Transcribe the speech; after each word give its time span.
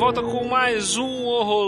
Volta 0.00 0.22
com 0.22 0.42
mais 0.44 0.96
um 0.96 1.19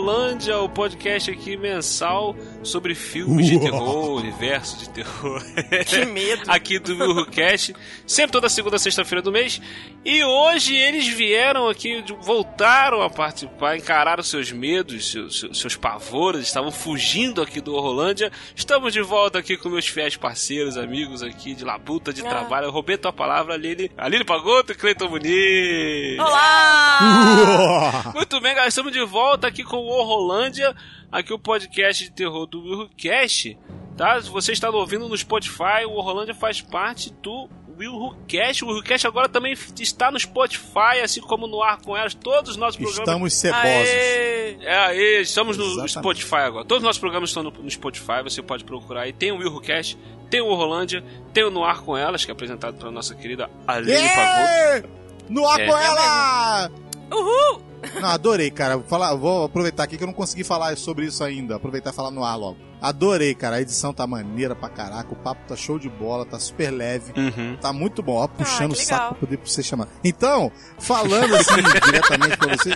Horrolândia, 0.03 0.59
o 0.59 0.69
podcast 0.69 1.31
aqui 1.31 1.57
mensal 1.57 2.35
sobre 2.65 2.93
filmes 2.93 3.47
de 3.47 3.61
terror, 3.61 4.17
universo 4.17 4.77
de 4.77 4.89
terror. 4.91 5.41
Que 5.87 6.05
medo. 6.05 6.43
aqui 6.51 6.81
do 6.81 6.93
Willcast, 6.97 7.73
sempre 8.05 8.33
toda 8.33 8.49
segunda 8.49 8.81
sexta-feira 8.81 9.23
do 9.23 9.31
mês. 9.31 9.61
E 10.05 10.25
hoje 10.25 10.75
eles 10.75 11.07
vieram 11.07 11.69
aqui, 11.69 12.05
voltaram 12.21 13.01
a 13.01 13.09
participar, 13.09 13.77
encararam 13.77 14.25
seus 14.25 14.51
medos, 14.51 15.09
seus, 15.13 15.47
seus, 15.53 15.77
pavores, 15.77 16.43
estavam 16.49 16.73
fugindo 16.73 17.41
aqui 17.41 17.61
do 17.61 17.73
Horrolândia. 17.73 18.33
Estamos 18.57 18.93
de 18.93 19.03
volta 19.03 19.39
aqui 19.39 19.57
com 19.57 19.69
meus 19.69 19.87
fiéis 19.87 20.17
parceiros, 20.17 20.77
amigos 20.77 21.23
aqui 21.23 21.55
de 21.55 21.65
labuta, 21.65 22.13
de 22.13 22.27
Ah. 22.27 22.29
trabalho. 22.29 22.67
Eu 22.67 22.73
roubei 22.73 22.97
tua 22.99 23.13
palavra, 23.13 23.55
Aline. 23.55 23.89
Aline 23.97 24.25
Pagoto 24.25 24.73
e 24.73 24.75
Cleiton 24.75 25.09
Muniz. 25.09 26.19
Olá! 26.19 28.11
Muito 28.17 28.41
bem, 28.41 28.51
galera, 28.53 28.69
estamos 28.69 28.91
de 28.93 29.05
volta 29.05 29.47
aqui 29.47 29.63
com 29.63 29.77
o 29.77 29.92
Horrolândia, 29.93 30.75
aqui 31.11 31.33
o 31.33 31.39
podcast 31.39 32.05
de 32.05 32.11
terror 32.11 32.47
do 32.47 32.61
Willcast, 32.63 33.59
tá? 33.97 34.21
Se 34.21 34.29
você 34.31 34.53
está 34.53 34.71
ouvindo 34.71 35.09
no 35.09 35.17
Spotify, 35.17 35.85
o 35.87 35.93
Horrolândia 35.93 36.35
faz 36.35 36.61
parte 36.61 37.13
do 37.23 37.49
Willcast. 37.79 38.65
O 38.65 38.69
Willcast 38.69 39.07
agora 39.07 39.29
também 39.29 39.55
está 39.81 40.11
no 40.11 40.19
Spotify, 40.21 41.01
assim 41.03 41.21
como 41.21 41.47
no 41.47 41.63
Ar 41.63 41.79
com 41.81 41.97
Elas, 41.97 42.15
todos 42.15 42.53
os 42.53 42.57
nossos 42.57 42.77
programas... 42.77 43.09
Estamos 43.09 43.35
cebosos. 43.35 43.65
Aê! 43.67 44.57
É, 44.61 44.77
aí, 44.77 45.21
estamos 45.23 45.57
no 45.57 45.65
Exatamente. 45.65 45.93
Spotify 45.93 46.35
agora. 46.37 46.65
Todos 46.65 46.83
os 46.83 46.87
nossos 46.87 47.01
programas 47.01 47.31
estão 47.31 47.43
no, 47.43 47.51
no 47.51 47.71
Spotify, 47.71 48.23
você 48.23 48.43
pode 48.43 48.65
procurar 48.65 49.03
aí. 49.03 49.13
Tem 49.13 49.33
o 49.33 49.39
Willcast, 49.39 49.99
tem 50.31 50.41
o 50.41 50.47
Horrolândia, 50.47 51.03
tem 51.33 51.45
o 51.45 51.51
No 51.51 51.65
Ar 51.65 51.81
com 51.81 51.97
Elas, 51.97 52.25
que 52.25 52.31
é 52.31 52.35
apresentado 52.35 52.77
pela 52.79 52.91
nossa 52.91 53.15
querida 53.15 53.51
Aline 53.67 54.09
Pagoto. 54.09 54.87
Ê! 54.87 55.03
No 55.29 55.47
ar 55.49 55.61
É. 55.61 55.67
com 55.67 55.77
ela! 55.79 56.71
Uhul! 57.11 57.63
Não, 58.01 58.09
adorei, 58.09 58.51
cara. 58.51 58.77
Vou, 58.77 58.87
falar, 58.87 59.15
vou 59.15 59.45
aproveitar 59.45 59.83
aqui 59.85 59.97
que 59.97 60.03
eu 60.03 60.07
não 60.07 60.15
consegui 60.15 60.45
falar 60.45 60.77
sobre 60.77 61.07
isso 61.07 61.23
ainda. 61.25 61.57
Aproveitar 61.57 61.91
e 61.91 61.93
falar 61.93 62.11
no 62.11 62.25
ar 62.25 62.37
logo. 62.37 62.57
Adorei, 62.81 63.35
cara. 63.35 63.57
A 63.57 63.61
edição 63.61 63.93
tá 63.93 64.07
maneira 64.07 64.55
pra 64.55 64.69
caraca. 64.69 65.13
O 65.13 65.17
papo 65.17 65.41
tá 65.49 65.57
show 65.57 65.79
de 65.79 65.89
bola, 65.89 66.25
tá 66.25 66.39
super 66.39 66.71
leve. 66.71 67.13
Uhum. 67.17 67.57
Tá 67.61 67.73
muito 67.73 68.03
bom, 68.03 68.15
ó, 68.17 68.27
puxando 68.29 68.73
o 68.73 68.75
que 68.77 68.85
saco 68.85 69.15
pra 69.15 69.21
poder 69.27 69.37
pra 69.37 69.47
você 69.51 69.63
chamar. 69.63 69.89
Então, 70.05 70.51
falando 70.79 71.35
assim 71.35 71.55
diretamente 71.85 72.37
pra 72.37 72.57
você. 72.57 72.71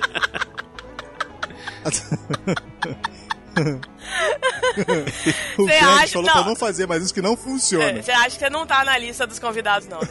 o 5.58 5.64
Você 5.66 5.78
Frank 5.78 6.02
acha- 6.02 6.12
falou 6.12 6.26
não. 6.26 6.32
pra 6.34 6.44
não 6.44 6.56
fazer 6.56 6.86
mais 6.86 7.02
isso 7.02 7.14
que 7.14 7.22
não 7.22 7.36
funciona. 7.36 7.84
É, 7.98 8.02
Você 8.02 8.10
acha 8.12 8.30
que 8.30 8.38
você 8.38 8.50
não 8.50 8.66
tá 8.66 8.84
na 8.84 8.96
lista 8.98 9.26
dos 9.26 9.38
convidados, 9.38 9.88
não, 9.88 10.00
né? 10.00 10.08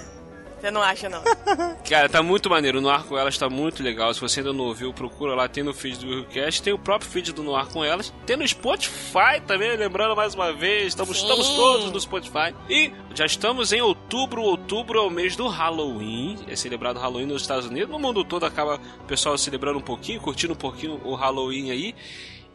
Você 0.65 0.71
não 0.71 0.81
acha, 0.81 1.07
não? 1.07 1.21
Cara, 1.87 2.09
tá 2.09 2.23
muito 2.23 2.49
maneiro. 2.49 2.79
O 2.79 2.81
No 2.81 2.89
Ar 2.89 3.03
com 3.03 3.15
Elas 3.15 3.37
tá 3.37 3.47
muito 3.47 3.83
legal. 3.83 4.11
Se 4.15 4.19
você 4.19 4.39
ainda 4.39 4.51
não 4.51 4.65
ouviu, 4.65 4.91
procura 4.91 5.35
lá. 5.35 5.47
Tem 5.47 5.63
no 5.63 5.75
feed 5.75 5.99
do 5.99 6.07
Willcast, 6.07 6.63
tem 6.63 6.73
o 6.73 6.79
próprio 6.79 7.07
feed 7.07 7.33
do 7.33 7.43
No 7.43 7.55
Ar 7.55 7.67
com 7.67 7.85
Elas. 7.85 8.11
Tem 8.25 8.35
no 8.35 8.47
Spotify 8.47 9.39
também, 9.45 9.77
lembrando 9.77 10.15
mais 10.15 10.33
uma 10.33 10.51
vez. 10.51 10.87
Estamos, 10.87 11.17
Sim. 11.17 11.21
estamos 11.21 11.49
todos 11.49 11.91
no 11.91 12.01
Spotify. 12.01 12.55
E 12.67 12.91
já 13.13 13.27
estamos 13.27 13.71
em 13.73 13.81
outubro. 13.81 14.41
Outubro 14.41 14.97
é 14.97 15.01
o 15.03 15.09
mês 15.11 15.35
do 15.35 15.47
Halloween. 15.47 16.39
É 16.47 16.55
celebrado 16.55 16.99
Halloween 16.99 17.27
nos 17.27 17.43
Estados 17.43 17.67
Unidos. 17.67 17.91
No 17.91 17.99
mundo 17.99 18.25
todo 18.25 18.43
acaba 18.43 18.81
o 19.01 19.05
pessoal 19.05 19.37
celebrando 19.37 19.77
um 19.77 19.83
pouquinho, 19.83 20.19
curtindo 20.19 20.53
um 20.53 20.57
pouquinho 20.57 20.99
o 21.05 21.13
Halloween 21.13 21.69
aí. 21.69 21.93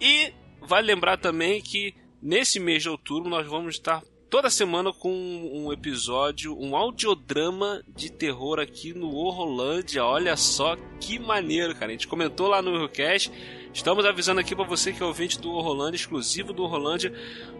E 0.00 0.34
vale 0.62 0.88
lembrar 0.88 1.16
também 1.16 1.62
que 1.62 1.94
nesse 2.20 2.58
mês 2.58 2.82
de 2.82 2.88
outubro 2.88 3.30
nós 3.30 3.46
vamos 3.46 3.76
estar 3.76 4.02
toda 4.30 4.48
semana 4.48 4.92
com 4.92 5.12
um 5.12 5.72
episódio, 5.72 6.56
um 6.56 6.76
audiodrama 6.76 7.82
de 7.88 8.10
terror 8.10 8.60
aqui 8.60 8.94
no 8.94 9.12
Horrolândia. 9.12 10.04
Olha 10.04 10.36
só 10.36 10.76
que 11.00 11.18
maneiro, 11.18 11.74
cara. 11.74 11.86
A 11.86 11.90
gente 11.90 12.06
comentou 12.06 12.46
lá 12.46 12.62
no 12.62 12.70
Eurocast. 12.70 13.30
Estamos 13.74 14.06
avisando 14.06 14.40
aqui 14.40 14.54
pra 14.54 14.64
você 14.64 14.92
que 14.92 15.02
é 15.02 15.06
ouvinte 15.06 15.40
do 15.40 15.50
Horrolândia, 15.50 15.96
exclusivo 15.96 16.52
do 16.52 16.62
Horrolândia. 16.62 17.12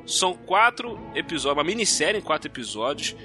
São 0.06 0.32
quatro 0.32 0.98
episódios, 1.14 1.58
uma 1.58 1.64
minissérie 1.64 2.20
em 2.20 2.22
quatro 2.22 2.48
episódios. 2.48 3.16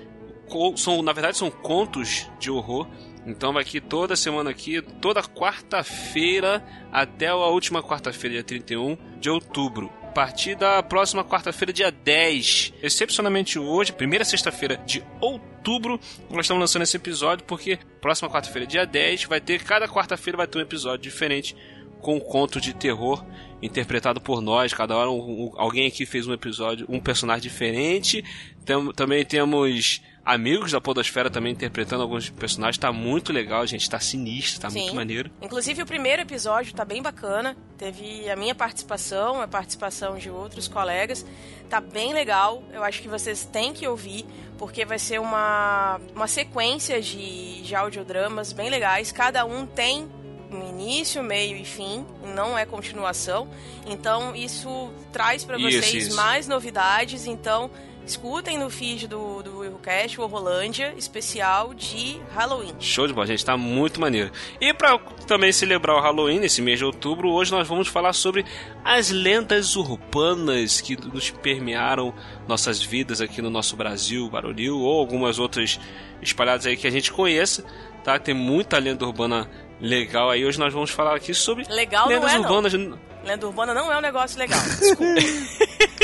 São, 0.75 1.03
na 1.03 1.13
verdade, 1.13 1.37
são 1.37 1.51
contos 1.51 2.27
de 2.39 2.49
horror. 2.49 2.87
Então 3.27 3.53
vai 3.53 3.61
aqui 3.61 3.79
toda 3.79 4.15
semana 4.15 4.49
aqui, 4.49 4.81
toda 4.81 5.21
quarta-feira 5.21 6.63
até 6.91 7.27
a 7.27 7.35
última 7.35 7.81
quarta-feira, 7.81 8.35
dia 8.35 8.43
31 8.43 8.97
de 9.19 9.29
outubro. 9.29 10.04
Partir 10.15 10.55
da 10.55 10.81
próxima 10.81 11.25
quarta-feira, 11.25 11.73
dia 11.73 11.91
10. 11.91 12.73
Excepcionalmente 12.81 13.59
hoje, 13.59 13.91
primeira 13.91 14.23
sexta-feira 14.23 14.77
de 14.85 15.03
outubro, 15.19 15.99
nós 16.29 16.45
estamos 16.45 16.61
lançando 16.61 16.83
esse 16.83 16.95
episódio 16.95 17.43
porque 17.45 17.77
próxima 17.99 18.29
quarta-feira, 18.29 18.65
dia 18.65 18.85
10, 18.85 19.25
vai 19.25 19.41
ter, 19.41 19.61
cada 19.61 19.89
quarta-feira 19.89 20.37
vai 20.37 20.47
ter 20.47 20.57
um 20.57 20.61
episódio 20.61 21.03
diferente 21.03 21.53
com 21.99 22.15
um 22.15 22.19
conto 22.21 22.61
de 22.61 22.73
terror 22.73 23.25
interpretado 23.61 24.21
por 24.21 24.39
nós. 24.39 24.73
Cada 24.73 24.95
hora 24.95 25.09
um- 25.11 25.47
um- 25.47 25.51
alguém 25.57 25.87
aqui 25.87 26.05
fez 26.05 26.25
um 26.25 26.33
episódio, 26.33 26.85
um 26.87 26.99
personagem 26.99 27.43
diferente. 27.43 28.23
Tem- 28.63 28.93
também 28.93 29.25
temos 29.25 30.01
amigos 30.25 30.71
da 30.71 30.81
Podosfera 30.81 31.29
também 31.29 31.53
interpretando 31.53 32.01
alguns 32.01 32.29
personagens. 32.29 32.77
Tá 32.77 32.91
muito 32.91 33.31
legal, 33.31 33.65
gente. 33.67 33.89
Tá 33.89 33.99
sinistro, 33.99 34.59
tá 34.59 34.69
Sim. 34.69 34.81
muito 34.81 34.95
maneiro. 34.95 35.29
Inclusive, 35.41 35.83
o 35.83 35.85
primeiro 35.85 36.23
episódio 36.23 36.73
tá 36.73 36.83
bem 36.83 37.01
bacana. 37.01 37.55
Teve 37.77 38.29
a 38.29 38.35
minha 38.35 38.55
participação, 38.55 39.41
a 39.41 39.47
participação 39.47 40.17
de 40.17 40.29
outros 40.29 40.67
colegas. 40.67 41.25
Tá 41.69 41.79
bem 41.79 42.13
legal. 42.13 42.63
Eu 42.73 42.83
acho 42.83 43.01
que 43.01 43.07
vocês 43.07 43.45
têm 43.45 43.73
que 43.73 43.87
ouvir, 43.87 44.25
porque 44.57 44.83
vai 44.83 44.97
ser 44.97 45.19
uma, 45.19 45.99
uma 46.15 46.27
sequência 46.27 46.99
de, 47.01 47.61
de 47.61 47.75
audiodramas 47.75 48.51
bem 48.51 48.69
legais. 48.69 49.11
Cada 49.11 49.45
um 49.45 49.65
tem 49.65 50.09
um 50.51 50.69
início, 50.69 51.21
meio 51.23 51.57
e 51.57 51.65
fim, 51.65 52.05
não 52.33 52.57
é 52.57 52.65
continuação. 52.65 53.47
Então, 53.85 54.35
isso 54.35 54.91
traz 55.11 55.43
para 55.43 55.57
Isso, 55.57 55.81
vocês 55.81 56.07
isso. 56.07 56.15
mais 56.15 56.47
novidades. 56.47 57.25
Então, 57.25 57.69
escutem 58.05 58.57
no 58.57 58.69
feed 58.69 59.07
do, 59.07 59.41
do 59.41 59.64
Willcast, 59.75 60.19
o 60.19 60.23
Horrolândia, 60.23 60.93
especial 60.97 61.73
de 61.73 62.19
Halloween. 62.33 62.73
Show 62.79 63.07
de 63.07 63.13
bola, 63.13 63.27
gente, 63.27 63.43
tá 63.43 63.57
muito 63.57 63.99
maneiro. 63.99 64.31
E 64.59 64.73
pra 64.73 64.97
também 65.27 65.51
celebrar 65.51 65.97
o 65.97 66.01
Halloween 66.01 66.39
nesse 66.39 66.61
mês 66.61 66.79
de 66.79 66.85
outubro, 66.85 67.29
hoje 67.29 67.51
nós 67.51 67.67
vamos 67.67 67.87
falar 67.87 68.13
sobre 68.13 68.45
as 68.83 69.09
lendas 69.09 69.75
urbanas 69.75 70.81
que 70.81 70.95
nos 70.95 71.29
permearam 71.29 72.13
nossas 72.47 72.81
vidas 72.81 73.19
aqui 73.21 73.41
no 73.41 73.49
nosso 73.49 73.75
Brasil, 73.75 74.29
Barulho, 74.29 74.77
ou 74.79 74.99
algumas 74.99 75.39
outras 75.39 75.79
espalhadas 76.21 76.65
aí 76.65 76.77
que 76.77 76.87
a 76.87 76.91
gente 76.91 77.11
conheça, 77.11 77.63
tá? 78.03 78.17
Tem 78.17 78.33
muita 78.33 78.77
lenda 78.77 79.05
urbana 79.05 79.49
legal 79.79 80.29
aí. 80.29 80.45
Hoje 80.45 80.57
nós 80.57 80.73
vamos 80.73 80.89
falar 80.89 81.15
aqui 81.15 81.33
sobre 81.33 81.65
Legal 81.69 82.07
não 82.09 82.15
lendas 82.15 82.73
é, 82.73 82.77
não. 82.77 83.14
Lenda 83.25 83.47
urbana 83.47 83.73
não 83.73 83.91
é 83.91 83.97
um 83.97 84.01
negócio 84.01 84.37
legal. 84.37 84.59
Desculpa. 84.79 85.03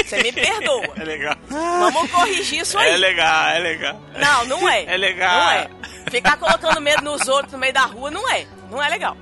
Você 0.03 0.23
me 0.23 0.31
perdoa. 0.31 0.93
É 0.97 1.03
legal. 1.03 1.35
Vamos 1.47 2.11
corrigir 2.11 2.61
isso 2.61 2.77
aí. 2.77 2.93
É 2.93 2.97
legal, 2.97 3.47
é 3.49 3.59
legal. 3.59 4.01
Não, 4.19 4.45
não 4.45 4.69
é. 4.69 4.85
É 4.85 4.97
legal. 4.97 5.39
Não 5.39 5.51
é. 5.51 5.69
Ficar 6.09 6.35
colocando 6.37 6.81
medo 6.81 7.03
nos 7.03 7.27
outros 7.27 7.53
no 7.53 7.59
meio 7.59 7.73
da 7.73 7.85
rua 7.85 8.09
não 8.09 8.27
é. 8.29 8.47
Não 8.69 8.81
é 8.83 8.89
legal. 8.89 9.15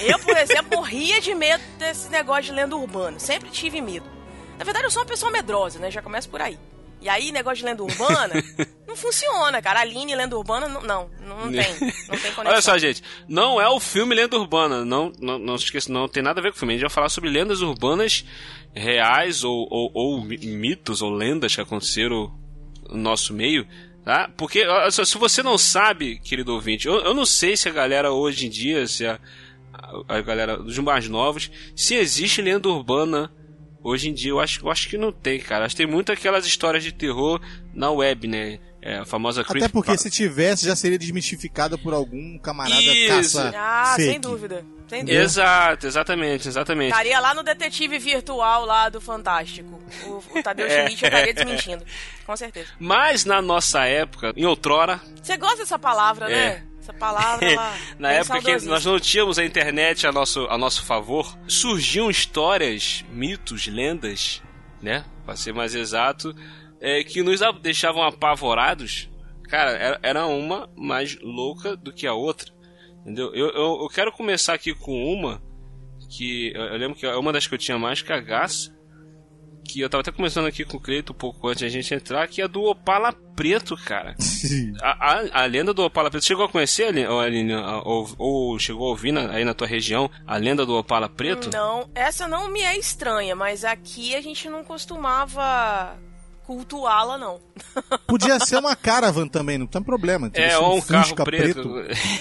Eu, 0.00 0.18
por 0.18 0.36
exemplo, 0.36 0.78
morria 0.78 1.20
de 1.20 1.34
medo 1.34 1.62
desse 1.78 2.08
negócio 2.08 2.44
de 2.44 2.52
lenda 2.52 2.74
urbana. 2.74 3.18
Sempre 3.18 3.50
tive 3.50 3.80
medo. 3.80 4.06
Na 4.58 4.64
verdade, 4.64 4.86
eu 4.86 4.90
sou 4.90 5.02
uma 5.02 5.08
pessoa 5.08 5.30
medrosa, 5.30 5.78
né? 5.78 5.90
Já 5.90 6.00
começa 6.00 6.28
por 6.28 6.40
aí. 6.40 6.58
E 7.06 7.08
aí, 7.08 7.30
negócio 7.30 7.58
de 7.58 7.64
lenda 7.64 7.82
urbana, 7.84 8.34
não 8.86 8.96
funciona, 8.96 9.62
cara. 9.62 9.80
Aline, 9.80 10.14
lenda 10.16 10.36
urbana, 10.36 10.68
não, 10.68 10.82
não, 10.82 11.10
não 11.20 11.52
tem. 11.52 11.70
Não 12.08 12.18
tem 12.18 12.32
conexão. 12.32 12.46
Olha 12.46 12.60
só, 12.60 12.76
gente, 12.78 13.02
não 13.28 13.60
é 13.60 13.68
o 13.68 13.78
filme 13.78 14.14
Lenda 14.14 14.36
Urbana, 14.36 14.84
não, 14.84 15.12
não, 15.20 15.38
não 15.38 15.56
se 15.56 15.64
esqueça, 15.64 15.92
não 15.92 16.08
tem 16.08 16.22
nada 16.22 16.40
a 16.40 16.42
ver 16.42 16.50
com 16.50 16.56
o 16.56 16.58
filme. 16.58 16.74
A 16.74 16.76
gente 16.76 16.82
vai 16.86 16.90
falar 16.90 17.08
sobre 17.08 17.30
lendas 17.30 17.60
urbanas 17.60 18.24
reais 18.74 19.44
ou, 19.44 19.66
ou, 19.70 19.90
ou 19.94 20.20
mi- 20.20 20.38
mitos 20.38 21.00
ou 21.00 21.10
lendas 21.10 21.54
que 21.54 21.60
aconteceram 21.60 22.32
no 22.90 22.96
nosso 22.98 23.32
meio, 23.32 23.66
tá? 24.04 24.28
Porque 24.36 24.64
olha 24.66 24.90
só, 24.90 25.04
se 25.04 25.16
você 25.16 25.42
não 25.42 25.56
sabe, 25.56 26.18
querido 26.18 26.52
ouvinte, 26.54 26.86
eu, 26.86 26.94
eu 26.96 27.14
não 27.14 27.24
sei 27.24 27.56
se 27.56 27.68
a 27.68 27.72
galera 27.72 28.12
hoje 28.12 28.46
em 28.46 28.50
dia, 28.50 28.86
se 28.86 29.06
a, 29.06 29.18
a 30.08 30.20
galera 30.20 30.56
dos 30.56 30.76
mais 30.78 31.08
novos, 31.08 31.50
se 31.74 31.94
existe 31.94 32.42
lenda 32.42 32.68
urbana 32.68 33.30
Hoje 33.88 34.08
em 34.08 34.14
dia 34.14 34.30
eu 34.32 34.40
acho, 34.40 34.66
eu 34.66 34.70
acho 34.70 34.88
que 34.88 34.98
não 34.98 35.12
tem, 35.12 35.38
cara. 35.38 35.64
Acho 35.64 35.76
que 35.76 35.82
tem 35.84 35.90
muito 35.92 36.10
aquelas 36.10 36.44
histórias 36.46 36.82
de 36.82 36.92
terror 36.92 37.40
na 37.72 37.90
web, 37.90 38.26
né? 38.26 38.58
É, 38.82 38.98
a 38.98 39.04
famosa 39.04 39.40
Até 39.40 39.50
creep 39.50 39.72
porque 39.72 39.90
pa- 39.92 39.96
se 39.96 40.08
tivesse, 40.10 40.64
já 40.66 40.76
seria 40.76 40.96
desmistificada 40.98 41.76
por 41.76 41.92
algum 41.92 42.38
camarada 42.38 42.80
Isso. 42.80 43.36
caça 43.38 43.52
Ah, 43.56 43.94
fake. 43.96 44.10
sem 44.12 44.20
dúvida. 44.20 44.64
Sem 44.88 45.00
dúvida. 45.04 45.22
Exato, 45.22 45.86
exatamente, 45.88 46.46
exatamente. 46.46 46.90
Estaria 46.92 47.18
lá 47.18 47.34
no 47.34 47.42
detetive 47.42 47.98
virtual 47.98 48.64
lá 48.64 48.88
do 48.88 49.00
Fantástico. 49.00 49.80
O, 50.06 50.38
o 50.38 50.42
Tadeu 50.42 50.66
É. 50.70 50.84
Schmidt 50.84 51.00
já 51.00 51.06
estaria 51.08 51.34
desmentindo. 51.34 51.84
Com 52.24 52.36
certeza. 52.36 52.68
Mas 52.78 53.24
na 53.24 53.42
nossa 53.42 53.84
época, 53.86 54.32
em 54.36 54.44
outrora, 54.44 55.00
Você 55.20 55.36
gosta 55.36 55.58
dessa 55.58 55.78
palavra, 55.78 56.28
né? 56.28 56.62
Essa 56.86 56.92
palavra, 56.92 57.44
ela 57.44 57.76
na 57.98 58.12
época 58.12 58.40
que 58.40 58.64
nós 58.66 58.84
não 58.84 59.00
tínhamos 59.00 59.40
a 59.40 59.44
internet 59.44 60.06
a 60.06 60.12
nosso, 60.12 60.46
a 60.48 60.56
nosso 60.56 60.84
favor, 60.84 61.36
surgiam 61.48 62.08
histórias, 62.08 63.04
mitos, 63.10 63.66
lendas, 63.66 64.40
né? 64.80 65.04
Pra 65.24 65.34
ser 65.34 65.52
mais 65.52 65.74
exato, 65.74 66.32
é, 66.80 67.02
que 67.02 67.24
nos 67.24 67.40
deixavam 67.60 68.04
apavorados. 68.04 69.10
Cara, 69.48 69.72
era, 69.72 69.98
era 70.00 70.26
uma 70.26 70.70
mais 70.76 71.18
louca 71.20 71.76
do 71.76 71.92
que 71.92 72.06
a 72.06 72.14
outra. 72.14 72.52
Entendeu? 73.00 73.34
Eu, 73.34 73.48
eu, 73.48 73.78
eu 73.82 73.88
quero 73.88 74.12
começar 74.12 74.54
aqui 74.54 74.72
com 74.72 75.12
uma 75.12 75.42
que 76.08 76.52
eu, 76.54 76.62
eu 76.62 76.76
lembro 76.76 76.96
que 76.96 77.04
é 77.04 77.16
uma 77.16 77.32
das 77.32 77.48
que 77.48 77.54
eu 77.54 77.58
tinha 77.58 77.78
mais 77.78 78.00
cagaço. 78.00 78.72
Que 79.66 79.80
eu 79.80 79.88
tava 79.90 80.00
até 80.00 80.10
começando 80.12 80.46
aqui 80.46 80.64
com 80.64 80.76
o 80.76 80.80
Cleito 80.80 81.12
um 81.12 81.16
pouco 81.16 81.48
antes 81.48 81.62
da 81.62 81.68
gente 81.68 81.92
entrar, 81.94 82.26
que 82.28 82.40
é 82.40 82.44
a 82.44 82.48
do 82.48 82.62
Opala 82.62 83.12
Preto, 83.34 83.76
cara. 83.76 84.14
A, 84.80 85.12
a, 85.14 85.42
a 85.42 85.46
lenda 85.46 85.74
do 85.74 85.84
Opala 85.84 86.10
Preto, 86.10 86.24
chegou 86.24 86.44
a 86.44 86.48
conhecer, 86.48 86.84
Aline, 87.08 87.54
ou, 87.84 88.08
ou 88.18 88.58
chegou 88.58 88.86
a 88.86 88.90
ouvir 88.90 89.12
na- 89.12 89.30
aí 89.32 89.44
na 89.44 89.52
tua 89.52 89.66
região 89.66 90.10
a 90.26 90.36
lenda 90.36 90.64
do 90.64 90.74
Opala 90.76 91.08
Preto? 91.08 91.50
Não, 91.52 91.88
essa 91.94 92.26
não 92.26 92.48
me 92.48 92.60
é 92.60 92.78
estranha, 92.78 93.34
mas 93.36 93.64
aqui 93.64 94.14
a 94.14 94.20
gente 94.22 94.48
não 94.48 94.64
costumava 94.64 95.96
cultuá-la, 96.46 97.18
não. 97.18 97.40
Podia 98.06 98.38
ser 98.38 98.56
uma 98.58 98.76
caravan 98.76 99.26
também, 99.26 99.58
não 99.58 99.66
tem 99.66 99.82
problema. 99.82 100.28
Podia 100.30 100.46
É, 100.46 100.58
ou 100.58 100.76
um 100.76 100.80
carro 100.80 101.04
Fusca 101.04 101.24
preto. 101.24 101.68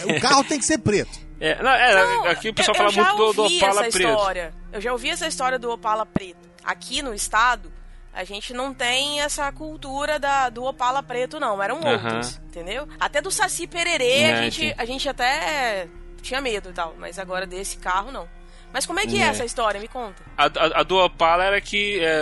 O 0.09 0.19
carro 0.19 0.43
tem 0.43 0.57
que 0.57 0.65
ser 0.65 0.79
preto. 0.79 1.19
É, 1.39 1.61
não, 1.61 1.69
é, 1.69 1.93
Não, 1.93 2.25
aqui 2.25 2.49
o 2.49 2.53
pessoal 2.53 2.75
eu, 2.77 2.91
fala 2.91 3.09
eu 3.09 3.15
muito 3.17 3.33
do, 3.33 3.49
do 3.49 3.55
Opala 3.55 3.81
essa 3.85 3.97
Preto. 3.97 4.09
história. 4.09 4.53
Eu 4.71 4.81
já 4.81 4.91
ouvi 4.91 5.09
essa 5.09 5.27
história 5.27 5.59
do 5.59 5.69
Opala 5.69 6.05
Preto. 6.05 6.49
Aqui 6.63 7.01
no 7.01 7.13
estado, 7.13 7.71
a 8.13 8.23
gente 8.23 8.53
não 8.53 8.73
tem 8.73 9.21
essa 9.21 9.51
cultura 9.51 10.17
da, 10.17 10.49
do 10.49 10.63
Opala 10.63 11.03
Preto, 11.03 11.39
não. 11.39 11.61
Eram 11.61 11.81
outros, 11.83 12.37
entendeu? 12.47 12.87
Até 12.99 13.21
do 13.21 13.29
Saci 13.29 13.67
Pererê, 13.67 14.21
É, 14.21 14.33
a, 14.33 14.41
gente, 14.43 14.61
sim. 14.69 14.73
a 14.77 14.85
gente 14.85 15.07
até 15.09 15.87
tinha 16.21 16.41
medo 16.41 16.69
e 16.69 16.73
tal. 16.73 16.95
Mas 16.97 17.19
agora 17.19 17.45
desse 17.45 17.77
carro, 17.77 18.11
não. 18.11 18.27
Mas 18.75 18.85
como 18.85 18.99
é 18.99 19.07
que 19.07 19.17
é, 19.17 19.21
É. 19.21 19.27
essa 19.29 19.43
história? 19.45 19.79
Me 19.79 19.87
conta. 19.87 20.21
A, 20.37 20.45
a, 20.45 20.79
a 20.81 20.83
do 20.83 20.97
Opala 20.97 21.43
era 21.45 21.59
que 21.61 21.97
é, 22.01 22.19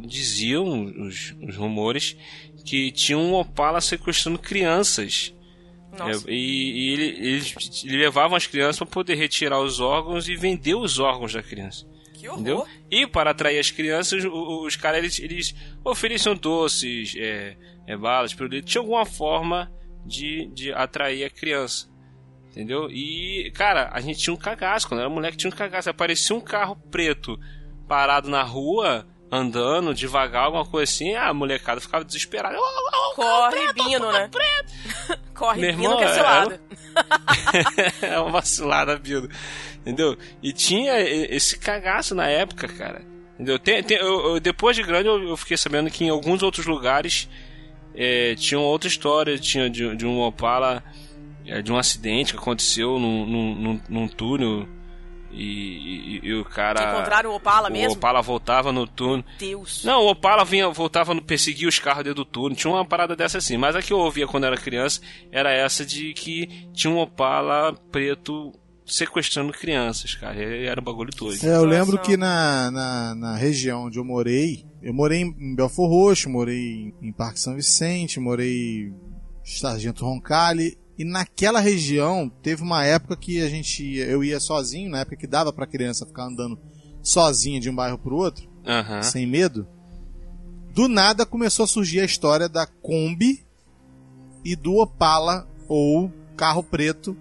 diziam 0.00 0.84
os, 1.06 1.34
os 1.40 1.56
rumores 1.56 2.16
que 2.66 2.90
tinha 2.90 3.16
um 3.16 3.32
Opala 3.34 3.80
sequestrando 3.80 4.38
crianças. 4.38 5.32
Nossa. 5.96 6.28
É, 6.28 6.32
e 6.34 6.88
e 6.88 6.92
ele, 6.92 7.04
eles 7.28 7.84
levavam 7.84 8.36
as 8.36 8.46
crianças 8.46 8.76
para 8.78 8.86
poder 8.88 9.14
retirar 9.14 9.60
os 9.60 9.78
órgãos 9.78 10.28
e 10.28 10.34
vender 10.34 10.74
os 10.74 10.98
órgãos 10.98 11.32
da 11.32 11.42
criança. 11.42 11.86
que 12.12 12.26
horror. 12.28 12.40
Entendeu? 12.40 12.66
E 12.90 13.06
para 13.06 13.30
atrair 13.30 13.58
as 13.60 13.70
crianças, 13.70 14.24
o- 14.24 14.64
os, 14.66 14.74
caras 14.76 14.98
eles, 14.98 15.18
eles 15.20 15.54
ofereciam 15.84 16.34
doces, 16.34 17.14
é, 17.16 17.56
é, 17.86 17.96
balas, 17.96 18.34
produtos, 18.34 18.68
tinha 18.70 18.80
alguma 18.82 19.06
forma 19.06 19.70
de, 20.04 20.46
de 20.52 20.72
atrair 20.72 21.24
a 21.24 21.30
criança. 21.30 21.88
Entendeu? 22.54 22.88
E, 22.88 23.50
cara, 23.52 23.90
a 23.92 24.00
gente 24.00 24.20
tinha 24.20 24.32
um 24.32 24.36
cagaço. 24.36 24.86
Quando 24.86 25.00
era 25.00 25.10
moleque, 25.10 25.36
tinha 25.36 25.52
um 25.52 25.56
cagaço. 25.56 25.90
Aparecia 25.90 26.36
um 26.36 26.40
carro 26.40 26.76
preto 26.88 27.36
parado 27.88 28.30
na 28.30 28.44
rua, 28.44 29.04
andando 29.28 29.92
devagar, 29.92 30.44
alguma 30.44 30.64
coisa 30.64 30.88
assim. 30.88 31.16
A 31.16 31.34
molecada 31.34 31.80
ficava 31.80 32.04
desesperada. 32.04 32.56
Corre 33.16 33.72
Bino, 33.72 34.12
né? 34.12 34.30
Corre 35.34 35.60
Meu 35.62 35.72
Bino 35.72 35.82
irmão, 35.84 35.98
que 35.98 36.04
é 36.04 36.06
é- 36.06 36.12
cilada. 36.14 36.60
é 38.02 38.18
uma 38.20 38.30
vacilada, 38.30 38.96
Bildo. 38.98 39.28
Entendeu? 39.80 40.16
E 40.40 40.52
tinha 40.52 41.00
esse 41.00 41.58
cagaço 41.58 42.14
na 42.14 42.28
época, 42.28 42.68
cara. 42.68 43.02
Entendeu? 43.34 43.58
Tem- 43.58 43.82
tem- 43.82 43.98
eu- 43.98 44.34
eu- 44.34 44.40
depois 44.40 44.76
de 44.76 44.84
grande, 44.84 45.08
eu, 45.08 45.20
eu 45.28 45.36
fiquei 45.36 45.56
sabendo 45.56 45.90
que 45.90 46.04
em 46.04 46.08
alguns 46.08 46.40
outros 46.40 46.66
lugares 46.66 47.28
é, 47.96 48.36
tinha 48.36 48.60
outra 48.60 48.88
história. 48.88 49.36
Tinha 49.38 49.68
de, 49.68 49.96
de 49.96 50.06
um 50.06 50.20
Opala, 50.20 50.84
de 51.62 51.72
um 51.72 51.76
acidente 51.76 52.32
que 52.32 52.38
aconteceu 52.38 52.98
num, 52.98 53.26
num, 53.26 53.54
num- 53.54 53.80
num 53.88 54.08
túnel. 54.08 54.66
E, 55.36 56.20
e- 56.22 56.28
e 56.28 56.34
o 56.34 56.44
cara. 56.44 56.92
Encontraram 56.92 57.30
o 57.30 57.34
Opala 57.34 57.68
o 57.68 57.72
mesmo? 57.72 57.94
Opala 57.94 58.22
voltava 58.22 58.70
no 58.70 58.86
túnel. 58.86 59.24
Deus. 59.38 59.82
Não, 59.84 60.02
o 60.02 60.10
Opala 60.10 60.44
vinha, 60.44 60.68
voltava 60.70 61.12
no 61.12 61.20
perseguir 61.20 61.66
os 61.66 61.78
carros 61.80 62.04
dentro 62.04 62.22
do 62.22 62.24
túnel. 62.24 62.56
Tinha 62.56 62.72
uma 62.72 62.84
parada 62.84 63.16
dessa 63.16 63.38
assim. 63.38 63.56
Mas 63.56 63.74
a 63.74 63.82
que 63.82 63.92
eu 63.92 63.98
ouvia 63.98 64.28
quando 64.28 64.44
era 64.44 64.56
criança 64.56 65.00
era 65.32 65.50
essa 65.52 65.84
de 65.84 66.12
que 66.14 66.68
tinha 66.72 66.92
um 66.92 66.98
Opala 67.00 67.72
preto 67.90 68.52
sequestrando 68.86 69.52
crianças, 69.52 70.14
cara. 70.14 70.36
E 70.40 70.66
Era 70.66 70.80
um 70.80 70.84
bagulho 70.84 71.10
todo. 71.10 71.34
É, 71.42 71.56
eu 71.56 71.64
lembro 71.64 71.98
que 71.98 72.16
na, 72.16 72.70
na, 72.70 73.14
na 73.16 73.36
região 73.36 73.86
onde 73.86 73.98
eu 73.98 74.04
morei, 74.04 74.64
eu 74.82 74.94
morei 74.94 75.22
em 75.22 75.56
Belfor 75.56 75.88
Roxo, 75.88 76.30
morei 76.30 76.94
em 77.02 77.12
Parque 77.12 77.40
São 77.40 77.56
Vicente, 77.56 78.20
morei 78.20 78.84
em 78.88 78.94
Sargento 79.42 80.04
Roncalli, 80.04 80.78
e 80.98 81.04
naquela 81.04 81.60
região 81.60 82.28
teve 82.42 82.62
uma 82.62 82.84
época 82.84 83.16
que 83.16 83.40
a 83.42 83.48
gente 83.48 83.82
ia- 83.84 84.06
eu 84.06 84.22
ia 84.22 84.38
sozinho, 84.40 84.90
na 84.90 85.00
época 85.00 85.16
que 85.16 85.26
dava 85.26 85.52
pra 85.52 85.66
criança 85.66 86.06
ficar 86.06 86.24
andando 86.26 86.58
sozinha 87.02 87.60
de 87.60 87.68
um 87.68 87.74
bairro 87.74 87.98
pro 87.98 88.16
outro, 88.16 88.48
sem 89.02 89.26
medo. 89.26 89.66
Do 90.72 90.88
nada 90.88 91.24
começou 91.26 91.64
a 91.64 91.68
surgir 91.68 92.00
a 92.00 92.04
história 92.04 92.48
da 92.48 92.66
Kombi 92.66 93.44
e 94.44 94.56
do 94.56 94.74
Opala 94.76 95.48
ou 95.68 96.12
carro 96.36 96.62
preto 96.62 97.16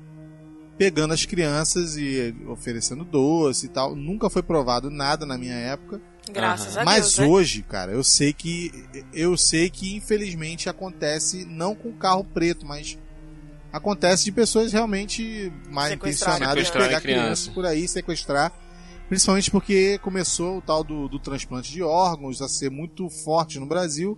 pegando 0.78 1.14
as 1.14 1.24
crianças 1.26 1.96
e 1.98 2.34
oferecendo 2.48 3.04
doce 3.04 3.68
e 3.68 3.70
tal. 3.70 3.96
Nunca 3.96 4.30
foi 4.30 4.42
provado 4.42 4.90
nada 4.90 5.26
na 5.26 5.38
minha 5.38 5.54
época. 5.54 6.02
Graças 6.32 6.78
a 6.78 6.84
Mas 6.84 7.04
Deus, 7.16 7.18
né? 7.20 7.28
hoje, 7.28 7.62
cara, 7.64 7.92
eu 7.92 8.04
sei 8.04 8.34
que 8.34 8.72
eu 9.14 9.36
sei 9.38 9.70
que 9.70 9.96
infelizmente 9.96 10.68
acontece 10.70 11.46
não 11.46 11.76
com 11.76 11.92
carro 11.94 12.24
preto, 12.24 12.66
mas 12.66 12.98
acontece 13.74 14.24
de 14.24 14.32
pessoas 14.32 14.72
realmente 14.72 15.52
mal 15.70 15.88
Sequestrar 15.88 16.36
intencionadas 16.36 16.70
pegar 16.70 17.02
criança. 17.02 17.02
crianças 17.02 17.48
por 17.48 17.66
aí, 17.66 17.88
sequestrar. 17.88 18.54
Principalmente 19.10 19.50
porque 19.52 19.98
começou 19.98 20.60
o 20.60 20.62
tal 20.62 20.84
do, 20.84 21.10
do 21.10 21.20
transplante 21.20 21.72
de 21.72 21.82
órgãos 21.82 22.42
a 22.42 22.48
ser 22.48 22.70
muito 22.70 23.10
forte 23.10 23.60
no 23.60 23.66
Brasil. 23.66 24.18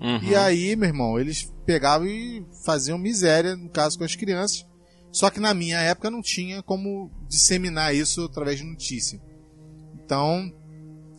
Uhum. 0.00 0.22
E 0.22 0.34
aí, 0.34 0.74
meu 0.76 0.88
irmão, 0.88 1.18
eles 1.18 1.52
pegavam 1.66 2.06
e 2.06 2.46
faziam 2.64 2.96
miséria, 2.96 3.56
no 3.56 3.68
caso 3.68 3.98
com 3.98 4.04
as 4.04 4.14
crianças. 4.14 4.64
Só 5.10 5.30
que 5.30 5.40
na 5.40 5.52
minha 5.52 5.78
época 5.78 6.10
não 6.10 6.22
tinha 6.22 6.62
como 6.62 7.10
disseminar 7.28 7.94
isso 7.94 8.24
através 8.24 8.58
de 8.58 8.64
notícia. 8.64 9.20
Então, 9.94 10.50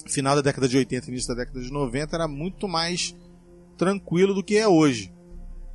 final 0.08 0.36
da 0.36 0.42
década 0.42 0.68
de 0.68 0.78
80 0.78 1.10
início 1.10 1.28
da 1.28 1.44
década 1.44 1.62
de 1.62 1.72
90 1.72 2.16
era 2.16 2.28
muito 2.28 2.68
mais 2.68 3.16
tranquilo 3.78 4.34
do 4.34 4.44
que 4.44 4.58
é 4.58 4.68
hoje. 4.68 5.14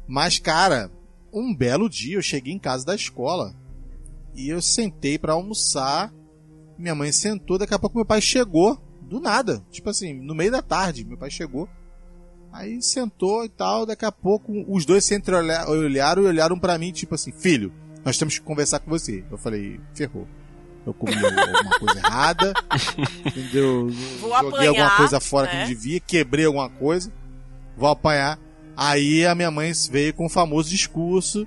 Mas, 0.06 0.38
cara, 0.38 0.90
um 1.32 1.54
belo 1.54 1.88
dia 1.88 2.16
eu 2.16 2.22
cheguei 2.22 2.52
em 2.52 2.58
casa 2.58 2.84
da 2.84 2.94
escola 2.94 3.54
e 4.34 4.48
eu 4.48 4.62
sentei 4.62 5.18
pra 5.18 5.32
almoçar. 5.32 6.12
Minha 6.78 6.94
mãe 6.94 7.10
sentou, 7.10 7.58
daqui 7.58 7.74
a 7.74 7.78
pouco 7.78 7.96
meu 7.96 8.06
pai 8.06 8.20
chegou, 8.20 8.80
do 9.02 9.20
nada, 9.20 9.64
tipo 9.70 9.90
assim, 9.90 10.14
no 10.14 10.34
meio 10.34 10.52
da 10.52 10.62
tarde, 10.62 11.04
meu 11.04 11.18
pai 11.18 11.30
chegou. 11.30 11.68
Aí 12.52 12.80
sentou 12.80 13.44
e 13.44 13.48
tal, 13.48 13.84
daqui 13.84 14.04
a 14.04 14.12
pouco 14.12 14.52
os 14.68 14.86
dois 14.86 15.04
se 15.04 15.14
entreolharam 15.14 16.22
e 16.22 16.26
olharam 16.26 16.58
pra 16.58 16.78
mim, 16.78 16.92
tipo 16.92 17.14
assim, 17.14 17.32
filho, 17.32 17.72
nós 18.04 18.16
temos 18.16 18.38
que 18.38 18.44
conversar 18.44 18.78
com 18.78 18.90
você. 18.90 19.24
Eu 19.30 19.36
falei, 19.36 19.80
ferrou. 19.94 20.26
Eu 20.86 20.94
comi 20.94 21.14
alguma 21.14 21.78
coisa 21.78 21.98
errada, 21.98 22.54
entendeu? 23.26 23.90
Vou 24.20 24.30
Joguei 24.30 24.48
apanhar, 24.48 24.68
alguma 24.68 24.96
coisa 24.96 25.20
fora 25.20 25.46
que 25.46 25.54
né? 25.54 25.60
não 25.60 25.68
devia, 25.68 26.00
quebrei 26.00 26.46
alguma 26.46 26.70
coisa, 26.70 27.12
vou 27.76 27.90
apanhar. 27.90 28.38
Aí 28.80 29.26
a 29.26 29.34
minha 29.34 29.50
mãe 29.50 29.72
veio 29.90 30.14
com 30.14 30.26
o 30.26 30.30
famoso 30.30 30.70
discurso. 30.70 31.44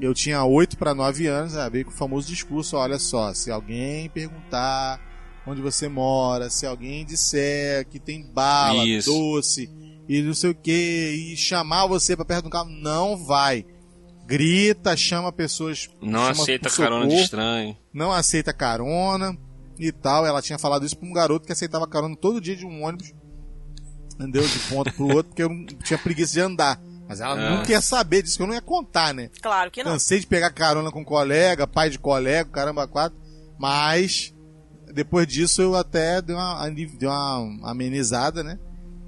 Eu 0.00 0.14
tinha 0.14 0.44
8 0.44 0.78
para 0.78 0.94
9 0.94 1.26
anos, 1.26 1.54
ela 1.54 1.68
veio 1.68 1.86
com 1.86 1.90
o 1.90 1.94
famoso 1.94 2.28
discurso: 2.28 2.76
olha 2.76 3.00
só, 3.00 3.34
se 3.34 3.50
alguém 3.50 4.08
perguntar 4.08 5.00
onde 5.44 5.60
você 5.60 5.88
mora, 5.88 6.48
se 6.48 6.64
alguém 6.64 7.04
disser 7.04 7.84
que 7.88 7.98
tem 7.98 8.24
bala, 8.32 8.86
Isso. 8.86 9.10
doce 9.10 9.68
e 10.08 10.22
não 10.22 10.34
sei 10.34 10.50
o 10.50 10.54
que, 10.54 11.32
e 11.32 11.36
chamar 11.36 11.86
você 11.88 12.14
para 12.14 12.24
perto 12.24 12.44
do 12.44 12.50
carro, 12.50 12.70
não 12.70 13.16
vai. 13.16 13.66
Grita, 14.24 14.96
chama 14.96 15.32
pessoas. 15.32 15.90
Não 16.00 16.20
chama 16.20 16.42
aceita 16.42 16.70
carona 16.70 17.08
de 17.08 17.14
estranho. 17.16 17.76
Não 17.92 18.12
aceita 18.12 18.52
carona 18.52 19.36
e 19.80 19.90
tal. 19.90 20.24
Ela 20.24 20.40
tinha 20.40 20.58
falado 20.60 20.86
isso 20.86 20.96
pra 20.96 21.08
um 21.08 21.12
garoto 21.12 21.44
que 21.44 21.52
aceitava 21.52 21.88
carona 21.88 22.16
todo 22.16 22.40
dia 22.40 22.54
de 22.54 22.64
um 22.64 22.84
ônibus. 22.84 23.12
Entendeu? 24.14 24.42
De 24.42 24.58
um 24.58 24.68
ponto 24.68 24.92
pro 24.92 25.06
outro, 25.08 25.24
porque 25.24 25.42
eu 25.42 25.48
não 25.48 25.66
tinha 25.66 25.98
preguiça 25.98 26.32
de 26.32 26.40
andar. 26.40 26.80
Mas 27.08 27.20
ela 27.20 27.34
Ah. 27.34 27.56
não 27.56 27.62
quer 27.64 27.82
saber 27.82 28.22
disso, 28.22 28.36
que 28.36 28.42
eu 28.42 28.46
não 28.46 28.54
ia 28.54 28.62
contar, 28.62 29.12
né? 29.12 29.30
Claro 29.40 29.70
que 29.70 29.82
não. 29.82 29.92
Cansei 29.92 30.20
de 30.20 30.26
pegar 30.26 30.50
carona 30.50 30.90
com 30.90 31.04
colega, 31.04 31.66
pai 31.66 31.90
de 31.90 31.98
colega, 31.98 32.48
caramba, 32.50 32.86
quatro. 32.86 33.18
Mas, 33.58 34.34
depois 34.92 35.26
disso, 35.26 35.60
eu 35.60 35.74
até 35.74 36.22
dei 36.22 36.34
uma, 36.34 36.68
dei 36.70 37.08
uma 37.08 37.70
amenizada, 37.70 38.42
né? 38.42 38.58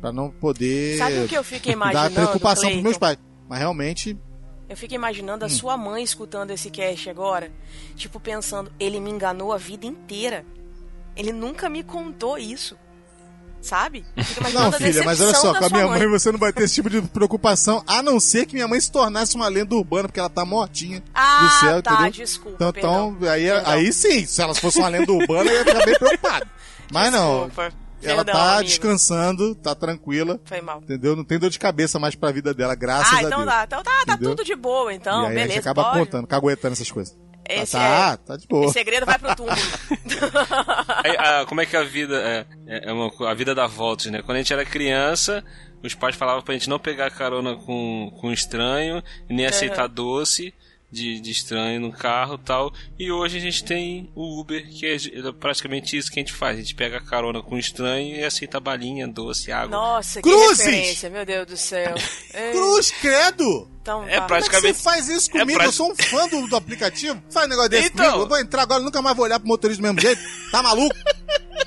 Pra 0.01 0.13
não 0.13 0.31
poder 0.31 0.99
Sabe 0.99 1.21
o 1.21 1.29
que 1.29 1.37
eu 1.37 1.45
fico 1.45 1.65
dar 1.67 1.73
imaginando, 1.73 2.15
preocupação 2.15 2.63
pros 2.63 2.73
Cleiton? 2.73 2.83
meus 2.83 2.99
pais. 2.99 3.19
Mas 3.49 3.59
realmente. 3.59 4.19
Eu 4.69 4.77
fico 4.77 4.95
imaginando 4.95 5.45
a 5.45 5.47
hum. 5.47 5.51
sua 5.51 5.77
mãe 5.77 6.03
escutando 6.03 6.51
esse 6.51 6.71
cast 6.71 7.09
agora. 7.09 7.51
Tipo, 7.97 8.21
pensando, 8.21 8.71
ele 8.79 9.01
me 9.01 9.11
enganou 9.11 9.53
a 9.53 9.57
vida 9.57 9.87
inteira. 9.87 10.45
Ele 11.17 11.33
nunca 11.33 11.69
me 11.69 11.83
contou 11.83 12.37
isso 12.37 12.77
sabe? 13.65 14.05
Não, 14.53 14.71
filha, 14.73 15.03
mas 15.05 15.21
olha 15.21 15.35
só, 15.35 15.55
com 15.55 15.65
a 15.65 15.69
minha 15.69 15.87
mãe. 15.87 16.01
mãe. 16.01 16.09
você 16.09 16.31
não 16.31 16.39
vai 16.39 16.53
ter 16.53 16.65
esse 16.65 16.75
tipo 16.75 16.91
de 16.91 17.01
preocupação, 17.03 17.83
a 17.87 18.03
não 18.03 18.21
ser 18.21 18.47
que 18.47 18.55
minha 18.55 18.69
mãe 18.69 18.81
se 18.81 18.93
tornasse 18.93 19.35
uma 19.35 19.49
lenda 19.49 19.75
urbana, 19.75 20.09
porque 20.09 20.21
ela 20.21 20.29
tá 20.29 20.45
mortinha 20.45 21.03
ah, 21.15 21.41
do 21.41 21.67
céu, 21.67 21.83
tá, 21.83 21.95
entendeu? 21.95 22.11
desculpa. 22.13 22.57
Então, 22.57 23.17
então 23.17 23.31
aí, 23.31 23.51
aí 23.51 23.93
sim, 23.93 24.27
se 24.27 24.43
elas 24.43 24.59
fossem 24.59 24.83
uma 24.83 24.89
lenda 24.89 25.11
urbana, 25.11 25.51
eu 25.51 25.57
ia 25.57 25.65
ficar 25.65 25.85
bem 25.85 25.99
preocupado. 25.99 26.47
Mas 26.93 27.11
desculpa. 27.11 27.63
não. 27.63 27.85
Ela 28.03 28.23
Perdão, 28.23 28.35
tá 28.35 28.53
amigo. 28.57 28.69
descansando, 28.69 29.55
tá 29.55 29.75
tranquila. 29.75 30.39
Foi 30.45 30.61
mal. 30.61 30.81
Entendeu? 30.83 31.17
Não 31.17 31.25
tem 31.25 31.39
dor 31.39 31.49
de 31.49 31.59
cabeça 31.59 31.99
mais 31.99 32.15
pra 32.15 32.31
vida 32.31 32.53
dela, 32.53 32.75
graças 32.75 33.15
ah, 33.15 33.17
a 33.17 33.23
então 33.23 33.39
Deus. 33.39 33.51
Dá. 33.51 33.65
Então 33.65 33.83
tá, 33.83 34.05
tá 34.07 34.19
tudo 34.19 34.45
de 34.45 34.55
boa, 34.55 34.93
então. 34.93 35.23
E 35.23 35.27
aí 35.27 35.35
beleza. 35.35 35.45
A 35.45 35.55
gente 35.55 35.59
acaba 35.61 35.85
pode. 35.85 35.99
contando, 36.01 36.27
caguetando 36.27 36.75
essas 36.75 36.91
coisas. 36.91 37.17
Esse 37.49 37.73
tá, 37.73 38.13
é... 38.13 38.27
tá 38.27 38.37
de 38.37 38.47
boa. 38.47 38.67
O 38.67 38.73
segredo 38.73 39.05
vai 39.05 39.19
pro 39.19 39.35
túmulo. 39.37 39.57
Aí, 41.05 41.17
a, 41.17 41.45
como 41.47 41.61
é 41.61 41.67
que 41.67 41.77
a 41.77 41.83
vida 41.83 42.17
é, 42.17 42.47
é, 42.67 42.89
é 42.89 42.93
uma, 42.93 43.11
a 43.29 43.35
vida 43.35 43.55
dá 43.55 43.67
voltas, 43.67 44.07
né? 44.07 44.23
Quando 44.23 44.37
a 44.37 44.41
gente 44.41 44.53
era 44.53 44.65
criança, 44.65 45.45
os 45.83 45.95
pais 45.95 46.17
falavam 46.17 46.43
pra 46.43 46.55
gente 46.55 46.69
não 46.69 46.79
pegar 46.79 47.11
carona 47.11 47.57
com, 47.57 48.11
com 48.21 48.33
estranho, 48.33 49.03
nem 49.29 49.47
aceitar 49.47 49.89
uhum. 49.89 49.95
doce 49.95 50.55
de, 50.95 51.21
de 51.21 51.31
estranho 51.31 51.81
no 51.81 51.93
carro 51.93 52.39
tal. 52.39 52.73
E 52.99 53.11
hoje 53.11 53.39
a 53.39 53.41
gente 53.41 53.65
tem 53.65 54.11
o 54.15 54.41
Uber, 54.41 54.67
que 54.71 54.87
é, 54.87 54.95
é 54.95 55.33
praticamente 55.33 55.97
isso 55.97 56.11
que 56.11 56.21
a 56.21 56.23
gente 56.23 56.33
faz. 56.33 56.57
A 56.57 56.61
gente 56.61 56.75
pega 56.75 57.01
carona 57.01 57.43
com 57.43 57.59
estranho 57.59 58.17
e 58.17 58.25
aceita 58.25 58.61
balinha, 58.61 59.09
doce, 59.09 59.51
água. 59.51 59.77
Nossa, 59.77 60.23
que 60.23 60.31
Cruzes! 60.31 60.65
referência, 60.65 61.11
meu 61.11 61.27
Deus 61.27 61.47
do 61.47 61.57
céu. 61.57 61.95
Cruz, 62.53 62.93
credo! 62.93 63.69
Então, 63.83 64.05
é 64.05 64.19
tá. 64.19 64.23
praticamente. 64.23 64.63
Como 64.63 64.67
é 64.69 64.73
você 64.73 64.83
faz 64.83 65.09
isso 65.09 65.29
é 65.31 65.41
comigo? 65.41 65.51
É 65.51 65.55
pra... 65.57 65.65
Eu 65.67 65.73
sou 65.73 65.91
um 65.91 65.97
fã 65.97 66.27
do, 66.29 66.47
do 66.47 66.57
aplicativo. 66.57 67.23
Faz 67.29 67.47
um 67.47 67.51
negócio 67.51 67.71
desse 67.71 67.89
então... 67.89 68.05
comigo. 68.07 68.23
Eu 68.23 68.29
vou 68.29 68.39
entrar 68.39 68.63
agora, 68.63 68.81
nunca 68.81 69.03
mais 69.03 69.17
vou 69.17 69.27
olhar 69.27 69.39
pro 69.39 69.49
motorista 69.49 69.83
do 69.83 69.85
mesmo 69.85 70.01
jeito. 70.01 70.23
Tá 70.51 70.63
maluco? 70.63 70.95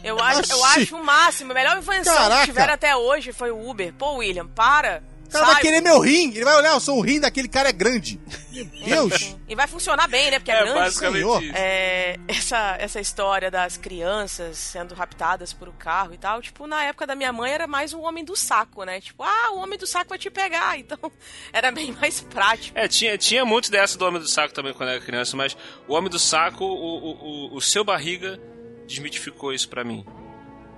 Eu 0.03 0.17
acho, 0.19 0.51
eu 0.51 0.65
acho 0.65 0.95
o 0.95 1.03
máximo. 1.03 1.51
A 1.51 1.55
melhor 1.55 1.77
invenção 1.77 2.15
Caraca. 2.15 2.41
que 2.41 2.47
tiveram 2.47 2.73
até 2.73 2.95
hoje 2.95 3.31
foi 3.33 3.51
o 3.51 3.69
Uber. 3.69 3.93
Pô, 3.93 4.15
William, 4.15 4.47
para. 4.47 5.03
O 5.27 5.29
cara 5.29 5.45
Sai. 5.45 5.53
vai 5.55 5.61
querer 5.61 5.81
meu 5.81 5.99
rim. 5.99 6.31
Ele 6.31 6.45
vai 6.45 6.55
olhar, 6.55 6.73
eu 6.73 6.79
sou 6.79 6.97
o 6.97 7.01
rim 7.01 7.19
daquele 7.19 7.49
cara 7.49 7.69
é 7.69 7.73
grande. 7.73 8.19
Meu 8.87 9.07
Deus. 9.07 9.35
E 9.47 9.53
vai 9.53 9.67
funcionar 9.67 10.07
bem, 10.07 10.31
né? 10.31 10.39
Porque 10.39 10.49
é, 10.49 10.55
é 10.55 10.63
grande. 10.63 10.79
Basicamente 10.79 11.45
isso. 11.45 11.55
É, 11.55 12.17
essa, 12.27 12.75
essa 12.79 12.99
história 12.99 13.51
das 13.51 13.77
crianças 13.77 14.57
sendo 14.57 14.95
raptadas 14.95 15.53
por 15.53 15.67
o 15.67 15.73
carro 15.73 16.13
e 16.13 16.17
tal, 16.17 16.41
tipo, 16.41 16.65
na 16.65 16.83
época 16.83 17.05
da 17.05 17.13
minha 17.13 17.31
mãe 17.31 17.51
era 17.51 17.67
mais 17.67 17.93
o 17.93 17.99
homem 17.99 18.25
do 18.25 18.35
saco, 18.35 18.83
né? 18.83 18.99
Tipo, 18.99 19.21
ah, 19.21 19.51
o 19.51 19.57
homem 19.57 19.77
do 19.77 19.85
saco 19.85 20.09
vai 20.09 20.17
te 20.17 20.31
pegar. 20.31 20.77
Então, 20.87 21.11
era 21.51 21.69
bem 21.71 21.91
mais 21.91 22.21
prático. 22.21 22.77
É, 22.77 22.87
tinha, 22.87 23.17
tinha 23.17 23.43
muito 23.43 23.69
dessa 23.69 23.97
do 23.97 24.05
homem 24.05 24.21
do 24.21 24.27
saco 24.27 24.53
também 24.53 24.73
quando 24.73 24.89
era 24.89 25.01
criança, 25.01 25.35
mas 25.35 25.57
o 25.87 25.93
homem 25.93 26.09
do 26.09 26.17
saco, 26.17 26.63
o, 26.63 26.69
o, 26.69 27.51
o, 27.53 27.55
o 27.55 27.61
seu 27.61 27.83
barriga 27.83 28.39
desmitificou 28.87 29.51
isso 29.51 29.67
para 29.67 29.83
mim 29.83 30.05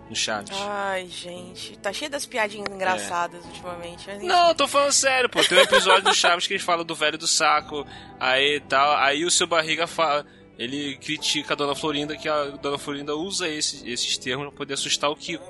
no 0.09 0.15
Chaves. 0.15 0.57
Ai, 0.59 1.07
gente. 1.07 1.77
Tá 1.77 1.93
cheio 1.93 2.09
das 2.09 2.25
piadinhas 2.25 2.67
engraçadas 2.69 3.43
é. 3.45 3.47
ultimamente. 3.47 4.07
Mas... 4.07 4.23
Não, 4.23 4.55
tô 4.55 4.67
falando 4.67 4.91
sério, 4.91 5.29
pô. 5.29 5.43
Tem 5.43 5.57
um 5.57 5.61
episódio 5.61 6.03
do 6.03 6.13
Chaves 6.13 6.47
que 6.47 6.53
eles 6.53 6.63
falam 6.63 6.83
do 6.83 6.95
velho 6.95 7.17
do 7.17 7.27
saco, 7.27 7.85
aí 8.19 8.59
tal. 8.61 8.97
Aí 8.97 9.23
o 9.23 9.31
seu 9.31 9.47
barriga 9.47 9.85
fala. 9.85 10.25
Ele 10.57 10.97
critica 10.97 11.53
a 11.53 11.55
dona 11.55 11.73
Florinda 11.73 12.17
que 12.17 12.27
a 12.27 12.45
dona 12.57 12.77
Florinda 12.77 13.15
usa 13.15 13.47
esse, 13.47 13.89
esses 13.89 14.17
termos 14.17 14.49
pra 14.49 14.57
poder 14.57 14.73
assustar 14.73 15.09
o 15.09 15.15
Kiko. 15.15 15.49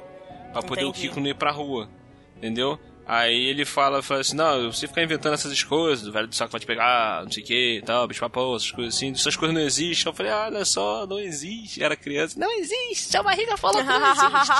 Pra 0.53 0.61
poder 0.61 0.83
Entendi. 0.83 1.07
o 1.07 1.09
Kiko 1.09 1.19
não 1.19 1.27
ir 1.27 1.35
pra 1.35 1.51
rua. 1.51 1.89
Entendeu? 2.37 2.79
Aí 3.11 3.47
ele 3.47 3.65
fala, 3.65 4.03
fala 4.03 4.21
assim, 4.21 4.35
não, 4.35 4.71
você 4.71 4.87
ficar 4.87 5.01
inventando 5.01 5.33
essas 5.33 5.63
coisas, 5.63 6.05
o 6.05 6.11
velho 6.11 6.27
do 6.27 6.35
saco 6.35 6.51
vai 6.51 6.61
te 6.61 6.67
pegar, 6.67 7.23
não 7.23 7.31
sei 7.31 7.41
o 7.41 7.45
que 7.47 7.77
e 7.77 7.81
tal, 7.81 8.07
bicho 8.07 8.19
papão, 8.19 8.55
essas 8.55 8.69
coisas 8.69 8.95
assim, 8.95 9.11
essas 9.11 9.35
coisas 9.35 9.55
não 9.57 9.63
existem. 9.63 10.11
Eu 10.11 10.15
falei, 10.15 10.31
ah, 10.31 10.45
olha 10.45 10.63
só, 10.63 11.07
não 11.07 11.17
existe. 11.17 11.83
Era 11.83 11.95
criança, 11.95 12.39
não 12.39 12.51
existe, 12.59 13.11
sua 13.11 13.23
barriga 13.23 13.57
falou 13.57 13.81
que 13.81 13.87
não 13.87 13.95
existe. 14.13 14.53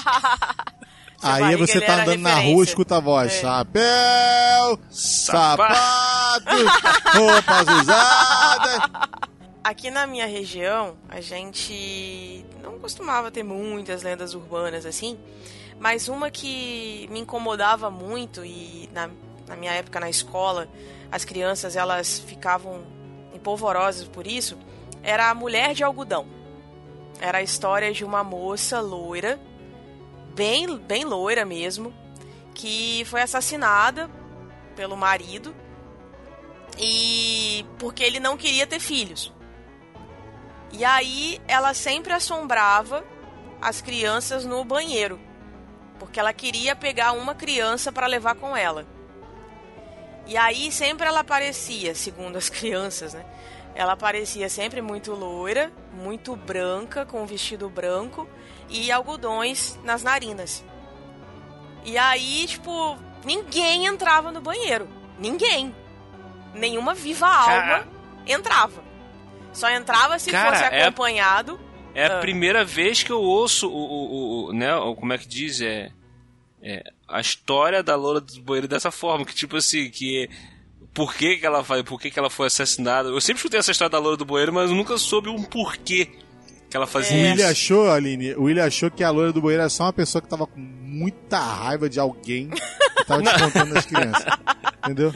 Aí 1.22 1.42
barriga, 1.42 1.68
você 1.68 1.80
tá 1.80 2.02
andando 2.02 2.22
na 2.22 2.40
rua, 2.40 2.64
escuta 2.64 2.98
a 2.98 3.00
voz, 3.00 3.32
é. 3.32 3.42
chapéu, 3.42 4.80
sapato, 4.90 6.50
roupas 7.14 7.82
usadas. 7.82 8.82
Aqui 9.64 9.92
na 9.92 10.08
minha 10.08 10.26
região, 10.26 10.98
a 11.08 11.22
gente 11.22 12.44
não 12.64 12.80
costumava 12.80 13.30
ter 13.30 13.44
muitas 13.44 14.02
lendas 14.02 14.34
urbanas 14.34 14.88
assim, 14.88 15.20
mas 15.80 16.10
uma 16.10 16.30
que 16.30 17.08
me 17.10 17.20
incomodava 17.20 17.90
muito 17.90 18.44
e 18.44 18.90
na, 18.94 19.10
na 19.48 19.56
minha 19.56 19.72
época 19.72 20.00
na 20.00 20.10
escola 20.10 20.68
as 21.12 21.24
crianças 21.24 21.76
elas 21.76 22.20
ficavam 22.20 22.84
empolvorosas 23.34 24.08
por 24.08 24.28
isso, 24.28 24.58
era 25.02 25.30
a 25.30 25.34
mulher 25.34 25.74
de 25.74 25.84
algodão. 25.84 26.28
Era 27.20 27.40
a 27.40 27.42
história 27.42 27.92
de 27.92 28.04
uma 28.06 28.24
moça 28.24 28.80
loira, 28.80 29.40
bem, 30.36 30.78
bem 30.78 31.04
loira 31.04 31.46
mesmo, 31.46 31.94
que 32.54 33.04
foi 33.06 33.22
assassinada 33.22 34.10
pelo 34.76 34.96
marido 34.96 35.56
e 36.78 37.66
porque 37.78 38.04
ele 38.04 38.20
não 38.20 38.38
queria 38.38 38.68
ter 38.68 38.80
filhos. 38.80 39.34
E 40.72 40.86
aí 40.86 41.42
ela 41.48 41.74
sempre 41.74 42.14
assombrava 42.14 43.04
as 43.62 43.82
crianças 43.82 44.46
no 44.46 44.64
banheiro 44.64 45.20
porque 46.00 46.20
ela 46.20 46.34
queria 46.34 46.76
pegar 46.76 47.12
uma 47.12 47.36
criança 47.36 47.92
para 47.92 48.08
levar 48.08 48.36
com 48.36 48.56
ela. 48.56 48.88
E 50.26 50.38
aí 50.38 50.72
sempre 50.72 51.08
ela 51.08 51.20
aparecia, 51.20 51.94
segundo 51.94 52.38
as 52.38 52.48
crianças, 52.50 53.14
né? 53.14 53.26
Ela 53.76 53.94
aparecia 53.94 54.50
sempre 54.50 54.82
muito 54.82 55.14
loira, 55.14 55.72
muito 55.94 56.36
branca, 56.36 57.06
com 57.06 57.22
um 57.22 57.26
vestido 57.26 57.70
branco 57.70 58.28
e 58.70 58.92
algodões 58.92 59.78
nas 59.84 60.04
narinas. 60.04 60.64
E 61.86 61.98
aí, 61.98 62.46
tipo, 62.48 62.98
ninguém 63.24 63.86
entrava 63.86 64.32
no 64.32 64.42
banheiro. 64.42 64.88
Ninguém. 65.18 65.76
Nenhuma 66.54 66.94
viva 66.94 67.28
alma 67.28 67.88
entrava. 68.26 68.84
Só 69.54 69.70
entrava 69.70 70.20
se 70.20 70.32
Cara, 70.32 70.52
fosse 70.52 70.64
é 70.64 70.84
acompanhado. 70.84 71.60
É 71.64 71.69
a 71.96 72.18
ah. 72.18 72.20
primeira 72.20 72.64
vez 72.64 73.04
que 73.04 73.12
eu 73.12 73.22
ouço 73.22 73.68
o, 73.68 73.74
o, 73.74 74.50
o, 74.50 74.54
né, 74.54 74.70
como 74.98 75.14
é 75.14 75.18
que 75.18 75.28
diz, 75.28 75.62
é, 75.62 75.92
é 76.62 76.84
a 77.08 77.20
história 77.20 77.82
da 77.82 77.96
Loura 77.96 78.22
do 78.22 78.42
Banheiro 78.42 78.68
dessa 78.68 78.92
forma, 78.92 79.26
que 79.26 79.34
tipo 79.34 79.58
assim, 79.58 79.90
que 79.90 80.30
por 80.94 81.14
que, 81.14 81.38
que 81.38 81.46
ela 81.46 81.62
vai, 81.62 81.84
por 81.84 82.00
que, 82.00 82.12
que 82.12 82.20
ela 82.20 82.30
foi 82.30 82.48
assassinada. 82.48 83.10
Eu 83.10 83.22
sempre 83.22 83.38
escutei 83.40 83.60
essa 83.60 83.72
história 83.72 83.92
da 83.92 84.00
Loura 84.00 84.18
do 84.18 84.26
Banheiro, 84.26 84.54
mas 84.54 84.70
eu 84.70 84.76
nunca 84.76 84.98
soube 84.98 85.30
um 85.30 85.44
porquê 85.44 86.10
que 86.70 86.78
ela 86.78 86.86
fazia 86.86 87.18
é. 87.18 87.22
O 87.22 87.32
William 87.32 87.50
achou, 87.50 87.90
Aline, 87.90 88.34
o 88.36 88.44
William 88.44 88.66
achou 88.66 88.92
que 88.92 89.04
a 89.04 89.10
Loura 89.10 89.34
do 89.34 89.42
Banheiro 89.42 89.62
era 89.62 89.70
só 89.70 89.84
uma 89.84 89.94
pessoa 89.94 90.22
que 90.22 90.28
tava 90.30 90.46
com 90.46 90.60
muita 90.60 91.40
raiva 91.40 91.90
de 91.90 92.00
alguém 92.00 92.50
tava 93.10 93.22
descontando 93.24 93.78
as 93.78 93.86
crianças. 93.86 94.26
Entendeu? 94.84 95.14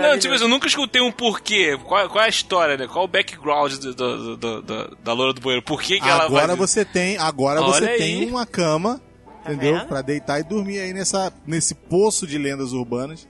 Não, 0.00 0.18
tipo, 0.18 0.34
eu 0.34 0.48
nunca 0.48 0.66
escutei 0.66 1.00
um 1.00 1.10
porquê. 1.10 1.78
Qual, 1.84 2.08
qual 2.08 2.22
é 2.22 2.26
a 2.26 2.28
história, 2.28 2.76
né? 2.76 2.86
Qual 2.86 3.04
o 3.04 3.08
background 3.08 3.72
do, 3.74 3.94
do, 3.94 4.36
do, 4.36 4.62
do 4.62 4.96
da 5.02 5.12
loura 5.12 5.32
do 5.32 5.40
banheiro? 5.40 5.64
Por 5.64 5.80
que, 5.80 6.00
que 6.00 6.08
agora 6.08 6.24
ela. 6.24 6.24
Agora 6.24 6.56
você 6.56 6.84
tem, 6.84 7.16
agora 7.16 7.62
Olha 7.62 7.72
você 7.72 7.84
aí. 7.88 7.98
tem 7.98 8.28
uma 8.28 8.44
cama, 8.44 9.00
tá 9.42 9.52
entendeu? 9.52 9.86
Para 9.86 10.02
deitar 10.02 10.40
e 10.40 10.42
dormir 10.42 10.80
aí 10.80 10.92
nessa, 10.92 11.32
nesse 11.46 11.74
poço 11.74 12.26
de 12.26 12.36
lendas 12.36 12.72
urbanas 12.72 13.26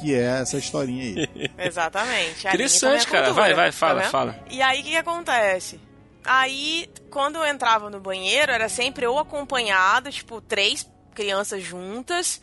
que 0.00 0.14
é 0.14 0.40
essa 0.40 0.56
historinha 0.56 1.02
aí. 1.02 1.50
Exatamente. 1.58 2.46
Interessante, 2.46 3.04
cara. 3.08 3.32
Vai, 3.32 3.52
vai, 3.52 3.72
fala, 3.72 4.02
tá 4.02 4.10
fala. 4.10 4.38
E 4.48 4.62
aí 4.62 4.80
o 4.80 4.84
que, 4.84 4.90
que 4.90 4.96
acontece? 4.96 5.80
Aí, 6.24 6.88
quando 7.10 7.36
eu 7.36 7.46
entrava 7.46 7.90
no 7.90 7.98
banheiro, 7.98 8.52
era 8.52 8.68
sempre 8.68 9.06
ou 9.06 9.18
acompanhado, 9.18 10.10
tipo, 10.10 10.40
três 10.40 10.88
crianças 11.14 11.62
juntas, 11.62 12.40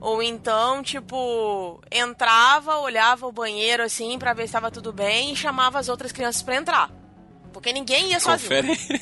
ou 0.00 0.22
então, 0.22 0.82
tipo, 0.82 1.80
entrava, 1.90 2.78
olhava 2.78 3.26
o 3.26 3.32
banheiro 3.32 3.82
assim 3.82 4.18
para 4.18 4.32
ver 4.32 4.42
se 4.42 4.46
estava 4.46 4.70
tudo 4.70 4.92
bem 4.92 5.32
e 5.32 5.36
chamava 5.36 5.78
as 5.78 5.88
outras 5.88 6.12
crianças 6.12 6.42
para 6.42 6.56
entrar. 6.56 6.99
Porque 7.52 7.72
ninguém 7.72 8.10
ia 8.10 8.20
confere. 8.20 8.76
sozinho. 8.76 9.00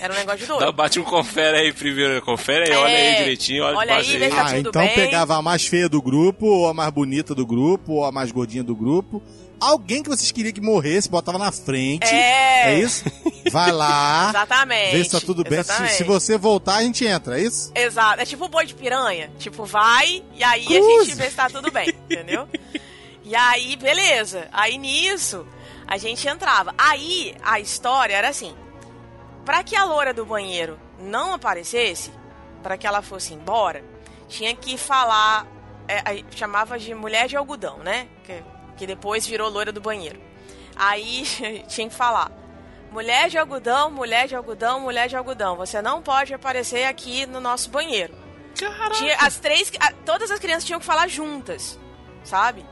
Era 0.00 0.14
um 0.14 0.16
negócio 0.16 0.40
de 0.40 0.46
doido. 0.46 0.60
Dá, 0.60 0.72
bate 0.72 0.98
um 0.98 1.04
confere 1.04 1.58
aí 1.58 1.72
primeiro. 1.72 2.20
Confere 2.22 2.64
aí, 2.68 2.72
é, 2.72 2.78
olha 2.78 2.96
aí 2.96 3.16
direitinho. 3.16 3.64
Olha, 3.64 3.76
olha 3.76 3.94
aí, 3.96 4.16
vê 4.16 4.28
tá 4.28 4.46
ah, 4.46 4.58
então 4.58 4.82
bem. 4.82 4.94
pegava 4.94 5.36
a 5.36 5.42
mais 5.42 5.66
feia 5.66 5.88
do 5.88 6.00
grupo, 6.00 6.46
ou 6.46 6.68
a 6.68 6.74
mais 6.74 6.90
bonita 6.90 7.34
do 7.34 7.46
grupo, 7.46 7.94
ou 7.94 8.04
a 8.04 8.12
mais 8.12 8.32
gordinha 8.32 8.62
do 8.62 8.74
grupo 8.74 9.22
alguém 9.60 10.02
que 10.02 10.08
vocês 10.08 10.32
queriam 10.32 10.52
que 10.52 10.60
morresse, 10.60 11.08
botava 11.08 11.38
na 11.38 11.52
frente. 11.52 12.06
É, 12.06 12.72
é 12.72 12.80
isso? 12.80 13.04
Vai 13.52 13.70
lá. 13.70 14.30
Exatamente. 14.30 14.96
Vê 14.96 15.04
se 15.04 15.10
tá 15.10 15.20
tudo 15.20 15.44
bem. 15.44 15.62
Se, 15.62 15.88
se, 15.88 16.04
você 16.04 16.38
voltar, 16.38 16.76
a 16.76 16.82
gente 16.82 17.04
entra, 17.04 17.38
é 17.38 17.42
isso? 17.42 17.70
Exato. 17.74 18.20
É 18.20 18.24
tipo 18.24 18.48
boi 18.48 18.64
de 18.64 18.74
piranha. 18.74 19.30
Tipo, 19.38 19.64
vai 19.64 20.22
e 20.34 20.42
aí 20.42 20.64
Cruz. 20.64 21.02
a 21.02 21.04
gente 21.04 21.16
vê 21.16 21.30
se 21.30 21.36
tá 21.36 21.48
tudo 21.50 21.70
bem, 21.70 21.88
entendeu? 22.10 22.48
e 23.22 23.36
aí, 23.36 23.76
beleza. 23.76 24.48
Aí 24.50 24.78
nisso, 24.78 25.46
a 25.90 25.98
gente 25.98 26.26
entrava. 26.26 26.74
Aí 26.78 27.36
a 27.42 27.60
história 27.60 28.14
era 28.14 28.28
assim: 28.30 28.56
para 29.44 29.62
que 29.62 29.76
a 29.76 29.84
loura 29.84 30.14
do 30.14 30.24
banheiro 30.24 30.78
não 30.98 31.34
aparecesse, 31.34 32.10
para 32.62 32.78
que 32.78 32.86
ela 32.86 33.02
fosse 33.02 33.34
embora, 33.34 33.84
tinha 34.28 34.54
que 34.54 34.78
falar. 34.78 35.46
É, 35.88 36.22
chamava 36.30 36.78
de 36.78 36.94
mulher 36.94 37.26
de 37.26 37.36
algodão, 37.36 37.78
né? 37.78 38.06
Que 38.24 38.42
que 38.76 38.86
depois 38.86 39.26
virou 39.26 39.50
loira 39.50 39.70
do 39.72 39.80
banheiro. 39.80 40.18
Aí 40.76 41.24
tinha 41.68 41.88
que 41.88 41.94
falar: 41.94 42.30
mulher 42.92 43.28
de 43.28 43.36
algodão, 43.36 43.90
mulher 43.90 44.28
de 44.28 44.36
algodão, 44.36 44.80
mulher 44.80 45.08
de 45.08 45.16
algodão, 45.16 45.56
você 45.56 45.82
não 45.82 46.00
pode 46.00 46.32
aparecer 46.32 46.84
aqui 46.84 47.26
no 47.26 47.40
nosso 47.40 47.68
banheiro. 47.70 48.14
Caraca. 48.58 48.90
Tinha, 48.94 49.16
as 49.20 49.36
três, 49.38 49.70
a- 49.80 49.92
todas 50.04 50.30
as 50.30 50.38
crianças 50.38 50.64
tinham 50.64 50.80
que 50.80 50.86
falar 50.86 51.08
juntas, 51.08 51.78
sabe? 52.24 52.64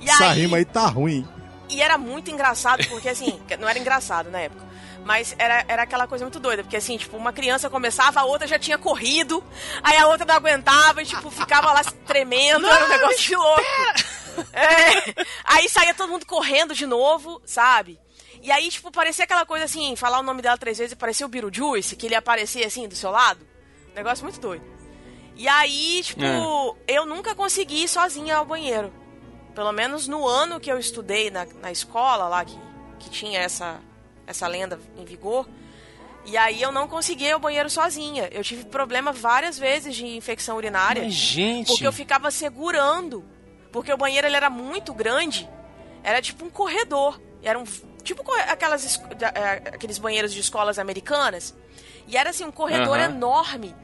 E 0.00 0.08
Essa 0.08 0.30
aí, 0.30 0.40
rima 0.42 0.56
aí 0.58 0.64
tá 0.64 0.86
ruim. 0.86 1.26
E 1.68 1.80
era 1.80 1.98
muito 1.98 2.30
engraçado, 2.30 2.86
porque 2.88 3.08
assim, 3.08 3.40
não 3.58 3.68
era 3.68 3.78
engraçado 3.78 4.30
na 4.30 4.40
época. 4.40 4.66
Mas 5.04 5.36
era, 5.38 5.64
era 5.68 5.82
aquela 5.82 6.08
coisa 6.08 6.24
muito 6.24 6.40
doida, 6.40 6.64
porque 6.64 6.76
assim, 6.76 6.96
tipo, 6.96 7.16
uma 7.16 7.32
criança 7.32 7.70
começava, 7.70 8.20
a 8.20 8.24
outra 8.24 8.46
já 8.46 8.58
tinha 8.58 8.76
corrido, 8.76 9.42
aí 9.80 9.96
a 9.96 10.08
outra 10.08 10.26
não 10.26 10.34
aguentava 10.34 11.00
e, 11.00 11.06
tipo, 11.06 11.30
ficava 11.30 11.72
lá 11.72 11.84
tremendo, 12.04 12.66
era 12.68 12.84
um 12.84 12.88
negócio 12.88 13.18
de 13.18 13.36
louco. 13.36 13.62
É, 14.52 15.24
aí 15.44 15.66
saía 15.66 15.94
todo 15.94 16.10
mundo 16.10 16.26
correndo 16.26 16.74
de 16.74 16.84
novo, 16.84 17.40
sabe? 17.42 17.98
E 18.42 18.50
aí, 18.50 18.68
tipo, 18.68 18.90
parecia 18.90 19.24
aquela 19.24 19.46
coisa 19.46 19.64
assim, 19.64 19.96
falar 19.96 20.18
o 20.18 20.22
nome 20.22 20.42
dela 20.42 20.58
três 20.58 20.76
vezes 20.76 20.92
e 20.92 20.96
parecia 20.96 21.24
o 21.24 21.28
Beetlejuice, 21.28 21.96
que 21.96 22.04
ele 22.04 22.14
aparecia 22.14 22.66
assim, 22.66 22.86
do 22.86 22.94
seu 22.94 23.10
lado. 23.10 23.46
Negócio 23.94 24.24
muito 24.24 24.38
doido. 24.38 24.62
E 25.36 25.48
aí, 25.48 26.02
tipo, 26.02 26.76
eu 26.86 27.04
nunca 27.06 27.34
consegui 27.34 27.84
ir 27.84 27.88
sozinha 27.88 28.36
ao 28.36 28.44
banheiro. 28.44 28.92
Pelo 29.56 29.72
menos 29.72 30.06
no 30.06 30.28
ano 30.28 30.60
que 30.60 30.70
eu 30.70 30.78
estudei 30.78 31.30
na, 31.30 31.46
na 31.62 31.72
escola 31.72 32.28
lá, 32.28 32.44
que, 32.44 32.58
que 32.98 33.08
tinha 33.08 33.40
essa, 33.40 33.80
essa 34.26 34.46
lenda 34.46 34.78
em 34.98 35.04
vigor. 35.06 35.48
E 36.26 36.36
aí 36.36 36.60
eu 36.60 36.70
não 36.70 36.86
consegui 36.86 37.24
ir 37.24 37.32
ao 37.32 37.40
banheiro 37.40 37.70
sozinha. 37.70 38.28
Eu 38.30 38.44
tive 38.44 38.66
problema 38.66 39.12
várias 39.12 39.58
vezes 39.58 39.96
de 39.96 40.04
infecção 40.04 40.58
urinária. 40.58 41.04
Mas, 41.04 41.14
gente. 41.14 41.68
Porque 41.68 41.86
eu 41.86 41.92
ficava 41.92 42.30
segurando. 42.30 43.24
Porque 43.72 43.90
o 43.90 43.96
banheiro 43.96 44.26
ele 44.26 44.36
era 44.36 44.50
muito 44.50 44.92
grande. 44.92 45.48
Era 46.02 46.20
tipo 46.20 46.44
um 46.44 46.50
corredor. 46.50 47.18
Era 47.42 47.58
um. 47.58 47.64
Tipo 48.02 48.22
aquelas, 48.32 49.00
eh, 49.20 49.70
aqueles 49.72 49.96
banheiros 49.96 50.34
de 50.34 50.40
escolas 50.40 50.78
americanas. 50.78 51.54
E 52.06 52.14
era 52.14 52.28
assim, 52.28 52.44
um 52.44 52.52
corredor 52.52 52.98
Aham. 52.98 53.06
enorme. 53.06 53.74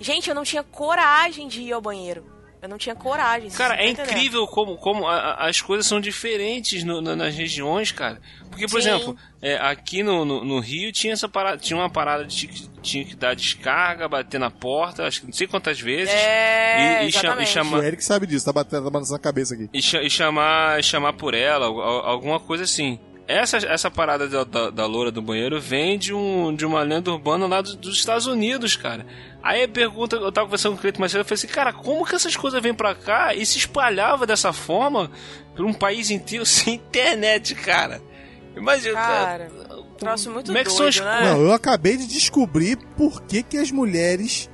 Gente, 0.00 0.28
eu 0.28 0.34
não 0.34 0.42
tinha 0.42 0.64
coragem 0.64 1.46
de 1.46 1.62
ir 1.62 1.72
ao 1.72 1.80
banheiro. 1.80 2.26
Eu 2.62 2.68
não 2.68 2.78
tinha 2.78 2.94
coragem. 2.94 3.50
Cara, 3.50 3.74
é 3.74 3.88
entendendo. 3.90 4.12
incrível 4.12 4.46
como, 4.46 4.76
como 4.76 5.04
a- 5.08 5.16
a- 5.16 5.48
as 5.48 5.60
coisas 5.60 5.84
são 5.84 6.00
diferentes 6.00 6.84
no- 6.84 7.00
na- 7.02 7.16
nas 7.16 7.34
regiões, 7.34 7.90
cara. 7.90 8.20
Porque, 8.48 8.68
por 8.68 8.80
Sim. 8.80 8.88
exemplo, 8.88 9.16
é, 9.42 9.56
aqui 9.56 10.04
no, 10.04 10.24
no, 10.24 10.44
no 10.44 10.60
Rio 10.60 10.92
tinha 10.92 11.12
essa 11.12 11.28
parada, 11.28 11.56
tinha 11.58 11.76
uma 11.76 11.90
parada 11.90 12.24
de 12.24 12.46
que 12.46 12.68
tinha 12.80 13.04
que 13.04 13.16
dar 13.16 13.34
descarga, 13.34 14.08
bater 14.08 14.38
na 14.38 14.48
porta, 14.48 15.04
acho 15.04 15.20
que 15.22 15.26
não 15.26 15.32
sei 15.32 15.48
quantas 15.48 15.80
vezes. 15.80 16.14
É, 16.14 17.02
e, 17.02 17.06
e, 17.06 17.08
e 17.08 17.46
chamar, 17.46 17.78
O 17.78 17.82
Eric 17.82 18.04
sabe 18.04 18.26
disso, 18.28 18.44
tá 18.46 18.52
batendo, 18.52 18.84
tá 18.84 18.90
batendo 18.90 19.10
na 19.10 19.18
cabeça 19.18 19.54
aqui. 19.54 19.68
e, 19.72 19.78
e 19.78 20.08
chamar, 20.10 20.80
chamar 20.84 21.14
por 21.14 21.34
ela, 21.34 21.66
al- 21.66 21.80
al- 21.80 22.06
alguma 22.06 22.38
coisa 22.38 22.62
assim. 22.62 22.96
Essa, 23.26 23.56
essa 23.58 23.90
parada 23.90 24.28
da, 24.28 24.44
da, 24.44 24.70
da 24.70 24.84
loura 24.86 25.10
do 25.10 25.22
banheiro 25.22 25.60
vem 25.60 25.96
de, 25.96 26.12
um, 26.12 26.54
de 26.54 26.66
uma 26.66 26.82
lenda 26.82 27.10
urbana 27.10 27.46
lá 27.46 27.60
dos, 27.62 27.74
dos 27.76 27.96
Estados 27.96 28.26
Unidos, 28.26 28.76
cara. 28.76 29.06
Aí 29.42 29.64
a 29.64 29.68
pergunta, 29.68 30.16
eu 30.16 30.30
tava 30.30 30.46
conversando 30.46 30.72
com 30.72 30.78
o 30.78 30.80
Cleiton 30.82 31.00
mais 31.00 31.10
cedo, 31.10 31.22
eu 31.22 31.24
falei 31.24 31.34
assim, 31.34 31.48
cara, 31.48 31.72
como 31.72 32.06
que 32.06 32.14
essas 32.14 32.36
coisas 32.36 32.62
vêm 32.62 32.72
pra 32.72 32.94
cá 32.94 33.34
e 33.34 33.44
se 33.44 33.58
espalhava 33.58 34.24
dessa 34.26 34.52
forma 34.52 35.10
por 35.56 35.64
um 35.66 35.72
país 35.72 36.10
inteiro 36.10 36.44
sem 36.46 36.74
internet, 36.74 37.54
cara? 37.56 38.00
Imagina, 38.56 38.94
Cara, 39.00 39.50
troço 39.98 40.30
muito 40.30 40.46
como 40.46 40.58
é 40.58 40.64
que 40.64 40.70
são 40.70 40.86
as 40.86 41.00
né? 41.00 41.22
Não, 41.24 41.40
eu 41.40 41.52
acabei 41.52 41.96
de 41.96 42.06
descobrir 42.06 42.76
por 42.96 43.22
que, 43.22 43.42
que 43.42 43.56
as 43.56 43.70
mulheres 43.70 44.48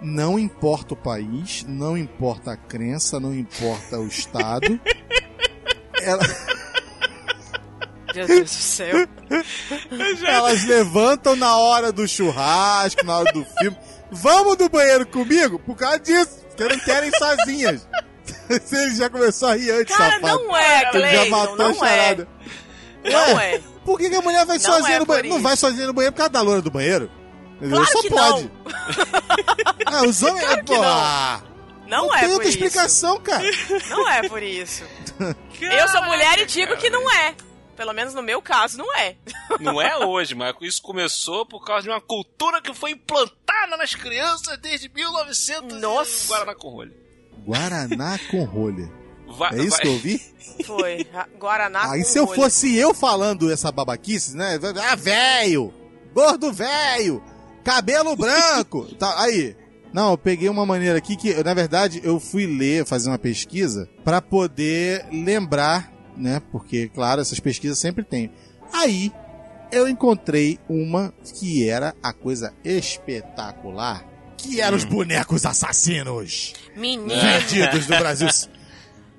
não 0.00 0.38
importa 0.38 0.94
o 0.94 0.96
país, 0.96 1.64
não 1.68 1.96
importa 1.98 2.52
a 2.52 2.56
crença, 2.56 3.18
não 3.18 3.34
importa 3.34 3.98
o 3.98 4.06
estado. 4.06 4.80
Ela- 6.00 6.22
Meu 8.14 8.26
Deus 8.26 8.40
do 8.42 8.46
céu. 8.56 9.08
elas 10.26 10.64
levantam 10.64 11.34
na 11.34 11.56
hora 11.56 11.90
do 11.90 12.06
churrasco, 12.06 13.04
na 13.04 13.18
hora 13.18 13.32
do 13.32 13.44
filme. 13.58 13.76
Vamos 14.14 14.56
do 14.56 14.68
banheiro 14.68 15.06
comigo? 15.06 15.58
Por 15.58 15.76
causa 15.76 15.98
disso, 15.98 16.40
porque 16.48 16.64
não 16.74 16.78
querem 16.80 17.08
ir 17.10 17.16
sozinhas. 17.18 17.88
Ele 18.48 18.94
já 18.94 19.10
começou 19.10 19.48
a 19.48 19.56
rir 19.56 19.70
antes, 19.70 19.96
Cara, 19.96 20.14
safado. 20.20 20.44
não 20.44 20.56
é, 20.56 20.78
Ele 20.78 20.84
já 20.84 20.90
Cleiton, 20.90 21.30
matou 21.30 21.54
a 21.54 21.68
não 21.68 21.70
é. 21.70 21.88
charada. 21.88 22.28
Não 23.04 23.40
é. 23.40 23.60
Por 23.84 23.98
que, 23.98 24.08
que 24.08 24.16
a 24.16 24.20
mulher 24.22 24.46
vai 24.46 24.56
Não 24.56 24.64
sozinha 24.64 24.96
é 24.96 24.98
no 24.98 25.06
banheiro? 25.06 25.28
Não 25.28 25.42
vai 25.42 25.56
sozinha 25.56 25.86
no 25.86 25.92
banheiro 25.92 26.12
por 26.12 26.18
causa 26.18 26.30
da 26.32 26.40
loura 26.40 26.62
do 26.62 26.70
banheiro? 26.70 27.10
Claro 27.68 27.86
Só 27.86 28.00
que 28.02 28.10
pode. 28.10 28.42
não. 28.42 28.50
Ah, 29.86 30.02
os 30.04 30.22
homens. 30.22 30.44
Claro 30.44 30.64
pô, 30.64 30.74
não. 30.74 30.84
ah, 30.84 31.42
Não, 31.86 32.06
não 32.06 32.14
é 32.14 32.20
tem 32.20 32.28
por 32.28 32.32
outra 32.34 32.48
isso. 32.48 32.58
explicação, 32.58 33.20
cara. 33.20 33.44
Não 33.90 34.10
é 34.10 34.28
por 34.28 34.42
isso. 34.42 34.82
Eu 35.60 35.88
sou 35.88 36.02
mulher 36.04 36.38
e 36.38 36.46
digo 36.46 36.76
que 36.78 36.88
não 36.90 37.10
é. 37.12 37.34
Pelo 37.76 37.92
menos 37.92 38.14
no 38.14 38.22
meu 38.22 38.40
caso, 38.40 38.78
não 38.78 38.96
é. 38.96 39.16
Não 39.60 39.80
é 39.80 40.04
hoje, 40.04 40.34
mas 40.34 40.54
isso 40.60 40.80
começou 40.82 41.44
por 41.46 41.64
causa 41.64 41.82
de 41.82 41.88
uma 41.90 42.00
cultura 42.00 42.60
que 42.62 42.72
foi 42.74 42.92
implantada 42.92 43.76
nas 43.76 43.94
crianças 43.94 44.56
desde 44.58 44.88
1900 44.88 45.80
Nossa. 45.80 46.24
e 46.24 46.28
Guaraná 46.28 46.54
com 46.54 46.68
rolha. 46.68 46.92
Guaraná 47.44 48.18
com 48.30 48.44
rolha. 48.44 48.90
Vai, 49.26 49.58
É 49.58 49.62
isso 49.64 49.78
que 49.80 49.88
eu 49.88 49.92
ouvi? 49.92 50.20
Foi. 50.64 51.06
Guaraná 51.38 51.90
Aí 51.92 52.02
com 52.02 52.08
se 52.08 52.18
eu 52.18 52.24
rolha. 52.26 52.36
fosse 52.42 52.76
eu 52.76 52.94
falando 52.94 53.50
essa 53.50 53.72
babaquice, 53.72 54.36
né? 54.36 54.58
Ah, 54.88 54.94
velho! 54.94 55.72
Gordo 56.12 56.52
velho! 56.52 57.22
Cabelo 57.64 58.14
branco! 58.14 58.86
tá, 58.96 59.20
aí. 59.22 59.56
Não, 59.92 60.10
eu 60.10 60.18
peguei 60.18 60.48
uma 60.48 60.66
maneira 60.66 60.98
aqui 60.98 61.16
que, 61.16 61.32
na 61.44 61.54
verdade, 61.54 62.00
eu 62.02 62.18
fui 62.18 62.46
ler, 62.46 62.84
fazer 62.84 63.08
uma 63.08 63.18
pesquisa 63.18 63.88
pra 64.04 64.20
poder 64.20 65.06
lembrar, 65.12 65.92
né? 66.16 66.40
Porque, 66.52 66.88
claro, 66.88 67.20
essas 67.20 67.40
pesquisas 67.40 67.78
sempre 67.78 68.04
tem. 68.04 68.30
Aí, 68.72 69.12
eu 69.72 69.88
encontrei 69.88 70.58
uma 70.68 71.12
que 71.38 71.68
era 71.68 71.94
a 72.02 72.12
coisa 72.12 72.52
espetacular, 72.64 74.04
que 74.36 74.60
eram 74.60 74.76
os 74.76 74.84
bonecos 74.84 75.44
assassinos 75.46 76.52
Menino. 76.76 77.08
vendidos 77.20 77.86
no 77.88 77.96
Brasil 77.98 78.28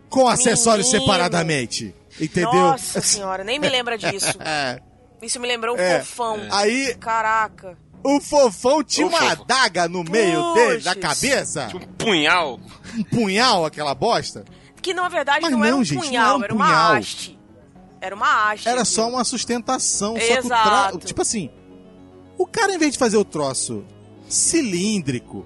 com 0.10 0.28
acessórios 0.28 0.88
Menino. 0.88 1.06
separadamente. 1.06 1.96
Entendeu? 2.20 2.54
Nossa 2.54 3.02
senhora, 3.02 3.44
nem 3.44 3.60
me 3.60 3.68
lembra 3.70 3.98
disso. 3.98 4.38
É. 4.40 4.80
Isso 5.22 5.40
me 5.40 5.48
lembrou 5.48 5.76
o 5.76 5.80
É. 5.80 6.00
fofão. 6.04 6.40
Aí 6.52 6.94
Caraca. 7.00 7.78
o 8.04 8.22
fofão 8.22 8.84
tinha 8.84 9.08
O 9.08 9.10
uma 9.10 9.18
fofo. 9.20 9.42
adaga 9.42 9.88
no 9.88 10.04
meio 10.04 10.54
dele, 10.54 10.78
Puxa. 10.78 10.96
cabeça, 10.96 11.68
Um 11.74 11.80
punhal. 11.98 12.60
um 12.96 13.04
punhal, 13.04 13.66
aquela 13.66 13.96
bosta. 13.96 14.46
Que 14.86 14.94
na 14.94 15.10
verdade 15.10 15.40
Mas 15.42 15.52
não, 15.52 15.64
era 15.64 15.72
não, 15.72 15.80
um 15.80 15.84
gente, 15.84 15.98
não 15.98 16.06
punhal, 16.06 16.28
era 16.28 16.38
um 16.38 16.44
era 16.44 16.54
punhal. 16.54 16.70
uma 16.70 16.98
haste. 17.00 17.40
Era 18.00 18.16
uma 18.16 18.52
haste. 18.52 18.70
Era 18.70 18.86
só 18.86 19.10
uma 19.10 19.24
sustentação. 19.24 20.14
Só 20.14 20.20
que 20.20 20.32
o 20.32 20.38
Exato. 20.38 20.98
tro... 21.00 21.08
Tipo 21.08 21.22
assim, 21.24 21.50
o 22.38 22.46
cara 22.46 22.72
em 22.72 22.78
vez 22.78 22.92
de 22.92 23.00
fazer 23.00 23.18
o 23.18 23.26
troço 23.26 23.84
cilíndrico, 24.30 25.44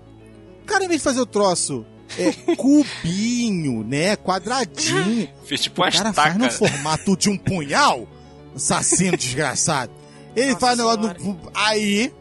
o 0.61 0.65
cara 0.65 0.83
em 0.83 0.89
vez 0.89 0.99
de 0.99 1.05
fazer 1.05 1.21
o 1.21 1.25
troço 1.25 1.85
é, 2.17 2.33
cubinho, 2.57 3.81
né, 3.81 4.17
quadradinho, 4.17 5.29
Fez 5.47 5.61
tipo 5.61 5.81
o 5.81 5.89
cara 5.89 6.11
faz 6.11 6.35
no 6.35 6.51
formato 6.51 7.15
de 7.15 7.29
um 7.29 7.37
punhal, 7.37 8.09
assassino 8.53 9.15
desgraçado. 9.15 9.93
Ele 10.35 10.47
Nossa 10.47 10.59
faz 10.59 10.77
negócio 10.77 11.01
Senhora. 11.01 11.17
no... 11.23 11.51
Aí 11.53 12.13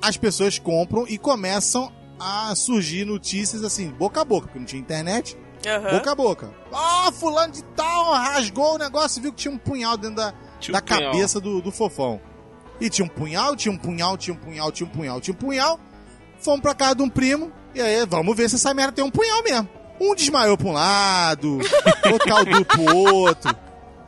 as 0.00 0.16
pessoas 0.16 0.58
compram 0.58 1.04
e 1.06 1.18
começam 1.18 1.92
a 2.18 2.54
surgir 2.54 3.04
notícias 3.04 3.62
assim, 3.62 3.90
boca 3.90 4.22
a 4.22 4.24
boca, 4.24 4.46
porque 4.46 4.58
não 4.58 4.66
tinha 4.66 4.80
internet, 4.80 5.36
Aham. 5.68 5.90
boca 5.90 6.10
a 6.10 6.14
boca. 6.14 6.50
Ó, 6.72 7.12
fulano 7.12 7.52
de 7.52 7.62
tal 7.64 8.12
rasgou 8.12 8.74
o 8.74 8.78
negócio 8.78 9.18
e 9.18 9.22
viu 9.22 9.32
que 9.32 9.38
tinha 9.38 9.54
um 9.54 9.58
punhal 9.58 9.96
dentro 9.96 10.16
da, 10.16 10.34
Tinha 10.60 10.72
da 10.72 10.78
um 10.78 10.82
cabeça 10.86 11.40
do, 11.40 11.60
do 11.60 11.70
fofão. 11.70 12.20
E 12.80 12.88
tinha 12.88 13.04
um 13.04 13.08
punhal, 13.08 13.56
tinha 13.56 13.72
um 13.72 13.78
punhal, 13.78 14.16
tinha 14.16 14.34
um 14.34 14.38
punhal, 14.38 14.70
tinha 14.70 14.86
um 14.86 14.90
punhal, 14.90 15.20
tinha 15.20 15.34
um 15.34 15.38
punhal. 15.38 15.80
Fomos 16.40 16.60
pra 16.60 16.74
casa 16.74 16.94
de 16.94 17.02
um 17.02 17.08
primo, 17.08 17.50
e 17.74 17.80
aí 17.80 18.06
vamos 18.06 18.36
ver 18.36 18.48
se 18.48 18.54
essa 18.54 18.72
merda 18.72 18.92
tem 18.92 19.04
um 19.04 19.10
punhal 19.10 19.42
mesmo. 19.42 19.68
Um 20.00 20.14
desmaiou 20.14 20.56
pra 20.56 20.68
um 20.68 20.72
lado, 20.72 21.58
outro 22.12 22.28
caldou 22.28 22.64
pro 22.64 22.96
outro, 23.14 23.56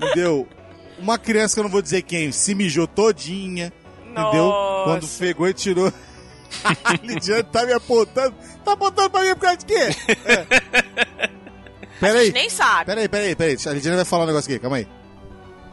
entendeu? 0.01 0.47
Uma 1.01 1.19
criança 1.19 1.55
que 1.55 1.61
eu 1.61 1.65
não 1.65 1.71
vou 1.71 1.83
dizer 1.83 2.03
quem, 2.03 2.31
se 2.31 2.55
mijou 2.55 2.87
todinha, 2.87 3.73
entendeu? 4.03 4.45
Nossa. 4.45 4.85
Quando 4.85 5.09
pegou 5.19 5.49
e 5.49 5.55
tirou. 5.55 5.93
A 6.85 6.95
Lidiane 7.03 7.45
tá 7.45 7.65
me 7.65 7.73
apontando. 7.73 8.35
Tá 8.65 8.73
apontando 8.73 9.11
pra 9.11 9.23
mim 9.23 9.35
por 9.35 9.41
causa 9.41 9.57
de 9.59 9.67
quê? 9.67 9.89
É. 10.25 10.47
A 12.01 12.07
Peraí, 12.07 12.25
gente 12.27 12.35
nem 12.35 12.49
sabe. 12.49 12.87
peraí, 12.87 13.09
peraí, 13.09 13.37
peraí. 13.37 13.57
A 13.67 13.73
Lidiane 13.75 13.97
vai 13.97 14.05
falar 14.07 14.25
um 14.25 14.27
negócio 14.29 14.51
aqui, 14.51 14.59
calma 14.59 14.79
aí. 14.79 14.89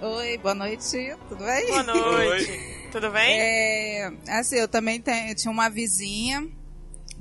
Oi, 0.01 0.37
boa 0.39 0.53
noite, 0.53 1.15
tudo 1.29 1.43
bem? 1.45 1.67
Boa 1.67 1.83
noite. 1.83 2.89
Tudo 2.91 3.09
bem? 3.11 3.39
É, 3.39 4.11
assim, 4.27 4.57
eu 4.57 4.67
também 4.67 4.99
tenho, 4.99 5.29
eu 5.29 5.35
tinha 5.35 5.51
uma 5.51 5.69
vizinha 5.69 6.45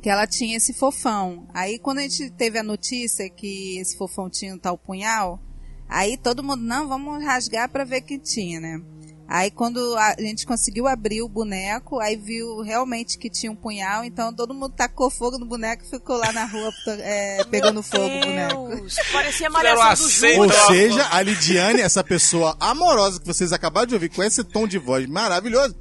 que 0.02 0.10
ela 0.10 0.26
tinha 0.26 0.56
esse 0.56 0.74
fofão. 0.74 1.46
Aí 1.54 1.78
quando 1.78 1.98
a 1.98 2.02
gente 2.02 2.30
teve 2.30 2.58
a 2.58 2.62
notícia 2.64 3.30
que 3.30 3.78
esse 3.78 3.96
fofão 3.96 4.28
tinha 4.28 4.54
um 4.54 4.58
tal 4.58 4.76
punhal, 4.76 5.40
aí 5.88 6.16
todo 6.16 6.42
mundo, 6.42 6.62
não, 6.62 6.88
vamos 6.88 7.24
rasgar 7.24 7.68
pra 7.68 7.84
ver 7.84 8.00
que 8.02 8.18
tinha, 8.18 8.58
né? 8.60 8.80
Aí 9.28 9.50
quando 9.50 9.96
a 9.96 10.14
gente 10.20 10.46
conseguiu 10.46 10.86
abrir 10.86 11.20
o 11.22 11.28
boneco, 11.28 11.98
aí 12.00 12.14
viu 12.14 12.60
realmente 12.62 13.18
que 13.18 13.28
tinha 13.28 13.50
um 13.50 13.56
punhal, 13.56 14.04
então 14.04 14.32
todo 14.32 14.54
mundo 14.54 14.72
tacou 14.76 15.10
fogo 15.10 15.36
no 15.36 15.44
boneco 15.44 15.82
e 15.84 15.90
ficou 15.90 16.16
lá 16.16 16.30
na 16.32 16.44
rua 16.44 16.72
é, 17.00 17.42
pegando 17.50 17.82
fogo 17.82 18.04
o 18.06 18.20
boneco. 18.20 18.68
Deus, 18.68 18.94
Parecia 19.12 19.50
malhação 19.50 20.06
do. 20.06 20.10
Judas. 20.10 20.56
Ou 20.60 20.66
seja, 20.68 21.08
a 21.10 21.20
Lidiane, 21.22 21.80
essa 21.80 22.04
pessoa 22.04 22.56
amorosa 22.60 23.18
que 23.20 23.26
vocês 23.26 23.52
acabaram 23.52 23.86
de 23.88 23.94
ouvir, 23.94 24.10
com 24.10 24.22
esse 24.22 24.44
tom 24.44 24.66
de 24.66 24.78
voz 24.78 25.06
maravilhoso, 25.08 25.74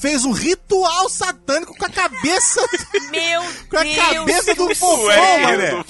fez 0.00 0.24
um 0.24 0.30
ritual 0.30 1.08
satânico 1.08 1.74
com 1.76 1.86
a 1.86 1.90
cabeça, 1.90 2.60
Meu 3.10 3.42
com 3.68 3.78
a 3.78 3.82
Deus 3.82 3.96
cabeça 3.96 4.54
do 4.54 4.74
fofão, 4.76 5.06
do- 5.06 5.84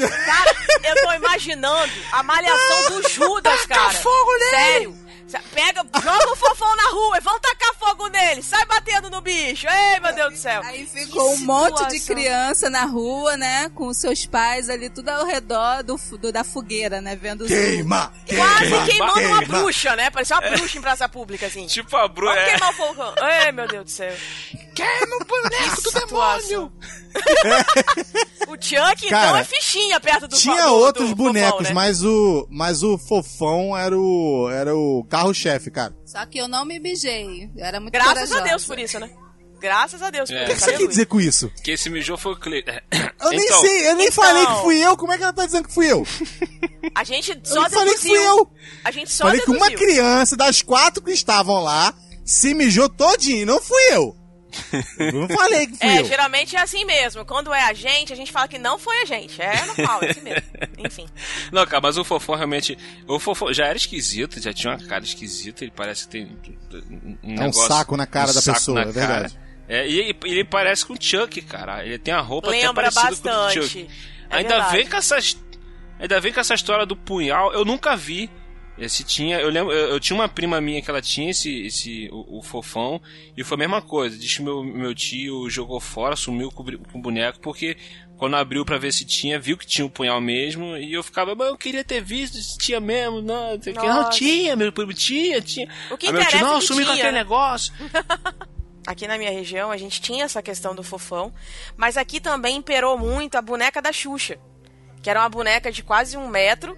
Cara, 0.00 0.54
eu 0.82 0.94
tô 1.04 1.12
imaginando 1.12 1.92
a 2.12 2.22
malhação 2.22 3.00
do 3.00 3.08
Judas, 3.08 3.66
cara. 3.66 3.90
fogo 3.94 4.30
nele! 4.38 4.50
Sério. 4.50 5.03
Pega, 5.52 5.84
joga 6.02 6.32
o 6.32 6.36
fofão 6.36 6.76
na 6.76 6.90
rua 6.90 7.18
e 7.18 7.20
vão 7.20 7.38
tacar 7.40 7.74
fogo 7.78 8.06
nele. 8.08 8.42
Sai 8.42 8.64
batendo 8.66 9.10
no 9.10 9.20
bicho. 9.20 9.66
Ei, 9.68 9.98
meu 10.00 10.12
Deus 10.14 10.32
do 10.34 10.38
céu. 10.38 10.62
Aí 10.64 10.86
ficou 10.86 11.34
Que 11.34 11.42
um 11.42 11.46
monte 11.46 11.86
de 11.88 12.00
criança 12.00 12.68
na 12.70 12.84
rua, 12.84 13.36
né? 13.36 13.68
Com 13.74 13.92
seus 13.94 14.26
pais 14.26 14.68
ali, 14.68 14.88
tudo 14.90 15.08
ao 15.08 15.24
redor 15.26 15.82
do, 15.82 15.96
do- 16.18 16.32
da 16.32 16.44
fogueira, 16.44 17.00
né? 17.00 17.16
Vendo 17.16 17.42
os- 17.42 17.48
Queima! 17.48 18.12
Quase 18.28 18.58
Queima! 18.68 18.84
queimando 18.86 19.20
uma 19.20 19.38
queima. 19.40 19.58
bruxa, 19.58 19.96
né? 19.96 20.10
Parecia 20.10 20.38
uma 20.38 20.50
bruxa 20.50 20.78
em 20.78 20.82
praça 20.82 21.08
pública, 21.08 21.46
assim. 21.46 21.66
Tipo 21.66 21.96
a 21.96 22.06
Bru... 22.06 22.26
Vamos 22.26 22.40
é. 22.42 22.44
queimar 22.50 22.70
o 22.70 22.72
fogão. 22.74 23.14
Ei, 23.44 23.52
meu 23.52 23.66
Deus 23.66 23.84
do 23.84 23.90
céu. 23.90 24.14
Queima 24.74 25.16
o 25.20 25.24
boneco 25.24 25.82
do 25.82 25.90
Situação. 25.90 26.72
O 28.48 28.52
Chuck, 28.60 29.06
então, 29.06 29.08
Cara, 29.10 29.38
é 29.40 29.44
fichinha 29.44 30.00
perto 30.00 30.28
do 30.28 30.36
Tinha 30.36 30.62
do- 30.64 30.68
do 30.68 30.74
outros 30.74 31.10
fofão, 31.10 31.24
bonecos, 31.24 31.68
né? 31.68 31.72
mas 31.74 32.02
o 32.04 32.46
mas 32.50 32.82
o 32.82 32.98
fofão 32.98 33.76
era 33.76 33.96
o 33.98 34.50
era 34.50 34.76
o 34.76 35.04
carro-chefe, 35.08 35.70
cara. 35.70 35.94
Só 36.04 36.24
que 36.26 36.38
eu 36.38 36.48
não 36.48 36.64
me 36.64 36.78
bijei. 36.78 37.50
Eu 37.56 37.64
era 37.64 37.80
muito 37.80 37.92
Graças 37.92 38.14
corajosa. 38.14 38.40
a 38.40 38.42
Deus 38.44 38.64
por 38.66 38.78
isso, 38.78 38.98
né? 39.00 39.10
Graças 39.60 40.02
a 40.02 40.10
Deus 40.10 40.28
por 40.28 40.36
É. 40.36 40.44
O 40.44 40.46
que 40.48 40.60
você 40.60 40.72
quer 40.76 40.86
dizer 40.88 41.06
com 41.06 41.20
isso? 41.20 41.50
Quem 41.62 41.76
se 41.76 41.88
mijou 41.88 42.18
foi 42.18 42.32
o 42.32 42.36
Cle... 42.38 42.62
Eu 43.22 43.30
nem 43.30 43.40
Então, 43.40 43.60
sei, 43.60 43.88
eu 43.88 43.96
nem 43.96 44.08
então- 44.08 44.24
falei 44.24 44.44
que 44.46 44.62
fui 44.62 44.78
eu. 44.84 44.96
Como 44.96 45.12
é 45.12 45.16
que 45.16 45.22
ela 45.22 45.32
tá 45.32 45.46
dizendo 45.46 45.66
que 45.68 45.74
fui 45.74 45.90
eu? 45.90 46.06
A 46.94 47.02
gente 47.02 47.30
Eu 47.30 47.40
só 47.46 47.60
nem 47.62 47.70
falei 47.70 47.94
que 47.94 48.00
fui 48.00 48.18
eu. 48.18 48.50
A 48.84 48.90
gente 48.90 49.10
só 49.10 49.24
falei 49.24 49.40
que 49.40 49.46
deduziu. 49.50 49.66
uma 49.66 49.76
criança 49.76 50.36
das 50.36 50.60
quatro 50.60 51.02
que 51.02 51.12
estavam 51.12 51.62
lá 51.62 51.94
se 52.26 52.52
mijou 52.52 52.88
todinho, 52.90 53.46
não 53.46 53.60
fui 53.60 53.80
eu. 53.92 54.14
Eu 54.98 55.12
não 55.26 55.28
falei 55.28 55.66
que 55.66 55.76
fui 55.76 55.86
É, 55.88 56.00
eu. 56.00 56.04
geralmente 56.04 56.56
é 56.56 56.60
assim 56.60 56.84
mesmo. 56.84 57.24
Quando 57.24 57.52
é 57.52 57.62
a 57.62 57.72
gente, 57.72 58.12
a 58.12 58.16
gente 58.16 58.30
fala 58.32 58.46
que 58.48 58.58
não 58.58 58.78
foi 58.78 59.02
a 59.02 59.04
gente. 59.04 59.40
É 59.40 59.64
normal, 59.66 60.02
é 60.02 60.10
assim 60.10 60.20
mesmo. 60.22 60.42
Enfim. 60.78 61.06
Não, 61.52 61.64
cara, 61.66 61.80
mas 61.80 61.96
o 61.98 62.04
Fofão 62.04 62.34
realmente. 62.36 62.76
O 63.08 63.18
Fofão 63.18 63.52
já 63.52 63.66
era 63.66 63.76
esquisito, 63.76 64.40
já 64.40 64.52
tinha 64.52 64.74
uma 64.74 64.86
cara 64.86 65.04
esquisita, 65.04 65.64
ele 65.64 65.72
parece 65.74 66.04
que 66.04 66.10
tem 66.12 66.24
um 66.26 66.36
um 67.22 67.34
É 67.34 67.40
um 67.40 67.44
negócio- 67.46 67.66
saco 67.68 67.96
na 67.96 68.06
cara 68.06 68.30
um 68.30 68.34
da 68.34 68.42
pessoa, 68.42 68.80
é 68.82 68.84
verdade. 68.86 69.34
cara. 69.34 69.44
É, 69.68 69.88
e 69.88 69.98
ele, 69.98 70.18
ele 70.24 70.44
parece 70.44 70.84
com 70.84 70.92
o 70.92 70.96
Chuck, 71.00 71.40
cara. 71.42 71.84
Ele 71.86 71.98
tem 71.98 72.12
a 72.12 72.20
roupa 72.20 72.50
Lembra 72.50 72.88
até 72.88 73.00
parecida 73.00 73.30
com 73.30 73.36
o 73.36 73.40
do 73.40 73.44
bastante. 73.46 73.68
Chuck. 73.68 73.90
É 74.30 74.36
ainda 74.36 74.48
verdade. 74.50 74.76
vem 74.76 74.86
com 74.88 74.96
essas. 74.96 75.36
Ainda 75.98 76.20
vem 76.20 76.32
com 76.32 76.40
essa 76.40 76.54
história 76.54 76.84
do 76.84 76.94
punhal. 76.96 77.52
Eu 77.52 77.64
nunca 77.64 77.96
vi. 77.96 78.28
Esse 78.76 79.04
tinha, 79.04 79.38
eu 79.38 79.48
lembro, 79.50 79.72
eu, 79.72 79.90
eu 79.90 80.00
tinha 80.00 80.16
uma 80.16 80.28
prima 80.28 80.60
minha 80.60 80.82
que 80.82 80.90
ela 80.90 81.00
tinha 81.00 81.30
esse, 81.30 81.66
esse 81.66 82.08
o, 82.10 82.38
o 82.38 82.42
fofão 82.42 83.00
e 83.36 83.44
foi 83.44 83.54
a 83.56 83.58
mesma 83.58 83.80
coisa. 83.80 84.18
Diz 84.18 84.36
que 84.36 84.42
meu, 84.42 84.64
meu 84.64 84.94
tio 84.94 85.48
jogou 85.48 85.78
fora, 85.78 86.16
sumiu 86.16 86.50
com, 86.50 86.64
com 86.64 86.98
o 86.98 87.02
boneco 87.02 87.38
porque 87.40 87.76
quando 88.16 88.34
abriu 88.34 88.64
pra 88.64 88.76
ver 88.76 88.92
se 88.92 89.04
tinha, 89.04 89.38
viu 89.38 89.56
que 89.56 89.66
tinha 89.66 89.86
o 89.86 89.90
punhal 89.90 90.20
mesmo 90.20 90.76
e 90.76 90.92
eu 90.92 91.02
ficava, 91.04 91.34
mas 91.34 91.48
eu 91.48 91.56
queria 91.56 91.84
ter 91.84 92.02
visto 92.02 92.36
se 92.36 92.58
tinha 92.58 92.80
mesmo, 92.80 93.22
não, 93.22 93.54
não, 93.54 93.62
sei 93.62 93.72
o 93.72 93.80
quê. 93.80 93.86
não 93.86 94.10
tinha, 94.10 94.56
meu 94.56 94.72
primo 94.72 94.92
tinha, 94.92 95.40
tinha. 95.40 95.68
O 95.90 95.96
que 95.96 96.08
Aí 96.08 96.12
meu 96.12 96.26
tio, 96.26 96.40
não, 96.40 96.58
que 96.58 96.66
sumiu 96.66 96.86
com 96.86 96.92
aquele 96.92 97.12
né? 97.12 97.18
negócio. 97.18 97.72
Aqui 98.86 99.06
na 99.06 99.16
minha 99.16 99.30
região 99.30 99.70
a 99.70 99.76
gente 99.76 100.00
tinha 100.00 100.24
essa 100.24 100.42
questão 100.42 100.74
do 100.74 100.82
fofão, 100.82 101.32
mas 101.74 101.96
aqui 101.96 102.20
também 102.20 102.56
imperou 102.56 102.98
muito 102.98 103.34
a 103.36 103.40
boneca 103.40 103.80
da 103.80 103.90
Xuxa, 103.90 104.38
que 105.02 105.08
era 105.08 105.20
uma 105.20 105.28
boneca 105.30 105.72
de 105.72 105.82
quase 105.82 106.18
um 106.18 106.28
metro 106.28 106.76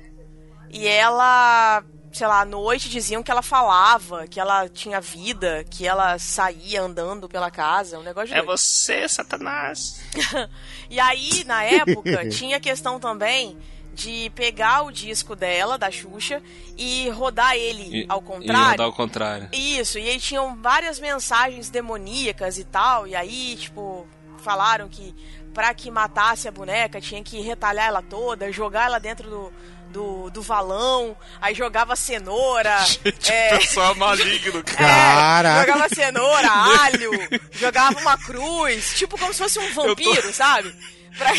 e 0.78 0.86
ela, 0.86 1.82
sei 2.12 2.26
lá, 2.26 2.40
à 2.40 2.44
noite 2.44 2.88
diziam 2.88 3.22
que 3.22 3.30
ela 3.30 3.42
falava, 3.42 4.26
que 4.26 4.38
ela 4.40 4.68
tinha 4.68 5.00
vida, 5.00 5.64
que 5.70 5.86
ela 5.86 6.18
saía 6.18 6.82
andando 6.82 7.28
pela 7.28 7.50
casa, 7.50 7.98
um 7.98 8.02
negócio 8.02 8.28
de 8.28 8.34
É 8.34 8.36
doido. 8.36 8.46
você, 8.56 9.08
Satanás. 9.08 10.00
E 10.88 11.00
aí, 11.00 11.42
na 11.44 11.64
época, 11.64 12.28
tinha 12.30 12.58
a 12.58 12.60
questão 12.60 13.00
também 13.00 13.58
de 13.92 14.30
pegar 14.34 14.82
o 14.82 14.92
disco 14.92 15.34
dela, 15.34 15.76
da 15.78 15.90
Xuxa, 15.90 16.42
e 16.76 17.08
rodar 17.10 17.56
ele 17.56 18.02
E- 18.02 18.06
ao 18.08 18.20
E 18.20 18.22
contrário. 18.22 18.70
rodar 18.70 18.86
ao 18.86 18.92
contrário. 18.92 19.48
Isso, 19.52 19.98
e 19.98 20.08
aí 20.08 20.20
tinham 20.20 20.54
várias 20.62 21.00
mensagens 21.00 21.70
demoníacas 21.70 22.58
e 22.58 22.64
tal, 22.64 23.06
e 23.08 23.16
aí, 23.16 23.56
tipo, 23.56 24.06
falaram 24.38 24.86
que 24.88 25.14
pra 25.54 25.72
que 25.72 25.90
matasse 25.90 26.46
a 26.46 26.52
boneca 26.52 27.00
tinha 27.00 27.22
que 27.22 27.40
retalhar 27.40 27.86
ela 27.86 28.02
toda, 28.02 28.52
jogar 28.52 28.84
ela 28.84 29.00
dentro 29.00 29.28
do, 29.30 29.52
do, 29.96 30.28
do 30.28 30.42
valão, 30.42 31.16
aí 31.40 31.54
jogava 31.54 31.96
cenoura, 31.96 32.84
é, 33.30 33.56
Pessoal 33.56 33.94
maligno, 33.94 34.60
é, 34.60 34.62
Caraca. 34.62 35.72
jogava 35.72 35.94
cenoura, 35.94 36.50
alho, 36.82 37.10
jogava 37.52 37.98
uma 37.98 38.18
cruz, 38.18 38.94
tipo 38.94 39.18
como 39.18 39.32
se 39.32 39.38
fosse 39.38 39.58
um 39.58 39.72
vampiro, 39.72 40.32
sabe? 40.34 40.74
Pra, 41.16 41.32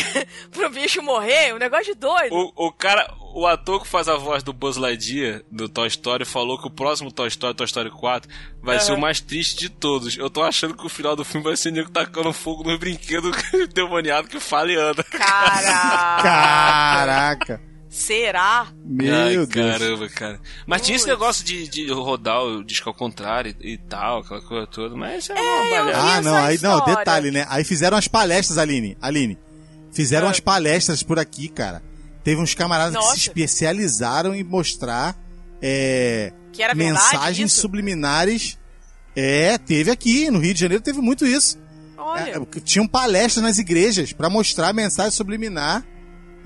pro 0.50 0.70
bicho 0.70 1.00
morrer, 1.00 1.54
um 1.54 1.58
negócio 1.58 1.94
de 1.94 2.00
doido. 2.00 2.34
O, 2.34 2.66
o 2.66 2.72
cara, 2.72 3.14
o 3.32 3.46
ator 3.46 3.80
que 3.80 3.86
faz 3.86 4.08
a 4.08 4.16
voz 4.16 4.42
do 4.42 4.52
Buzz 4.52 4.76
Lightyear 4.76 5.40
do 5.52 5.68
Toy 5.68 5.86
Story 5.86 6.24
falou 6.24 6.60
que 6.60 6.66
o 6.66 6.70
próximo 6.70 7.12
Toy 7.12 7.28
Story, 7.28 7.54
Toy 7.54 7.66
Story 7.66 7.90
4, 7.92 8.28
vai 8.60 8.80
ser 8.80 8.90
o 8.90 8.98
mais 8.98 9.20
triste 9.20 9.56
de 9.56 9.68
todos. 9.68 10.18
Eu 10.18 10.28
tô 10.28 10.42
achando 10.42 10.76
que 10.76 10.84
o 10.84 10.88
final 10.88 11.14
do 11.14 11.24
filme 11.24 11.44
vai 11.44 11.56
ser 11.56 11.70
nego 11.70 11.90
tacando 11.90 12.32
fogo 12.32 12.64
nos 12.64 12.76
brinquedos 12.76 13.30
demoniado 13.72 14.26
que 14.26 14.40
fala 14.40 14.72
e 14.72 14.74
anda. 14.74 15.04
Caraca! 15.04 16.22
Caraca. 16.22 17.67
Será? 17.88 18.68
Meu 18.84 19.14
Ai, 19.14 19.34
Deus. 19.34 19.48
caramba, 19.48 20.08
cara. 20.10 20.40
Mas 20.66 20.82
tinha 20.82 20.96
esse 20.96 21.06
negócio 21.06 21.44
de, 21.44 21.66
de 21.68 21.90
rodar 21.90 22.42
o 22.44 22.62
disco 22.62 22.88
ao 22.88 22.94
contrário 22.94 23.54
e, 23.60 23.72
e 23.72 23.78
tal, 23.78 24.20
aquela 24.20 24.42
coisa 24.42 24.66
toda, 24.66 24.94
mas 24.94 25.24
isso 25.24 25.32
é, 25.32 25.40
uma 25.40 25.70
balhada. 25.70 25.98
Ah, 25.98 26.20
não, 26.20 26.36
aí 26.36 26.58
não, 26.62 26.76
história. 26.78 26.96
detalhe, 26.96 27.30
né? 27.30 27.46
Aí 27.48 27.64
fizeram 27.64 27.96
as 27.96 28.06
palestras, 28.06 28.58
Aline. 28.58 28.96
Aline. 29.00 29.38
Fizeram 29.92 30.28
Ah. 30.28 30.30
as 30.30 30.40
palestras 30.40 31.02
por 31.02 31.18
aqui, 31.18 31.48
cara. 31.48 31.82
Teve 32.22 32.40
uns 32.42 32.52
camaradas 32.52 32.94
que 32.94 33.00
Nossa. 33.00 33.14
se 33.14 33.20
especializaram 33.20 34.34
em 34.34 34.44
mostrar 34.44 35.16
é, 35.62 36.32
Que 36.52 36.74
mensagens 36.74 37.52
isso? 37.52 37.60
subliminares. 37.62 38.58
É, 39.16 39.56
teve 39.58 39.90
aqui, 39.90 40.30
no 40.30 40.38
Rio 40.38 40.52
de 40.54 40.60
Janeiro 40.60 40.82
teve 40.82 41.00
muito 41.00 41.26
isso. 41.26 41.58
Olha. 41.96 42.36
É, 42.36 42.60
tinham 42.60 42.86
palestras 42.86 43.42
nas 43.42 43.58
igrejas 43.58 44.12
pra 44.12 44.28
mostrar 44.28 44.72
mensagem 44.72 45.10
subliminar 45.10 45.84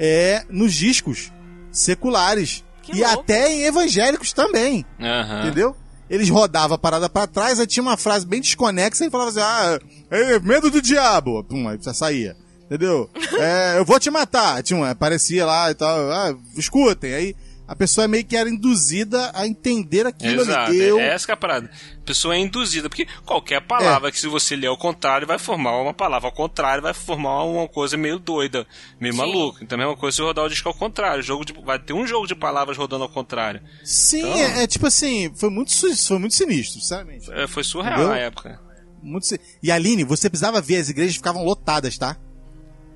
é, 0.04 0.44
nos 0.50 0.74
discos 0.74 1.32
seculares. 1.70 2.64
Que 2.82 2.96
e 2.96 3.00
louco. 3.00 3.20
até 3.20 3.52
em 3.52 3.62
evangélicos 3.62 4.32
também. 4.32 4.84
Aham. 5.00 5.42
Entendeu? 5.42 5.76
Eles 6.10 6.28
rodavam 6.28 6.74
a 6.74 6.78
parada 6.78 7.08
pra 7.08 7.28
trás, 7.28 7.60
aí 7.60 7.66
tinha 7.66 7.82
uma 7.82 7.96
frase 7.96 8.26
bem 8.26 8.40
desconexa 8.40 9.06
e 9.06 9.10
falava 9.10 9.30
assim: 9.30 9.40
Ah, 9.40 9.78
é, 10.10 10.40
medo 10.40 10.68
do 10.68 10.82
diabo. 10.82 11.44
Pum, 11.44 11.68
aí 11.68 11.78
já 11.80 11.94
saía. 11.94 12.36
Entendeu? 12.66 13.08
É, 13.32 13.78
eu 13.78 13.84
vou 13.84 13.98
te 13.98 14.10
matar. 14.10 14.62
Tinha 14.62 14.78
uma, 14.78 14.90
aparecia 14.90 15.46
lá 15.46 15.70
e 15.70 15.74
tal. 15.74 16.12
Ah, 16.12 16.34
escutem. 16.56 17.14
Aí 17.14 17.36
a 17.72 17.76
pessoa 17.76 18.06
meio 18.06 18.22
que 18.22 18.36
era 18.36 18.50
induzida 18.50 19.30
a 19.34 19.46
entender 19.46 20.06
aquilo 20.06 20.42
Exato, 20.42 20.70
ali. 20.70 20.78
Eu, 20.82 21.00
é 21.00 21.08
essa 21.14 21.24
que 21.24 21.30
é 21.30 21.34
a 21.34 21.36
parada. 21.38 21.70
A 21.96 22.04
pessoa 22.04 22.34
é 22.34 22.38
induzida, 22.38 22.86
porque 22.90 23.06
qualquer 23.24 23.62
palavra 23.62 24.12
que 24.12 24.20
se 24.20 24.26
você 24.26 24.54
ler 24.54 24.66
ao 24.66 24.76
contrário 24.76 25.26
vai 25.26 25.38
formar 25.38 25.80
uma 25.80 25.94
palavra 25.94 26.28
ao 26.28 26.34
contrário, 26.34 26.82
vai 26.82 26.92
formar 26.92 27.44
uma 27.44 27.66
coisa 27.66 27.96
meio 27.96 28.18
doida, 28.18 28.66
meio 29.00 29.14
Sim. 29.14 29.18
maluca. 29.20 29.64
Então 29.64 29.78
é 29.78 29.82
a 29.82 29.86
mesma 29.86 29.98
coisa 29.98 30.16
se 30.16 30.22
rodar 30.22 30.44
o 30.44 30.48
disco 30.50 30.68
ao 30.68 30.74
contrário. 30.74 31.22
Jogo 31.22 31.46
de- 31.46 31.54
vai 31.64 31.78
ter 31.78 31.94
um 31.94 32.06
jogo 32.06 32.26
de 32.26 32.34
palavras 32.34 32.76
rodando 32.76 33.04
ao 33.04 33.08
contrário. 33.08 33.62
Sim, 33.82 34.18
Então- 34.20 34.34
é, 34.36 34.62
é 34.64 34.66
tipo 34.66 34.86
assim, 34.86 35.32
foi 35.34 35.48
muito, 35.48 35.72
foi 36.06 36.18
muito 36.18 36.34
sinistro, 36.34 36.78
sinceramente. 36.78 37.32
É, 37.32 37.46
foi 37.46 37.64
surreal 37.64 37.94
Entendeu? 37.94 38.10
na 38.10 38.18
época. 38.18 38.60
Muito 39.02 39.26
si- 39.26 39.40
E 39.62 39.72
Aline, 39.72 40.04
você 40.04 40.28
precisava 40.28 40.60
ver, 40.60 40.76
as 40.76 40.90
igrejas 40.90 41.16
ficavam 41.16 41.42
lotadas, 41.42 41.96
tá? 41.96 42.18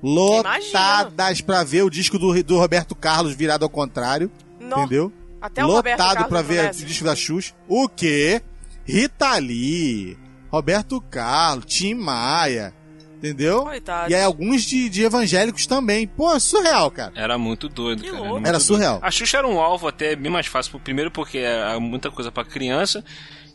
Lotadas 0.03 1.41
pra 1.41 1.63
ver 1.63 1.83
o 1.83 1.89
disco 1.89 2.19
do, 2.19 2.43
do 2.43 2.57
Roberto 2.57 2.93
Carlos 2.95 3.33
virado 3.33 3.63
ao 3.63 3.69
contrário. 3.69 4.31
Nó. 4.67 4.79
Entendeu? 4.83 5.11
Até 5.41 5.63
o 5.63 5.67
Lotado 5.67 6.31
não 6.31 6.43
ver 6.43 6.69
o 6.69 6.71
disco 6.71 7.05
da 7.05 7.15
Xuxa. 7.15 7.53
O 7.67 7.87
quê? 7.87 8.41
Rita 8.85 9.37
Lee, 9.37 10.17
Roberto 10.49 10.99
Carlos, 11.01 11.65
Tim 11.65 11.93
Maia. 11.93 12.73
Entendeu? 13.17 13.63
Coitado. 13.63 14.11
E 14.11 14.15
aí 14.15 14.23
alguns 14.23 14.63
de, 14.63 14.89
de 14.89 15.03
evangélicos 15.03 15.65
também. 15.65 16.05
Pô, 16.07 16.33
é 16.35 16.39
surreal, 16.39 16.91
cara. 16.91 17.11
Era 17.15 17.35
muito 17.37 17.67
doido, 17.67 18.01
Que 18.03 18.09
cara. 18.09 18.19
louco. 18.19 18.33
muito 18.35 18.47
Era 18.47 18.57
doido. 18.59 18.67
surreal. 18.67 18.99
A 19.01 19.09
Xuxa 19.09 19.37
era 19.39 19.47
um 19.47 19.59
alvo 19.59 19.87
até 19.87 20.15
bem 20.15 20.31
mais 20.31 20.45
fácil. 20.45 20.79
Primeiro 20.79 21.09
porque 21.09 21.39
era 21.39 21.79
muita 21.79 22.11
coisa 22.11 22.31
pra 22.31 22.45
criança. 22.45 23.03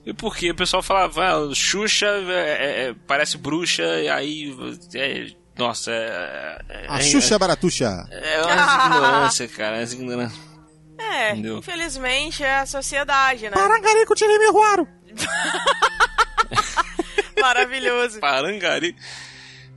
E 0.04 0.12
porque 0.12 0.50
o 0.50 0.54
pessoal 0.56 0.82
falava, 0.82 1.22
ah, 1.24 1.54
Xuxa 1.54 2.06
é- 2.06 2.30
é- 2.32 2.88
é- 2.88 2.94
parece 3.06 3.38
bruxa, 3.38 3.82
e 4.00 4.08
aí. 4.08 4.52
é- 4.96 5.26
nossa, 5.56 5.92
é. 5.92 6.58
é- 6.68 6.86
A 6.88 6.98
é- 6.98 7.02
Xuxa 7.02 7.38
Baratuxa. 7.38 8.08
É 8.10 8.42
uma 8.42 8.50
ignorância, 8.86 9.46
cara. 9.48 9.80
É 9.80 9.84
ignorância. 9.84 10.51
É, 11.12 11.32
Entendeu? 11.32 11.58
infelizmente 11.58 12.42
é 12.42 12.60
a 12.60 12.66
sociedade, 12.66 13.44
né? 13.44 13.50
Parangarico 13.50 14.14
tirei 14.14 14.38
meu 14.38 14.52
guaro. 14.52 14.88
Maravilhoso. 17.40 18.20
Parangari. 18.20 18.96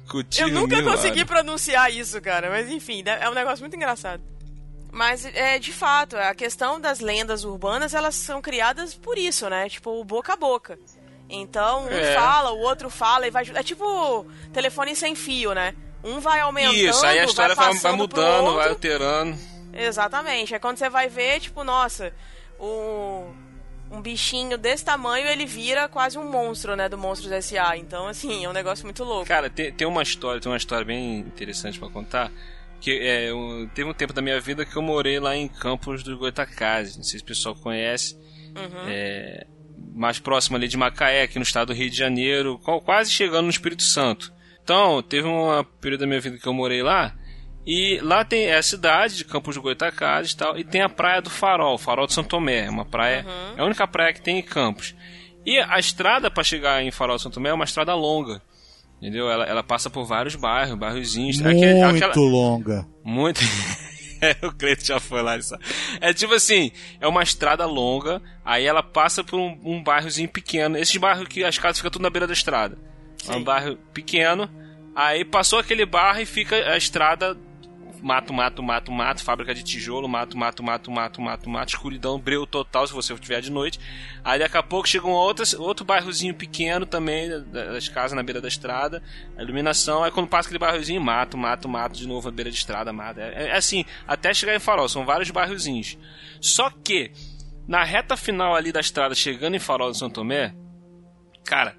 Eu 0.06 0.08
Cutilho 0.08 0.54
nunca 0.54 0.82
consegui 0.84 1.26
pronunciar 1.26 1.92
isso, 1.92 2.22
cara, 2.22 2.50
mas 2.50 2.70
enfim, 2.70 3.04
é 3.06 3.28
um 3.30 3.34
negócio 3.34 3.62
muito 3.62 3.76
engraçado. 3.76 4.22
Mas, 4.92 5.26
é, 5.26 5.60
de 5.60 5.74
fato, 5.74 6.16
a 6.16 6.34
questão 6.34 6.80
das 6.80 7.02
lendas 7.02 7.44
urbanas, 7.44 7.94
elas 7.94 8.16
são 8.16 8.42
criadas 8.42 8.94
por 8.94 9.18
isso, 9.18 9.50
né? 9.50 9.68
Tipo, 9.68 10.02
boca 10.06 10.34
a 10.34 10.38
boca. 10.38 10.80
Então, 11.30 11.86
um 11.86 11.90
É. 11.90 12.14
fala, 12.14 12.52
o 12.54 12.60
outro 12.60 12.90
fala 12.90 13.28
e 13.28 13.32
vai... 13.32 13.44
É 13.56 13.64
tipo 13.64 14.26
telefone 14.54 14.96
sem 14.96 15.14
fio, 15.14 15.54
né? 15.54 15.74
Um 16.02 16.22
vai 16.22 16.40
aumentando, 16.40 16.76
Isso, 16.76 17.06
aí 17.06 17.20
a 17.20 17.26
história 17.26 17.56
vai, 17.56 17.74
vai 17.74 17.92
mudando, 17.94 18.54
vai 18.56 18.70
alterando. 18.70 19.38
Exatamente. 19.76 20.54
É 20.56 20.60
quando 20.60 20.78
você 20.78 20.90
vai 20.90 21.08
ver, 21.10 21.40
tipo, 21.40 21.64
nossa, 21.64 22.14
o... 22.60 23.26
um 23.92 24.02
bichinho 24.02 24.58
desse 24.58 24.84
tamanho, 24.86 25.28
ele 25.28 25.46
vira 25.46 25.88
quase 25.88 26.18
um 26.18 26.30
monstro, 26.30 26.76
né? 26.76 26.88
Do 26.90 26.98
Monstros 26.98 27.32
S.A. 27.32 27.78
Então, 27.78 28.08
assim, 28.08 28.46
é 28.46 28.50
um 28.50 28.54
negócio 28.54 28.86
muito 28.86 29.04
louco. 29.04 29.26
Cara, 29.28 29.50
tem, 29.50 29.72
tem 29.72 29.88
uma 29.88 30.02
história, 30.04 30.40
tem 30.42 30.52
uma 30.52 30.58
história 30.58 30.86
bem 30.86 31.20
interessante 31.20 31.78
pra 31.80 31.90
contar. 31.90 32.32
Que 32.82 33.00
é, 33.02 33.34
um- 33.34 33.68
teve 33.74 33.90
um 33.90 33.94
tempo 33.94 34.14
da 34.14 34.22
minha 34.22 34.40
vida 34.40 34.66
que 34.66 34.76
eu 34.76 34.82
morei 34.82 35.20
lá 35.20 35.36
em 35.36 35.48
Campos 35.48 36.04
do 36.04 36.18
Goitacazes. 36.18 36.98
Não 36.98 37.04
sei 37.04 37.20
se 37.20 37.24
o 37.24 37.28
pessoal 37.28 37.56
conhece. 37.56 38.16
Uhum. 38.56 38.88
É, 38.88 39.46
mais 39.94 40.20
próximo 40.20 40.58
ali 40.58 40.68
de 40.68 40.78
Macaé, 40.78 41.24
aqui 41.24 41.38
no 41.40 41.44
estado 41.44 41.68
do 41.68 41.74
Rio 41.74 41.90
de 41.90 41.96
Janeiro, 41.98 42.60
quase 42.84 43.12
chegando 43.12 43.46
no 43.46 43.50
Espírito 43.50 43.82
Santo. 43.84 44.32
Então, 44.64 45.02
teve 45.02 45.28
um 45.28 45.64
período 45.80 46.02
da 46.02 46.08
minha 46.08 46.20
vida 46.20 46.38
que 46.38 46.48
eu 46.48 46.54
morei 46.54 46.82
lá. 46.84 47.16
E 47.66 48.00
lá 48.02 48.24
tem 48.24 48.46
é 48.46 48.58
a 48.58 48.62
cidade 48.64 49.18
de 49.18 49.26
Campos 49.26 49.56
do 49.56 49.62
Goitacazes 49.62 50.34
e 50.34 50.38
tal. 50.38 50.58
E 50.58 50.64
tem 50.64 50.82
a 50.82 50.90
praia 50.90 51.22
do 51.22 51.30
Farol, 51.30 51.78
Farol 51.78 52.06
de 52.06 52.14
São 52.14 52.24
Tomé. 52.24 52.66
É 52.66 52.70
uma 52.70 52.86
praia. 52.86 53.26
É 53.58 53.62
a 53.62 53.66
única 53.66 53.88
praia 53.88 54.14
que 54.14 54.22
tem 54.22 54.38
em 54.38 54.44
Campos. 54.44 54.96
E 55.46 55.58
a 55.60 55.80
estrada 55.80 56.30
para 56.30 56.44
chegar 56.44 56.84
em 56.84 56.92
Farol 56.92 57.16
de 57.18 57.24
São 57.24 57.32
Tomé 57.32 57.50
é 57.50 57.54
uma 57.54 57.66
estrada 57.66 57.94
longa. 57.96 58.42
Entendeu? 59.02 59.30
Ela, 59.30 59.46
ela 59.46 59.64
passa 59.64 59.90
por 59.90 60.06
vários 60.06 60.36
bairros, 60.36 60.78
bairrozinhos. 60.78 61.40
Aquele- 61.42 61.84
Muito 61.84 62.04
aquela- 62.06 62.16
longa. 62.26 62.88
muito. 63.04 63.42
É, 64.22 64.36
o 64.48 64.52
Cleiton 64.54 64.86
já 64.86 65.00
foi 65.00 65.22
lá. 65.22 65.40
sabe. 65.42 65.64
É 66.00 66.14
tipo 66.14 66.34
assim, 66.34 66.72
é 67.02 67.08
uma 67.08 67.22
estrada 67.22 67.66
longa, 67.66 68.22
aí 68.46 68.66
ela 68.66 68.82
passa 68.82 69.24
por 69.24 69.38
um, 69.40 69.60
um 69.64 69.84
bairrozinho 69.84 70.30
pequeno. 70.30 70.78
Esses 70.78 70.96
bairros 70.98 71.28
que 71.28 71.44
as 71.44 71.58
casas 71.58 71.78
ficam 71.78 71.92
tudo 71.92 72.04
na 72.04 72.10
beira 72.10 72.26
da 72.26 72.34
estrada. 72.34 72.78
É 73.28 73.32
um 73.32 73.40
Sim. 73.40 73.44
bairro 73.44 73.78
pequeno, 73.94 74.50
aí 74.96 75.26
passou 75.26 75.60
aquele 75.60 75.86
bairro 75.86 76.22
e 76.22 76.26
fica 76.26 76.56
a 76.56 76.78
estrada 76.78 77.36
mato, 78.02 78.34
mato, 78.34 78.62
mato, 78.64 78.92
mato, 78.92 79.24
fábrica 79.24 79.54
de 79.54 79.64
tijolo, 79.64 80.08
mato, 80.08 80.38
mato, 80.38 80.64
mato, 80.64 80.92
mato, 80.92 81.22
mato, 81.22 81.50
mato, 81.50 81.70
escuridão, 81.70 82.20
breu 82.20 82.46
total 82.46 82.88
se 82.88 82.94
você 82.94 83.14
estiver 83.14 83.42
de 83.42 83.52
noite. 83.52 83.80
Aí 84.24 84.40
daqui 84.40 84.58
a 84.58 84.64
pouco 84.64 84.88
chega 84.88 85.06
um 85.08 85.12
outro, 85.12 85.44
outro 85.62 85.86
bairrozinho 85.86 86.34
pequeno 86.34 86.86
também, 86.86 87.30
da- 87.30 87.40
das 87.74 87.88
casas 87.90 88.14
na 88.16 88.24
beira 88.24 88.40
da 88.42 88.48
estrada, 88.48 89.02
a 89.38 89.42
iluminação, 89.42 90.04
aí 90.04 90.12
quando 90.12 90.28
passa 90.28 90.48
aquele 90.48 90.60
bairrozinho, 90.60 91.02
mato, 91.02 91.38
mato, 91.38 91.68
mato, 91.68 91.94
de 91.98 92.08
novo 92.08 92.30
na 92.30 92.36
beira 92.36 92.52
de 92.52 92.58
estrada, 92.58 92.92
mato. 92.94 93.20
É, 93.20 93.50
é 93.50 93.56
assim, 93.56 93.86
até 94.08 94.34
chegar 94.34 94.56
em 94.56 94.60
Farol, 94.60 94.88
são 94.90 95.06
vários 95.06 95.30
bairrozinhos. 95.32 95.98
Só 96.40 96.70
que, 96.70 97.12
na 97.68 97.84
reta 97.84 98.16
final 98.16 98.56
ali 98.56 98.72
da 98.72 98.80
estrada, 98.80 99.16
chegando 99.16 99.56
em 99.56 99.60
Farol 99.60 99.92
de 99.92 99.98
São 99.98 100.10
Tomé, 100.10 100.54
cara, 101.44 101.76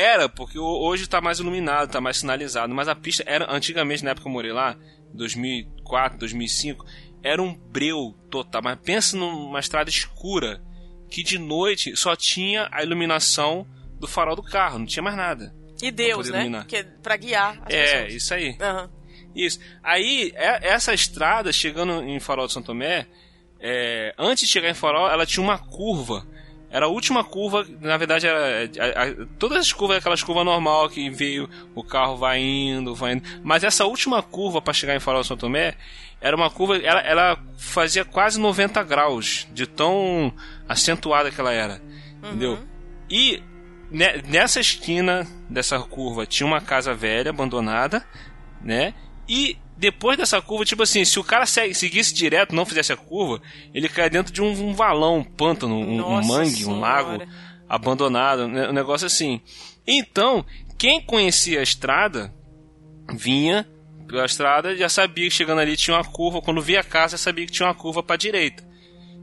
era, 0.00 0.28
porque 0.28 0.58
ho- 0.58 0.80
hoje 0.82 1.06
tá 1.08 1.20
mais 1.20 1.38
iluminado, 1.38 1.90
tá 1.90 2.00
mais 2.00 2.18
sinalizado, 2.18 2.74
mas 2.74 2.88
a 2.88 2.94
pista 2.94 3.22
era, 3.26 3.46
antigamente, 3.52 4.02
na 4.04 4.10
época 4.10 4.22
que 4.24 4.28
eu 4.28 4.32
morei 4.32 4.52
lá, 4.52 4.76
2004, 5.14 6.18
2005, 6.18 6.84
era 7.22 7.42
um 7.42 7.54
breu 7.54 8.14
total. 8.30 8.62
Mas 8.62 8.78
pensa 8.82 9.16
numa 9.16 9.60
estrada 9.60 9.90
escura, 9.90 10.62
que 11.10 11.22
de 11.22 11.38
noite 11.38 11.96
só 11.96 12.14
tinha 12.16 12.68
a 12.72 12.82
iluminação 12.82 13.66
do 13.98 14.06
farol 14.06 14.36
do 14.36 14.42
carro, 14.42 14.78
não 14.78 14.86
tinha 14.86 15.02
mais 15.02 15.16
nada. 15.16 15.54
E 15.82 15.90
Deus, 15.90 16.28
né? 16.28 16.38
iluminar. 16.40 16.66
Que, 16.66 16.82
pra 16.84 17.16
guiar 17.16 17.58
as 17.64 17.74
é, 17.74 17.82
pessoas. 18.02 18.14
isso 18.14 18.34
aí. 18.34 18.56
Aham. 18.60 18.90
Isso. 19.34 19.60
Aí, 19.82 20.32
é- 20.34 20.68
essa 20.68 20.92
estrada, 20.92 21.52
chegando 21.52 22.02
em 22.02 22.18
Farol 22.18 22.46
de 22.48 22.52
São 22.52 22.62
Tomé, 22.62 23.06
é, 23.60 24.12
antes 24.18 24.46
de 24.46 24.52
chegar 24.52 24.68
em 24.68 24.74
Farol, 24.74 25.08
ela 25.08 25.24
tinha 25.24 25.42
uma 25.42 25.56
curva. 25.58 26.26
Era 26.70 26.86
a 26.86 26.88
última 26.88 27.24
curva, 27.24 27.66
na 27.80 27.96
verdade, 27.96 28.26
era, 28.28 28.38
a- 28.78 29.04
a- 29.04 29.26
todas 29.38 29.58
as 29.58 29.72
curvas, 29.72 29.96
aquelas 29.98 30.22
curvas 30.22 30.44
normal 30.44 30.88
que 30.88 31.10
veio, 31.10 31.48
o 31.74 31.82
carro 31.82 32.16
vai 32.16 32.38
indo, 32.40 32.94
vai 32.94 33.14
indo. 33.14 33.24
Mas 33.42 33.64
essa 33.64 33.84
última 33.86 34.22
curva 34.22 34.62
para 34.62 34.72
chegar 34.72 34.94
em 34.94 35.00
Farol 35.00 35.24
São 35.24 35.36
Tomé, 35.36 35.74
era 36.20 36.36
uma 36.36 36.48
curva, 36.48 36.76
ela, 36.76 37.00
ela 37.00 37.38
fazia 37.58 38.04
quase 38.04 38.38
90 38.38 38.82
graus, 38.84 39.48
de 39.52 39.66
tão 39.66 40.32
acentuada 40.68 41.30
que 41.30 41.40
ela 41.40 41.52
era. 41.52 41.80
Entendeu? 42.22 42.58
E 43.10 43.42
ne- 43.90 44.22
nessa 44.28 44.60
esquina 44.60 45.26
dessa 45.48 45.78
curva 45.80 46.24
tinha 46.24 46.46
uma 46.46 46.60
casa 46.60 46.94
velha, 46.94 47.30
abandonada, 47.30 48.04
né? 48.62 48.94
E 49.28 49.56
depois 49.80 50.18
dessa 50.18 50.42
curva, 50.42 50.64
tipo 50.66 50.82
assim, 50.82 51.06
se 51.06 51.18
o 51.18 51.24
cara 51.24 51.46
seguisse 51.46 52.12
direto, 52.12 52.54
não 52.54 52.66
fizesse 52.66 52.92
a 52.92 52.96
curva, 52.96 53.40
ele 53.72 53.88
cai 53.88 54.10
dentro 54.10 54.30
de 54.30 54.42
um, 54.42 54.50
um 54.50 54.74
valão, 54.74 55.18
um 55.18 55.24
pântano, 55.24 55.74
um, 55.74 56.18
um 56.18 56.22
mangue, 56.22 56.66
um 56.66 56.78
lago 56.78 57.12
Senhora. 57.12 57.28
abandonado, 57.66 58.46
né? 58.46 58.68
um 58.68 58.74
negócio 58.74 59.06
assim. 59.06 59.40
Então, 59.86 60.44
quem 60.76 61.00
conhecia 61.00 61.60
a 61.60 61.62
estrada 61.62 62.30
vinha 63.14 63.66
pela 64.06 64.26
estrada 64.26 64.76
já 64.76 64.88
sabia 64.88 65.24
que 65.24 65.34
chegando 65.34 65.60
ali 65.60 65.76
tinha 65.78 65.96
uma 65.96 66.04
curva. 66.04 66.42
Quando 66.42 66.60
via 66.60 66.80
a 66.80 66.84
casa, 66.84 67.12
já 67.12 67.22
sabia 67.22 67.46
que 67.46 67.52
tinha 67.52 67.66
uma 67.66 67.74
curva 67.74 68.02
para 68.02 68.16
direita. 68.16 68.62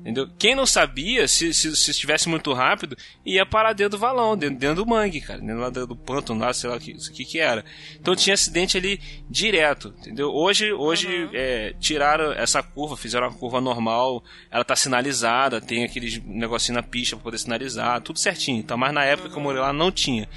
Entendeu? 0.07 0.29
Quem 0.39 0.55
não 0.55 0.65
sabia, 0.65 1.27
se, 1.27 1.53
se, 1.53 1.75
se 1.75 1.91
estivesse 1.91 2.29
muito 2.29 2.53
rápido, 2.53 2.95
ia 3.25 3.45
parar 3.45 3.73
dentro 3.73 3.97
do 3.97 3.99
valão, 3.99 4.37
dentro, 4.37 4.57
dentro 4.57 4.75
do 4.77 4.85
mangue, 4.85 5.19
cara, 5.19 5.41
dentro 5.41 5.59
lá 5.59 5.69
do, 5.69 5.85
do 5.85 5.97
pântano, 5.97 6.39
lá, 6.39 6.53
sei 6.53 6.69
lá 6.69 6.77
o 6.77 6.79
que, 6.79 6.93
aqui 6.93 7.25
que 7.25 7.39
era. 7.39 7.65
Então 7.99 8.15
tinha 8.15 8.33
acidente 8.33 8.77
ali 8.77 9.01
direto, 9.29 9.93
entendeu? 9.99 10.33
Hoje, 10.33 10.71
hoje 10.71 11.29
é, 11.33 11.75
tiraram 11.77 12.31
essa 12.31 12.63
curva, 12.63 12.95
fizeram 12.95 13.27
uma 13.27 13.37
curva 13.37 13.59
normal, 13.59 14.23
ela 14.49 14.63
tá 14.63 14.77
sinalizada, 14.77 15.59
tem 15.59 15.83
aqueles 15.83 16.23
negocinho 16.23 16.77
na 16.77 16.83
pista 16.83 17.17
pra 17.17 17.25
poder 17.25 17.39
sinalizar, 17.39 17.99
tudo 17.99 18.17
certinho. 18.17 18.59
Então, 18.59 18.77
mas 18.77 18.93
na 18.93 19.03
época 19.03 19.29
que 19.29 19.35
eu 19.35 19.41
morei 19.41 19.61
lá 19.61 19.73
não 19.73 19.91
tinha. 19.91 20.29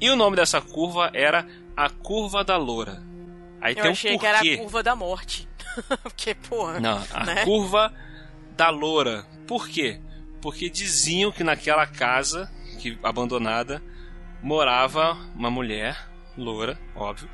E 0.00 0.08
o 0.08 0.16
nome 0.16 0.36
dessa 0.36 0.58
curva 0.58 1.10
era 1.12 1.46
a 1.76 1.90
Curva 1.90 2.42
da 2.42 2.56
Loura. 2.56 3.02
Aí 3.60 3.72
Eu 3.72 3.82
tem 3.82 3.90
um 3.90 3.92
achei 3.92 4.18
que 4.18 4.24
era 4.24 4.40
a 4.40 4.56
curva 4.56 4.82
da 4.82 4.96
morte. 4.96 5.46
Porque, 6.02 6.34
porra. 6.34 6.80
Não, 6.80 7.04
a 7.12 7.24
né? 7.24 7.44
curva 7.44 7.92
da 8.56 8.70
loura. 8.70 9.24
Por 9.46 9.68
quê? 9.68 10.00
Porque 10.40 10.68
diziam 10.68 11.30
que 11.30 11.44
naquela 11.44 11.86
casa 11.86 12.50
que 12.80 12.98
abandonada 13.02 13.82
morava 14.42 15.12
uma 15.34 15.50
mulher 15.50 16.08
loura, 16.36 16.78
óbvio, 16.94 17.28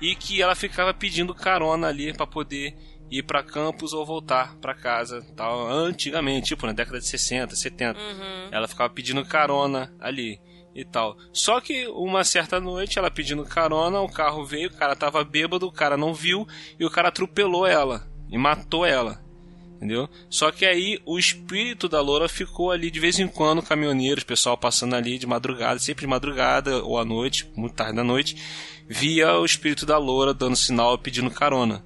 e 0.00 0.14
que 0.14 0.40
ela 0.40 0.54
ficava 0.54 0.92
pedindo 0.94 1.34
carona 1.34 1.88
ali 1.88 2.12
para 2.12 2.26
poder 2.26 2.76
ir 3.10 3.22
para 3.22 3.42
campus 3.42 3.92
ou 3.92 4.04
voltar 4.04 4.56
para 4.56 4.74
casa, 4.74 5.24
tal, 5.36 5.68
antigamente, 5.68 6.48
tipo 6.48 6.66
na 6.66 6.72
década 6.72 6.98
de 6.98 7.06
60, 7.06 7.54
70. 7.54 7.98
Uhum. 7.98 8.48
Ela 8.50 8.68
ficava 8.68 8.92
pedindo 8.92 9.24
carona 9.24 9.94
ali 10.00 10.40
e 10.74 10.84
tal. 10.84 11.16
Só 11.32 11.60
que 11.60 11.86
uma 11.88 12.24
certa 12.24 12.60
noite, 12.60 12.98
ela 12.98 13.10
pedindo 13.10 13.44
carona, 13.44 14.00
o 14.00 14.08
carro 14.08 14.44
veio, 14.44 14.68
o 14.68 14.74
cara 14.74 14.96
tava 14.96 15.24
bêbado, 15.24 15.66
o 15.66 15.72
cara 15.72 15.96
não 15.96 16.12
viu 16.12 16.46
e 16.78 16.84
o 16.84 16.90
cara 16.90 17.08
atropelou 17.08 17.66
ela 17.66 18.08
e 18.28 18.36
matou 18.36 18.84
ela. 18.84 19.22
Entendeu? 19.84 20.08
Só 20.30 20.50
que 20.50 20.64
aí 20.64 20.98
o 21.04 21.18
espírito 21.18 21.90
da 21.90 22.00
loura 22.00 22.26
ficou 22.26 22.70
ali 22.70 22.90
de 22.90 22.98
vez 22.98 23.18
em 23.18 23.28
quando, 23.28 23.60
caminhoneiros, 23.60 24.24
pessoal 24.24 24.56
passando 24.56 24.94
ali 24.96 25.18
de 25.18 25.26
madrugada, 25.26 25.78
sempre 25.78 26.06
de 26.06 26.06
madrugada 26.06 26.82
ou 26.82 26.98
à 26.98 27.04
noite, 27.04 27.46
muito 27.54 27.74
tarde 27.74 27.94
da 27.96 28.02
noite, 28.02 28.34
via 28.88 29.38
o 29.38 29.44
espírito 29.44 29.84
da 29.84 29.98
loura 29.98 30.32
dando 30.32 30.56
sinal 30.56 30.96
pedindo 30.96 31.30
carona. 31.30 31.84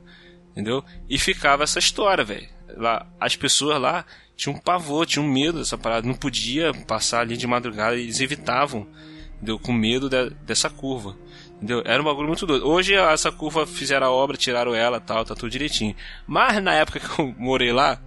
Entendeu? 0.52 0.84
E 1.08 1.18
ficava 1.18 1.64
essa 1.64 1.80
história, 1.80 2.22
velho. 2.22 2.48
Lá, 2.76 3.04
as 3.18 3.34
pessoas 3.34 3.80
lá 3.80 4.04
tinham 4.36 4.56
pavor, 4.56 5.04
tinham 5.04 5.26
medo 5.26 5.58
dessa 5.58 5.76
parada, 5.76 6.06
não 6.06 6.14
podia 6.14 6.72
passar 6.86 7.22
ali 7.22 7.36
de 7.36 7.48
madrugada, 7.48 7.96
eles 7.96 8.20
evitavam, 8.20 8.86
entendeu? 9.34 9.58
Com 9.58 9.72
medo 9.72 10.08
de- 10.08 10.30
dessa 10.46 10.70
curva. 10.70 11.16
Entendeu? 11.58 11.82
Era 11.84 12.00
um 12.00 12.04
bagulho 12.04 12.28
muito 12.28 12.46
doido. 12.46 12.66
Hoje 12.68 12.94
essa 12.94 13.32
curva 13.32 13.66
fizeram 13.66 14.06
a 14.06 14.10
obra, 14.10 14.36
tiraram 14.36 14.74
ela 14.74 15.00
tal, 15.00 15.24
tá 15.24 15.34
tudo 15.34 15.50
direitinho. 15.50 15.94
Mas 16.26 16.62
na 16.62 16.72
época 16.72 17.00
que 17.00 17.20
eu 17.20 17.34
morei 17.36 17.72
lá, 17.72 18.00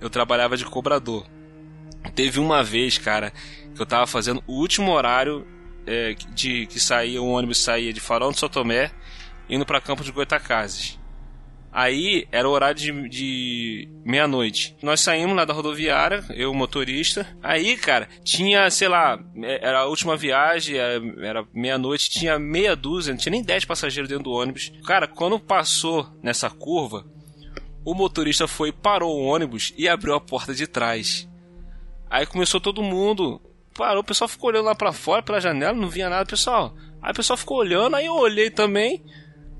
eu 0.00 0.08
trabalhava 0.08 0.56
de 0.56 0.64
cobrador. 0.64 1.26
Teve 2.14 2.40
uma 2.40 2.62
vez, 2.62 2.96
cara, 2.96 3.32
que 3.74 3.80
eu 3.80 3.86
tava 3.86 4.06
fazendo 4.06 4.42
o 4.46 4.54
último 4.54 4.92
horário 4.92 5.46
é, 5.86 6.14
de 6.34 6.66
que 6.66 6.80
saía, 6.80 7.20
o 7.20 7.28
ônibus 7.28 7.58
saía 7.58 7.92
de 7.92 8.00
Farol 8.00 8.32
de 8.32 8.38
São 8.38 8.48
Tomé, 8.48 8.90
indo 9.48 9.66
pra 9.66 9.80
Campo 9.80 10.02
de 10.02 10.10
Goitacazes. 10.10 10.98
Aí 11.76 12.28
era 12.30 12.48
o 12.48 12.52
horário 12.52 12.76
de, 12.76 13.08
de 13.08 13.88
meia-noite. 14.04 14.76
Nós 14.80 15.00
saímos 15.00 15.34
lá 15.34 15.44
da 15.44 15.52
rodoviária, 15.52 16.24
eu, 16.30 16.54
motorista. 16.54 17.26
Aí, 17.42 17.76
cara, 17.76 18.08
tinha, 18.22 18.70
sei 18.70 18.86
lá, 18.86 19.18
é- 19.42 19.66
era 19.66 19.80
a 19.80 19.86
última 19.86 20.16
viagem, 20.16 20.76
era, 20.76 21.02
era 21.20 21.44
meia-noite, 21.52 22.08
tinha 22.10 22.38
meia 22.38 22.76
dúzia, 22.76 23.12
não 23.12 23.18
tinha 23.18 23.32
nem 23.32 23.42
dez 23.42 23.64
passageiros 23.64 24.08
dentro 24.08 24.22
do 24.22 24.30
ônibus. 24.30 24.72
Cara, 24.86 25.08
quando 25.08 25.36
passou 25.40 26.06
nessa 26.22 26.48
curva, 26.48 27.04
o 27.84 27.92
motorista 27.92 28.46
foi, 28.46 28.70
parou 28.70 29.12
o 29.18 29.24
ônibus 29.24 29.74
e 29.76 29.88
abriu 29.88 30.14
a 30.14 30.20
porta 30.20 30.54
de 30.54 30.68
trás. 30.68 31.28
Aí 32.08 32.24
começou 32.24 32.60
todo 32.60 32.84
mundo. 32.84 33.42
Parou, 33.76 34.02
o 34.02 34.06
pessoal 34.06 34.28
ficou 34.28 34.50
olhando 34.50 34.66
lá 34.66 34.76
pra 34.76 34.92
fora, 34.92 35.24
pela 35.24 35.40
janela, 35.40 35.72
não 35.76 35.88
via 35.88 36.08
nada, 36.08 36.24
pessoal. 36.24 36.72
Aí 37.02 37.10
o 37.10 37.14
pessoal 37.14 37.36
ficou 37.36 37.58
olhando, 37.58 37.96
aí 37.96 38.06
eu 38.06 38.14
olhei 38.14 38.48
também, 38.48 39.02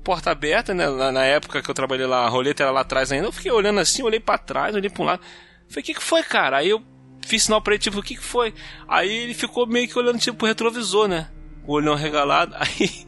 porta 0.05 0.29
aberta, 0.29 0.73
né? 0.73 0.87
Na, 0.87 1.11
na 1.11 1.25
época 1.25 1.61
que 1.61 1.69
eu 1.69 1.73
trabalhei 1.73 2.05
lá, 2.05 2.25
a 2.25 2.29
roleta 2.29 2.63
era 2.63 2.71
lá 2.71 2.81
atrás 2.81 3.11
ainda. 3.11 3.27
Eu 3.27 3.31
fiquei 3.31 3.51
olhando 3.51 3.79
assim, 3.79 4.03
olhei 4.03 4.19
para 4.19 4.37
trás, 4.37 4.75
olhei 4.75 4.89
pra 4.89 5.03
um 5.03 5.05
lado. 5.05 5.21
Falei, 5.67 5.81
o 5.81 5.83
que, 5.83 5.95
que 5.95 6.03
foi, 6.03 6.21
cara? 6.21 6.57
Aí 6.57 6.69
eu 6.69 6.81
fiz 7.25 7.43
sinal 7.43 7.59
pra 7.59 7.73
ele, 7.73 7.81
tipo, 7.81 7.99
o 7.99 8.03
que, 8.03 8.15
que 8.15 8.23
foi? 8.23 8.53
Aí 8.87 9.11
ele 9.11 9.33
ficou 9.33 9.65
meio 9.65 9.87
que 9.89 9.97
olhando, 9.97 10.19
tipo, 10.19 10.37
pro 10.37 10.47
retrovisor, 10.47 11.07
né? 11.07 11.27
O 11.65 11.73
olhão 11.73 11.95
regalado. 11.95 12.55
Aí, 12.61 13.05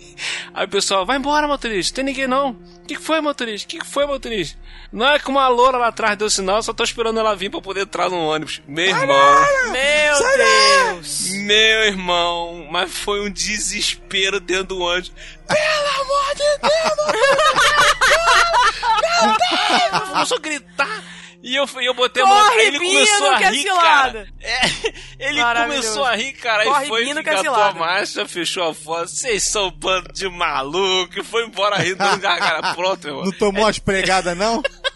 aí 0.51 0.65
o 0.65 0.69
pessoal, 0.69 1.05
vai 1.05 1.17
embora, 1.17 1.47
motorista, 1.47 1.97
tem 1.97 2.05
ninguém 2.05 2.27
não. 2.27 2.57
O 2.87 2.95
que, 2.95 2.95
que 2.95 3.03
foi, 3.03 3.19
motorista? 3.19 3.65
O 3.65 3.69
que, 3.69 3.79
que 3.79 3.85
foi, 3.85 4.05
motorista? 4.05 4.57
Não 4.93 5.05
é 5.05 5.19
que 5.19 5.27
uma 5.27 5.45
loura 5.49 5.77
lá 5.77 5.87
atrás 5.87 6.17
deu 6.17 6.29
sinal, 6.29 6.63
só 6.63 6.71
tô 6.71 6.85
esperando 6.85 7.19
ela 7.19 7.35
vir 7.35 7.49
pra 7.51 7.59
poder 7.59 7.81
entrar 7.81 8.09
no 8.09 8.15
ônibus. 8.15 8.61
Meu 8.65 8.85
irmão. 8.85 9.45
Meu 9.73 10.17
Deus! 10.37 11.31
Meu 11.31 11.83
irmão, 11.83 12.65
mas 12.71 12.89
foi 12.89 13.19
um 13.19 13.29
desespero 13.29 14.39
dentro 14.39 14.67
do 14.67 14.79
ônibus. 14.79 15.11
Pelo 15.49 16.01
amor 16.01 16.33
de 16.33 16.59
Deus! 16.61 16.95
Meu 19.01 19.35
Deus! 19.35 20.09
Começou 20.09 20.37
a 20.37 20.39
gritar. 20.39 21.03
E 21.43 21.55
eu, 21.55 21.65
eu 21.81 21.93
botei 21.93 22.23
a 22.23 22.25
mão 22.25 22.59
ele 22.59 22.79
Bino, 22.79 22.93
começou 22.93 23.29
a 23.29 23.41
é 23.41 23.49
rir, 23.49 23.65
cara. 23.65 24.27
É, 24.41 24.59
ele 25.29 25.41
começou 25.43 26.03
a 26.03 26.15
rir, 26.15 26.33
cara. 26.33 26.63
Corre, 26.63 26.81
Aí 26.83 26.87
foi, 26.87 27.05
Bino, 27.05 27.19
é 27.19 27.21
engatou 27.21 27.53
a 27.53 27.73
marcha, 27.73 28.25
fechou 28.27 28.67
a 28.67 28.73
foto. 28.73 29.07
Vocês 29.07 29.43
são 29.43 29.67
um 29.67 29.71
bando 29.71 30.11
de 30.11 30.27
maluco. 30.29 31.19
E 31.19 31.23
foi 31.23 31.45
embora 31.45 31.77
rindo, 31.77 31.97
gargara. 31.97 32.73
Pronto, 32.73 33.07
irmão. 33.07 33.23
Não 33.23 33.31
tomou 33.31 33.67
as 33.67 33.77
pregadas, 33.79 34.35
não? 34.35 34.61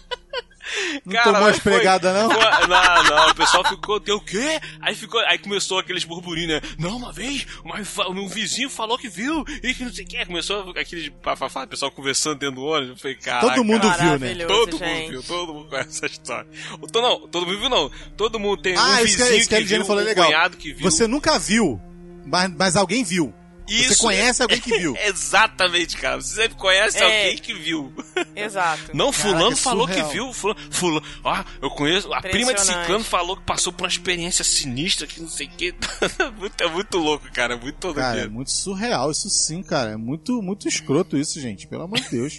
Não 1.04 1.12
Cara, 1.12 1.32
tomou 1.32 1.48
as 1.48 1.58
pregadas, 1.58 2.14
não? 2.14 2.30
foi- 2.30 2.66
Não, 2.68 3.04
não, 3.04 3.28
o 3.30 3.34
pessoal 3.34 3.64
ficou, 3.68 3.98
deu 3.98 4.16
o 4.16 4.20
quê? 4.20 4.60
Aí 4.80 4.94
ficou, 4.94 5.20
aí 5.26 5.38
começou 5.38 5.78
aqueles 5.78 6.04
burburinhos, 6.04 6.60
né? 6.62 6.68
Não, 6.78 6.96
uma 6.96 7.12
vez, 7.12 7.46
mas 7.64 7.88
fa- 7.88 8.06
o 8.08 8.14
meu 8.14 8.28
vizinho 8.28 8.70
falou 8.70 8.96
que 8.98 9.08
viu, 9.08 9.44
e 9.62 9.74
que 9.74 9.84
não 9.84 9.92
sei 9.92 10.04
o 10.04 10.08
que. 10.08 10.26
Começou 10.26 10.70
aquele 10.76 11.10
bafafá, 11.22 11.64
o 11.64 11.68
pessoal 11.68 11.90
conversando 11.90 12.38
dentro 12.38 12.56
do 12.56 12.62
ônibus. 12.64 12.90
Eu 12.90 12.96
falei, 12.96 13.16
cara. 13.16 13.40
Todo 13.40 13.64
mundo 13.64 13.90
viu, 13.98 14.18
né? 14.18 14.34
Todo 14.46 14.78
gente. 14.78 14.88
mundo 15.02 15.10
viu, 15.10 15.22
todo 15.24 15.54
mundo 15.54 15.68
conhece 15.68 15.88
essa 15.90 16.06
história. 16.06 16.48
O- 16.80 16.86
to- 16.86 17.00
Não, 17.02 17.26
todo 17.28 17.46
mundo 17.46 17.58
viu, 17.58 17.68
não. 17.68 17.90
Todo 18.16 18.38
mundo 18.38 18.62
tem 18.62 18.74
um 18.76 18.80
Ah, 18.80 19.02
isso 19.02 19.16
que, 19.16 19.22
vizinho 19.24 19.48
que 19.48 19.54
a 19.54 19.58
que 19.58 19.62
Lidiane 19.62 19.82
viu, 19.82 19.86
falou 19.86 20.02
é 20.02 20.04
um 20.04 20.08
legal. 20.08 20.26
cunhado 20.26 20.56
que 20.56 20.72
viu. 20.72 20.90
Você 20.90 21.06
nunca 21.06 21.38
viu, 21.38 21.80
mas, 22.24 22.50
mas 22.56 22.76
alguém 22.76 23.02
viu. 23.02 23.34
Você 23.78 23.92
Isso 23.92 24.02
conhece 24.02 24.42
alguém 24.42 24.60
que 24.60 24.78
viu. 24.78 24.94
Exatamente, 25.00 25.96
cara. 25.96 26.20
Você 26.20 26.34
sempre 26.42 26.56
conhece 26.58 26.98
É. 26.98 27.04
alguém 27.04 27.38
que 27.38 27.54
viu. 27.54 27.92
Exato. 28.36 28.90
Não, 28.94 29.12
fulano 29.12 29.52
é 29.52 29.56
falou 29.56 29.86
que 29.86 29.94
surreal. 29.94 30.10
viu. 30.10 30.32
Fulano, 30.32 30.60
fulano, 30.70 31.06
ah, 31.24 31.44
eu 31.60 31.70
conheço. 31.70 32.12
A 32.12 32.20
prima 32.20 32.52
de. 32.54 32.60
Ciclano 32.60 33.04
falou 33.04 33.36
que 33.36 33.44
passou 33.44 33.72
por 33.72 33.82
uma 33.84 33.88
experiência 33.88 34.44
sinistra, 34.44 35.06
que 35.06 35.20
não 35.20 35.28
sei 35.28 35.46
o 35.46 35.50
que. 35.50 35.74
muito, 36.38 36.60
é 36.62 36.68
muito 36.68 36.98
louco, 36.98 37.30
cara. 37.32 37.56
Muito 37.56 37.76
todo 37.78 37.94
Cara, 37.94 38.20
é 38.20 38.28
muito 38.28 38.50
surreal 38.50 39.10
isso 39.10 39.28
sim, 39.30 39.62
cara. 39.62 39.92
É 39.92 39.96
muito, 39.96 40.42
muito 40.42 40.68
escroto 40.68 41.16
isso, 41.16 41.40
gente. 41.40 41.66
Pelo 41.66 41.82
amor 41.84 41.98
de 42.00 42.08
Deus. 42.10 42.38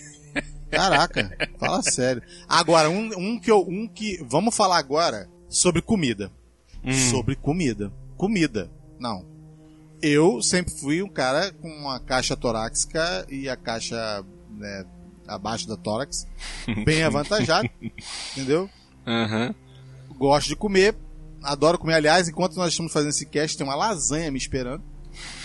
Caraca, 0.70 1.38
fala 1.60 1.82
sério. 1.84 2.24
Agora, 2.48 2.90
um, 2.90 3.12
um 3.18 3.40
que 3.40 3.52
eu. 3.52 3.60
Um 3.68 3.88
que. 3.88 4.18
Vamos 4.28 4.56
falar 4.56 4.78
agora 4.78 5.30
sobre 5.48 5.82
comida. 5.82 6.32
Hum. 6.84 6.92
Sobre 7.12 7.36
comida. 7.36 7.94
Comida. 8.18 8.72
Não. 9.00 9.33
Eu 10.06 10.42
sempre 10.42 10.74
fui 10.78 11.02
um 11.02 11.08
cara 11.08 11.54
com 11.54 11.70
uma 11.70 11.98
caixa 11.98 12.36
torácica 12.36 13.26
e 13.30 13.48
a 13.48 13.56
caixa 13.56 14.22
né, 14.52 14.86
abaixo 15.26 15.66
da 15.66 15.78
tórax. 15.78 16.28
Bem 16.84 17.04
avantajado. 17.04 17.70
entendeu? 18.34 18.70
Aham. 19.08 19.56
Gosto 20.18 20.50
de 20.50 20.58
comer. 20.58 20.94
Adoro 21.42 21.78
comer. 21.78 21.94
Aliás, 21.96 22.28
enquanto 22.28 22.56
nós 22.58 22.72
estamos 22.72 22.92
fazendo 22.92 23.12
esse 23.12 23.26
cast, 23.26 23.58
tem 23.58 23.66
uma 23.66 23.76
lasanha 23.76 24.30
me 24.30 24.38
esperando. 24.38 24.84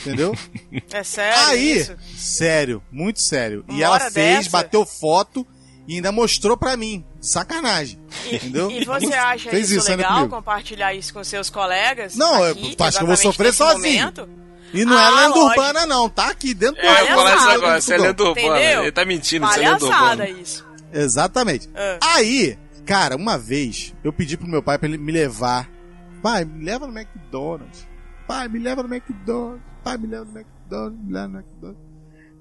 Entendeu? 0.01 0.35
É 0.93 1.05
sério 1.05 1.39
Aí, 1.49 1.79
isso? 1.79 1.97
sério, 2.17 2.83
muito 2.91 3.21
sério. 3.21 3.65
e 3.69 3.73
Uma 3.75 3.85
ela 3.85 3.95
hora 3.95 4.11
fez, 4.11 4.39
dessa? 4.39 4.51
bateu 4.51 4.85
foto 4.85 5.47
e 5.87 5.95
ainda 5.97 6.11
mostrou 6.11 6.57
pra 6.57 6.77
mim. 6.77 7.05
Sacanagem. 7.21 7.99
E, 8.27 8.37
entendeu? 8.37 8.71
e 8.71 8.85
você 8.85 9.15
acha 9.15 9.51
Fez 9.51 9.71
isso, 9.71 9.89
ainda 9.91 10.03
legal, 10.03 10.29
compartilhar 10.29 10.95
isso 10.95 11.13
com 11.15 11.23
seus 11.23 11.49
colegas? 11.49 12.17
Não, 12.17 12.45
eu 12.45 12.53
aqui, 12.53 12.77
acho 12.81 12.97
que 12.99 13.05
eu 13.05 13.07
vou 13.07 13.17
sofrer 13.17 13.53
sozinho. 13.55 14.01
momento? 14.01 14.29
E 14.75 14.85
não 14.85 14.97
Ah, 14.97 15.03
é 15.03 15.11
lenda 15.11 15.29
lógico. 15.35 15.47
urbana, 15.61 15.87
não. 15.87 16.09
Tá 16.11 16.29
aqui 16.31 16.53
dentro 16.55 16.81
É, 16.81 16.87
eu 17.01 17.05
ia 17.07 17.15
falar 17.15 17.37
isso 17.37 17.49
agora. 17.49 17.79
Isso 17.79 17.93
é 17.93 17.97
lenda 17.99 18.23
urbana. 18.23 18.49
Entendeu? 18.61 18.83
Ele 18.83 18.93
tá 18.93 19.05
mentindo, 19.05 19.47
isso 19.47 19.55
é 19.55 19.59
lenda 19.71 19.85
urbana. 19.85 20.29
isso. 20.29 20.67
Exatamente. 20.93 21.69
Ah. 21.75 21.99
Aí, 22.17 22.59
cara, 22.87 23.17
uma 23.17 23.39
vez 23.39 23.95
eu 24.05 24.13
pedi 24.13 24.37
pro 24.37 24.47
meu 24.49 24.63
pai 24.63 24.79
pra 24.79 24.89
ele 24.89 24.99
me 24.99 25.11
levar. 25.13 25.69
Pai, 26.23 26.45
me 26.45 26.65
leva 26.65 26.87
no 26.87 26.99
McDonald's. 26.99 27.87
Pai, 28.27 28.49
me 28.49 28.59
leva 28.59 28.83
no 28.83 28.93
McDonald's. 28.95 29.63
Pai, 29.85 29.97
me 29.97 30.07
leva 30.07 30.25
no 30.25 30.39
McDonald's. 30.39 31.05
Me 31.07 31.13
leva 31.13 31.29
no 31.29 31.39
McDonald's. 31.39 31.89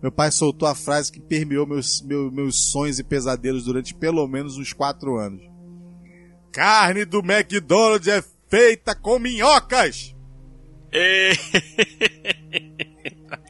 Meu 0.02 0.12
pai 0.12 0.30
soltou 0.32 0.68
a 0.68 0.76
frase 0.76 1.12
que 1.12 1.20
permeou 1.20 1.66
meus, 1.66 2.02
meu- 2.02 2.30
meus 2.32 2.70
sonhos 2.72 3.00
e 3.00 3.04
pesadelos 3.04 3.64
durante 3.66 3.94
pelo 3.96 4.28
menos 4.28 4.58
uns 4.58 4.72
quatro 4.74 5.18
anos. 5.18 5.42
Carne 6.52 7.06
do 7.06 7.20
McDonald's 7.20 8.08
é 8.08 8.24
feita 8.50 8.96
com 8.96 9.18
minhocas! 9.20 10.16
É, 10.92 11.32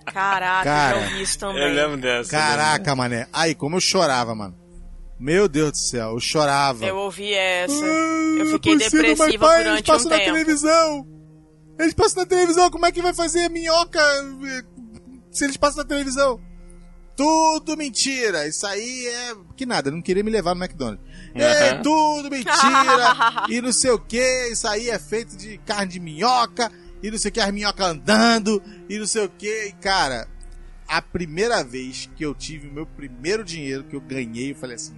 Caraca, 0.05 0.63
Cara, 0.63 0.99
já 0.99 1.05
ouvi 1.05 1.21
isso 1.21 1.39
também. 1.39 1.63
eu 1.63 1.73
lembro 1.73 1.97
dessa. 1.97 2.35
eu 2.35 2.39
lembro 2.39 2.57
Caraca, 2.57 2.95
mané. 2.95 3.27
Aí, 3.31 3.53
como 3.53 3.75
eu 3.75 3.81
chorava, 3.81 4.33
mano. 4.33 4.55
Meu 5.19 5.47
Deus 5.47 5.71
do 5.71 5.77
céu, 5.77 6.11
eu 6.11 6.19
chorava. 6.19 6.85
Eu 6.85 6.95
ouvi 6.97 7.33
essa. 7.33 7.73
Ah, 7.73 8.35
Eu 8.39 8.45
fiquei 8.51 8.73
não 8.75 8.79
consigo, 8.81 9.03
mas, 9.03 9.17
depressiva 9.17 9.45
pai, 9.45 9.55
eles 9.55 9.65
durante 9.69 9.85
passam 9.87 10.07
um 10.07 10.09
na 10.09 10.17
tempo. 10.17 10.31
televisão. 10.31 11.07
Eles 11.79 11.93
passam 11.93 12.23
na 12.23 12.29
televisão, 12.29 12.69
como 12.71 12.85
é 12.85 12.91
que 12.91 13.01
vai 13.01 13.13
fazer 13.13 13.49
minhoca 13.49 13.99
eh, 13.99 14.63
se 15.31 15.43
eles 15.45 15.57
passam 15.57 15.83
na 15.83 15.87
televisão? 15.89 16.39
Tudo 17.15 17.75
mentira. 17.75 18.47
Isso 18.47 18.65
aí 18.65 19.07
é 19.07 19.35
que 19.55 19.65
nada, 19.65 19.89
não 19.91 20.01
queria 20.01 20.23
me 20.23 20.31
levar 20.31 20.55
no 20.55 20.63
McDonald's. 20.63 21.03
É 21.35 21.71
Aham. 21.71 21.81
tudo 21.81 22.29
mentira. 22.29 23.15
e 23.49 23.59
não 23.61 23.71
sei 23.73 23.91
o 23.91 23.99
que, 23.99 24.49
isso 24.51 24.67
aí 24.67 24.89
é 24.89 24.97
feito 24.99 25.35
de 25.35 25.57
carne 25.59 25.91
de 25.93 25.99
minhoca 25.99 26.71
e 27.01 27.11
não 27.11 27.17
sei 27.17 27.29
o 27.29 27.31
que, 27.33 27.39
as 27.39 27.51
minhocas 27.51 27.87
andando 27.87 28.61
e 28.89 28.97
não 28.97 29.07
sei 29.07 29.25
o 29.25 29.29
que. 29.29 29.67
E 29.67 29.71
cara, 29.73 30.27
a 30.87 31.01
primeira 31.01 31.63
vez 31.63 32.09
que 32.15 32.23
eu 32.25 32.33
tive 32.33 32.67
o 32.67 32.71
meu 32.71 32.85
primeiro 32.85 33.43
dinheiro 33.43 33.83
que 33.83 33.95
eu 33.95 34.01
ganhei, 34.01 34.51
eu 34.51 34.55
falei 34.55 34.75
assim: 34.75 34.95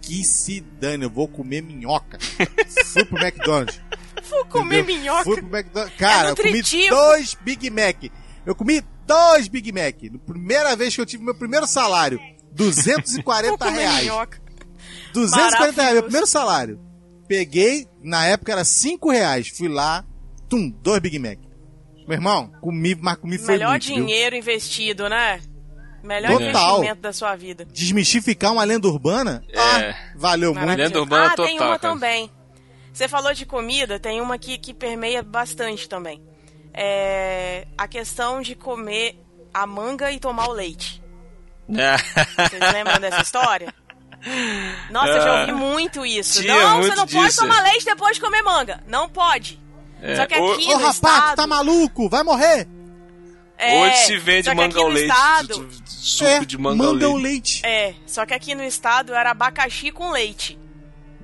que 0.00 0.22
se 0.24 0.60
dane, 0.60 1.04
eu 1.04 1.10
vou 1.10 1.26
comer 1.28 1.62
minhoca. 1.62 2.18
Fui 2.86 3.04
pro 3.04 3.18
McDonald's. 3.18 3.80
Vou 4.30 4.44
comer 4.46 4.80
entendeu? 4.80 5.00
minhoca. 5.00 5.24
Fui 5.24 5.42
pro 5.42 5.56
McDonald's. 5.58 5.96
Cara, 5.98 6.28
É 6.28 6.32
eu 6.32 6.36
comi 6.36 6.62
dois 6.88 7.34
Big 7.42 7.70
Mac. 7.70 8.04
Eu 8.44 8.54
comi 8.54 8.82
dois 9.06 9.48
Big 9.48 9.72
Mac. 9.72 10.02
Na 10.10 10.18
primeira 10.18 10.74
vez 10.76 10.94
que 10.94 11.00
eu 11.00 11.06
tive 11.06 11.22
meu 11.24 11.34
primeiro 11.34 11.66
salário. 11.66 12.20
240 12.52 13.56
Vou 13.64 13.74
reais. 13.74 14.02
minhoca. 14.02 14.40
240 15.12 15.80
reais, 15.80 15.92
meu 15.94 16.02
primeiro 16.04 16.26
salário. 16.26 16.80
Peguei, 17.28 17.86
na 18.02 18.24
época 18.26 18.52
era 18.52 18.64
5 18.64 19.10
reais. 19.10 19.48
Fui 19.48 19.68
lá, 19.68 20.04
tum, 20.48 20.70
dois 20.82 21.00
Big 21.00 21.18
Mac. 21.18 21.38
Meu 22.06 22.16
irmão, 22.16 22.52
comi, 22.60 22.94
mas 22.94 23.16
comi 23.16 23.36
foi 23.38 23.54
Melhor 23.54 23.70
muito, 23.70 23.86
viu? 23.86 23.96
dinheiro 23.96 24.36
investido, 24.36 25.08
né? 25.08 25.40
Melhor 26.02 26.30
Total. 26.30 26.76
investimento 26.76 27.00
da 27.00 27.12
sua 27.12 27.34
vida. 27.34 27.64
Desmistificar 27.64 28.52
uma 28.52 28.62
lenda 28.62 28.86
urbana? 28.86 29.42
É. 29.48 29.58
Ah, 29.58 29.94
valeu 30.14 30.54
muito. 30.54 30.76
Lenda 30.76 31.00
urbana 31.00 31.26
ah, 31.26 31.36
tem 31.36 31.56
total, 31.56 31.68
uma 31.68 31.78
cara. 31.78 31.94
também. 31.94 32.30
Você 32.92 33.08
falou 33.08 33.34
de 33.34 33.44
comida, 33.44 33.98
tem 33.98 34.20
uma 34.20 34.38
que, 34.38 34.56
que 34.56 34.72
permeia 34.72 35.22
bastante 35.22 35.88
também. 35.88 36.22
É 36.72 37.66
a 37.76 37.88
questão 37.88 38.40
de 38.40 38.54
comer 38.54 39.18
a 39.52 39.66
manga 39.66 40.12
e 40.12 40.20
tomar 40.20 40.48
o 40.48 40.52
leite. 40.52 41.02
Vocês 41.68 42.72
lembram 42.72 43.00
dessa 43.00 43.22
história? 43.22 43.74
Nossa, 44.90 45.10
eu 45.10 45.22
já 45.22 45.40
ouvi 45.40 45.52
muito 45.52 46.06
isso. 46.06 46.40
Tinha 46.40 46.54
não, 46.54 46.78
muito 46.78 46.88
você 46.88 46.94
não 46.94 47.06
pode 47.06 47.26
disso. 47.26 47.40
tomar 47.40 47.62
leite 47.62 47.84
depois 47.84 48.16
de 48.16 48.20
comer 48.20 48.42
manga. 48.42 48.82
Não 48.86 49.08
pode. 49.08 49.60
É, 50.02 50.16
Só 50.16 50.26
que 50.26 50.38
o- 50.38 50.52
aqui 50.52 50.64
Ô 50.66 50.72
no 50.72 50.76
rapaz, 50.76 50.94
estado... 50.96 51.30
tu 51.30 51.36
tá 51.36 51.46
maluco? 51.46 52.08
Vai 52.08 52.22
morrer? 52.22 52.66
é, 53.58 53.80
Hoje 53.82 53.96
se 54.04 54.18
vende 54.18 54.54
manga 54.54 54.78
ao 54.78 54.88
leite. 54.88 55.08
Estado, 55.10 55.68
Suco 55.86 56.30
É, 56.30 56.44
de 56.44 56.58
manga, 56.58 56.76
manga 56.84 57.06
ao 57.06 57.16
leite. 57.16 57.62
leite. 57.62 57.66
é, 57.66 57.94
só 58.06 58.26
que 58.26 58.34
aqui 58.34 58.54
no 58.54 58.62
estado 58.62 59.14
era 59.14 59.30
abacaxi 59.30 59.90
com 59.90 60.10
leite. 60.10 60.58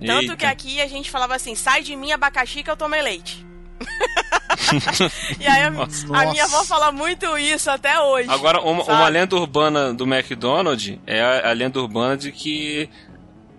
Tanto 0.05 0.23
Eita. 0.23 0.37
que 0.37 0.47
aqui 0.47 0.81
a 0.81 0.87
gente 0.89 1.11
falava 1.11 1.35
assim, 1.37 1.55
sai 1.55 1.83
de 1.83 1.95
mim 1.95 2.11
abacaxi 2.11 2.63
que 2.63 2.71
eu 2.71 2.77
tomei 2.77 3.01
leite. 3.03 3.47
e 5.39 5.47
aí 5.47 5.63
a, 5.63 5.71
Nossa. 5.71 6.07
a 6.17 6.27
minha 6.31 6.45
avó 6.45 6.65
fala 6.65 6.91
muito 6.93 7.37
isso 7.39 7.71
até 7.71 8.01
hoje. 8.01 8.29
Agora, 8.31 8.61
uma, 8.63 8.83
uma 8.83 9.09
lenda 9.09 9.37
urbana 9.37 9.93
do 9.93 10.05
McDonald's 10.05 10.99
é 11.07 11.21
a, 11.21 11.51
a 11.51 11.53
lenda 11.53 11.81
urbana 11.81 12.17
de 12.17 12.33
que 12.33 12.89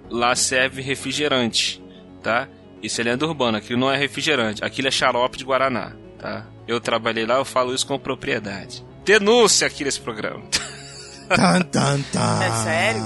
lá 0.10 0.36
serve 0.36 0.82
refrigerante, 0.82 1.82
tá? 2.22 2.48
Isso 2.84 3.00
é 3.02 3.04
lenda 3.06 3.26
urbana, 3.26 3.58
aquilo 3.60 3.80
não 3.80 3.90
é 3.92 3.98
refrigerante, 3.98 4.64
aquilo 4.64 4.90
é 4.90 4.92
xarope 4.92 5.38
de 5.38 5.46
Guaraná, 5.46 5.94
tá? 6.20 6.46
Eu 6.68 6.80
trabalhei 6.82 7.26
lá, 7.26 7.36
eu 7.38 7.46
falo 7.46 7.74
isso 7.74 7.88
com 7.88 7.98
propriedade. 7.98 8.86
Denúncia 9.06 9.66
aqui 9.68 9.84
nesse 9.84 10.00
programa. 10.00 10.44
Tan, 11.30 11.62
tan, 11.62 12.02
tan. 12.12 12.44
É 12.44 12.52
sério? 12.64 13.02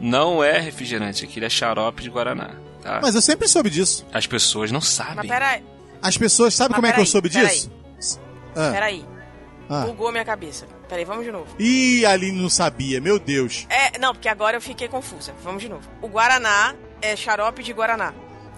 não 0.00 0.44
é 0.44 0.60
refrigerante, 0.60 1.24
aquilo 1.24 1.46
é 1.46 1.48
xarope 1.48 2.02
de 2.02 2.10
Guaraná. 2.10 2.50
Tá? 2.82 3.00
Mas 3.02 3.14
eu 3.14 3.22
sempre 3.22 3.48
soube 3.48 3.70
disso. 3.70 4.06
As 4.12 4.26
pessoas 4.26 4.70
não 4.70 4.78
Mas 4.80 4.88
sabem. 4.88 5.28
peraí, 5.28 5.64
As 6.00 6.16
pessoas 6.16 6.54
sabem 6.54 6.70
Mas 6.72 6.76
como 6.76 6.86
é 6.86 6.90
que 6.92 7.00
eu 7.00 7.04
peraí, 7.04 7.10
soube 7.10 7.30
peraí. 7.30 7.48
disso? 7.48 8.20
Ah. 8.54 8.70
peraí. 8.72 9.04
Ah. 9.68 9.84
Bugou 9.86 10.12
minha 10.12 10.24
cabeça. 10.24 10.66
Peraí, 10.88 11.04
vamos 11.04 11.24
de 11.24 11.32
novo. 11.32 11.46
Ih, 11.58 12.06
a 12.06 12.12
Aline 12.12 12.40
não 12.40 12.48
sabia, 12.48 13.00
meu 13.00 13.18
Deus. 13.18 13.66
É, 13.68 13.98
não, 13.98 14.12
porque 14.14 14.28
agora 14.28 14.56
eu 14.56 14.60
fiquei 14.60 14.86
confusa. 14.88 15.34
Vamos 15.42 15.60
de 15.62 15.68
novo. 15.68 15.82
O 16.00 16.06
Guaraná 16.08 16.74
é 17.02 17.16
xarope 17.16 17.62
de 17.62 17.72
Guaraná. 17.72 18.14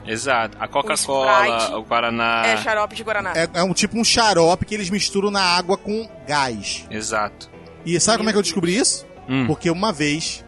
Exato. 0.06 0.56
A 0.60 0.64
O 0.64 0.68
Coca-Cola, 0.68 1.56
Sprite 1.58 1.74
o 1.74 1.82
Guaraná. 1.82 2.46
É 2.46 2.56
xarope 2.56 2.94
de 2.94 3.02
Guaraná. 3.02 3.32
É, 3.34 3.48
é 3.54 3.62
um 3.62 3.72
tipo 3.72 3.98
um 3.98 4.04
xarope 4.04 4.64
que 4.64 4.74
eles 4.74 4.90
misturam 4.90 5.30
na 5.30 5.42
água 5.42 5.76
com 5.76 6.08
gás. 6.26 6.86
Exato. 6.90 7.50
E 7.84 7.98
sabe 8.00 8.18
como 8.18 8.30
é 8.30 8.32
que 8.32 8.38
eu 8.38 8.42
descobri 8.42 8.76
isso? 8.76 9.06
Hum. 9.28 9.46
Porque 9.46 9.70
uma 9.70 9.92
vez 9.92 10.44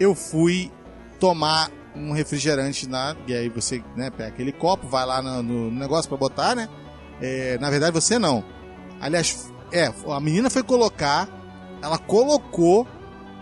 eu 0.00 0.14
fui 0.14 0.70
tomar 1.20 1.70
um 1.94 2.12
refrigerante 2.12 2.88
na. 2.88 3.16
E 3.26 3.34
aí 3.34 3.48
você, 3.48 3.82
né, 3.96 4.10
pega 4.10 4.28
aquele 4.28 4.52
copo, 4.52 4.86
vai 4.88 5.06
lá 5.06 5.22
no, 5.22 5.42
no 5.42 5.70
negócio 5.70 6.08
pra 6.08 6.18
botar, 6.18 6.54
né? 6.54 6.68
É, 7.20 7.56
na 7.60 7.70
verdade 7.70 7.92
você 7.92 8.18
não. 8.18 8.44
Aliás, 9.00 9.50
é, 9.72 9.90
a 10.10 10.20
menina 10.20 10.50
foi 10.50 10.62
colocar, 10.62 11.28
ela 11.82 11.98
colocou 11.98 12.86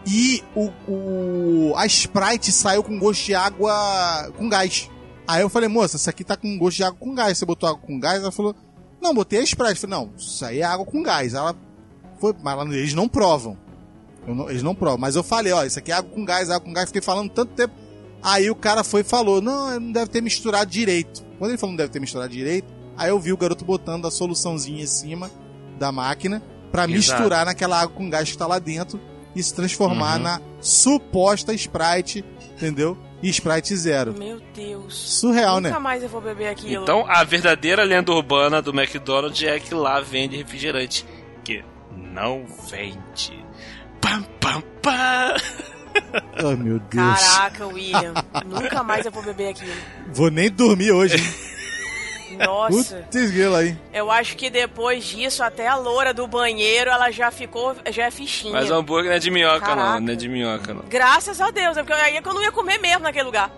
e 0.07 0.43
o, 0.55 0.71
o- 0.89 1.75
a 1.77 1.87
Sprite 1.87 2.53
saiu 2.53 2.83
com 2.83 2.99
gosto 2.99 3.25
de 3.25 3.35
água 3.35 4.31
com 4.37 4.49
gás. 4.49 4.91
Aí 5.27 5.43
eu 5.43 5.49
falei, 5.49 5.69
moça, 5.69 5.97
isso 5.97 6.09
aqui 6.11 6.23
tá 6.25 6.37
com 6.37 6.59
gosto 6.59 6.77
de 6.77 6.85
água 6.85 6.99
com 6.99 7.15
gás. 7.15 7.39
Você 7.39 7.47
botou 7.47 7.69
água 7.69 7.81
com 7.81 7.99
gás? 7.99 8.21
Ela 8.23 8.31
falou, 8.33 8.55
não, 9.01 9.15
botei 9.15 9.41
a 9.41 9.43
Sprite. 9.43 9.73
Eu 9.83 9.89
falei, 9.89 9.97
não, 9.97 10.11
isso 10.17 10.45
aí 10.45 10.61
é 10.61 10.65
água 10.65 10.85
com 10.85 11.03
gás. 11.03 11.35
Ela 11.35 11.55
foi, 12.21 12.35
mas 12.43 12.71
eles 12.73 12.95
não 12.95 13.09
provam. 13.09 13.57
Não- 14.27 14.49
eles 14.51 14.63
não 14.63 14.75
provam. 14.75 14.99
Mas 14.99 15.17
eu 15.17 15.23
falei, 15.23 15.53
ó, 15.53 15.65
isso 15.65 15.79
aqui 15.79 15.91
é 15.93 15.95
água 15.95 16.11
com 16.11 16.25
gás, 16.25 16.51
água 16.51 16.61
com 16.67 16.73
gás. 16.73 16.89
Fiquei 16.89 17.03
falando 17.03 17.31
tanto 17.31 17.53
tempo. 17.55 17.75
Aí 18.23 18.51
o 18.51 18.55
cara 18.55 18.83
foi 18.85 19.01
e 19.03 19.05
falou, 19.05 19.41
não, 19.41 19.79
não 19.81 19.93
deve 19.93 20.09
ter 20.11 20.23
misturado 20.23 20.71
direito. 20.71 21.25
Quando 21.39 21.51
ele 21.51 21.59
falou 21.59 21.73
não 21.73 21.77
deve 21.77 21.91
ter 21.91 22.01
misturado 22.01 22.33
direito, 22.33 22.73
aí 22.97 23.11
eu 23.11 23.19
vi 23.21 23.33
o 23.33 23.37
garoto 23.37 23.65
botando 23.65 24.07
a 24.07 24.11
soluçãozinha 24.11 24.83
em 24.83 24.87
cima 24.87 25.31
da 25.79 25.91
máquina 25.93 26.43
pra 26.73 26.85
Exato. 26.85 26.93
misturar 26.97 27.45
naquela 27.47 27.81
água 27.81 27.95
com 27.95 28.09
gás 28.09 28.31
que 28.31 28.39
tá 28.39 28.47
lá 28.47 28.59
dentro 28.59 28.99
e 29.37 29.43
se 29.43 29.53
transformar 29.53 30.17
Uhum. 30.17 30.23
na 30.23 30.41
suposta 30.61 31.53
Sprite, 31.53 32.25
entendeu? 32.57 32.97
E 33.23 33.29
Sprite 33.31 33.75
zero. 33.77 34.15
Meu 34.19 34.41
Deus. 34.55 34.95
Surreal, 34.95 35.61
né? 35.61 35.71
Nunca 35.71 35.81
mais 35.81 36.03
eu 36.03 36.09
vou 36.09 36.21
beber 36.21 36.49
aquilo. 36.49 36.83
Então, 36.83 37.07
a 37.09 37.25
verdadeira 37.25 37.83
lenda 37.83 38.13
urbana 38.13 38.61
do 38.61 38.71
McDonald's 38.71 39.43
é 39.43 39.59
que 39.59 39.75
lá 39.75 40.01
vende 40.01 40.37
refrigerante. 40.37 41.07
Que 41.43 41.65
não 41.97 42.45
vende. 42.71 43.45
Pam, 44.01 44.23
pam, 44.41 44.63
pam. 44.83 45.35
Ai, 46.37 46.57
meu 46.57 46.79
Deus. 46.79 47.23
Caraca, 47.23 47.67
William. 47.67 48.15
Nunca 48.45 48.83
mais 48.83 49.07
eu 49.07 49.13
vou 49.13 49.23
beber 49.23 49.51
aquilo. 49.51 49.73
Vou 50.13 50.31
nem 50.31 50.51
dormir 50.51 50.93
hoje. 50.93 51.17
Nossa. 52.37 52.97
Putz, 52.97 53.31
grilo 53.31 53.55
aí. 53.55 53.77
Eu 53.93 54.11
acho 54.11 54.37
que 54.37 54.51
depois 54.51 55.05
disso, 55.05 55.43
até 55.43 55.67
a 55.67 55.77
loura 55.77 56.13
do 56.13 56.27
banheiro, 56.27 56.91
ela 56.91 57.11
já 57.11 57.31
ficou, 57.31 57.75
já 57.91 58.05
é 58.05 58.11
fichinha. 58.11 58.53
Mas 58.53 58.71
o 58.71 58.75
hambúrguer 58.75 59.11
não 59.11 59.17
é 59.17 59.19
de 59.19 59.31
minhoca, 59.31 59.61
Caraca. 59.61 59.93
não. 59.95 60.01
Não 60.01 60.13
é 60.13 60.17
de 60.17 60.29
minhoca, 60.29 60.75
não. 60.75 60.83
Graças 60.89 61.41
a 61.41 61.51
Deus, 61.51 61.77
é 61.77 61.83
porque 61.83 62.01
aí 62.01 62.17
é 62.17 62.23
que 62.23 62.29
eu 62.29 62.35
não 62.35 62.43
ia 62.43 62.53
comer 62.53 62.79
mesmo 62.79 63.01
naquele 63.05 63.25
lugar. 63.25 63.51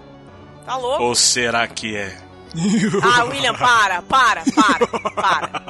Tá 0.65 0.77
louco? 0.77 1.03
Ou 1.03 1.15
será 1.15 1.67
que 1.67 1.97
é? 1.97 2.17
Ah, 3.03 3.25
William, 3.25 3.55
para, 3.55 4.01
para, 4.03 4.43
para, 4.55 4.87
para. 5.13 5.63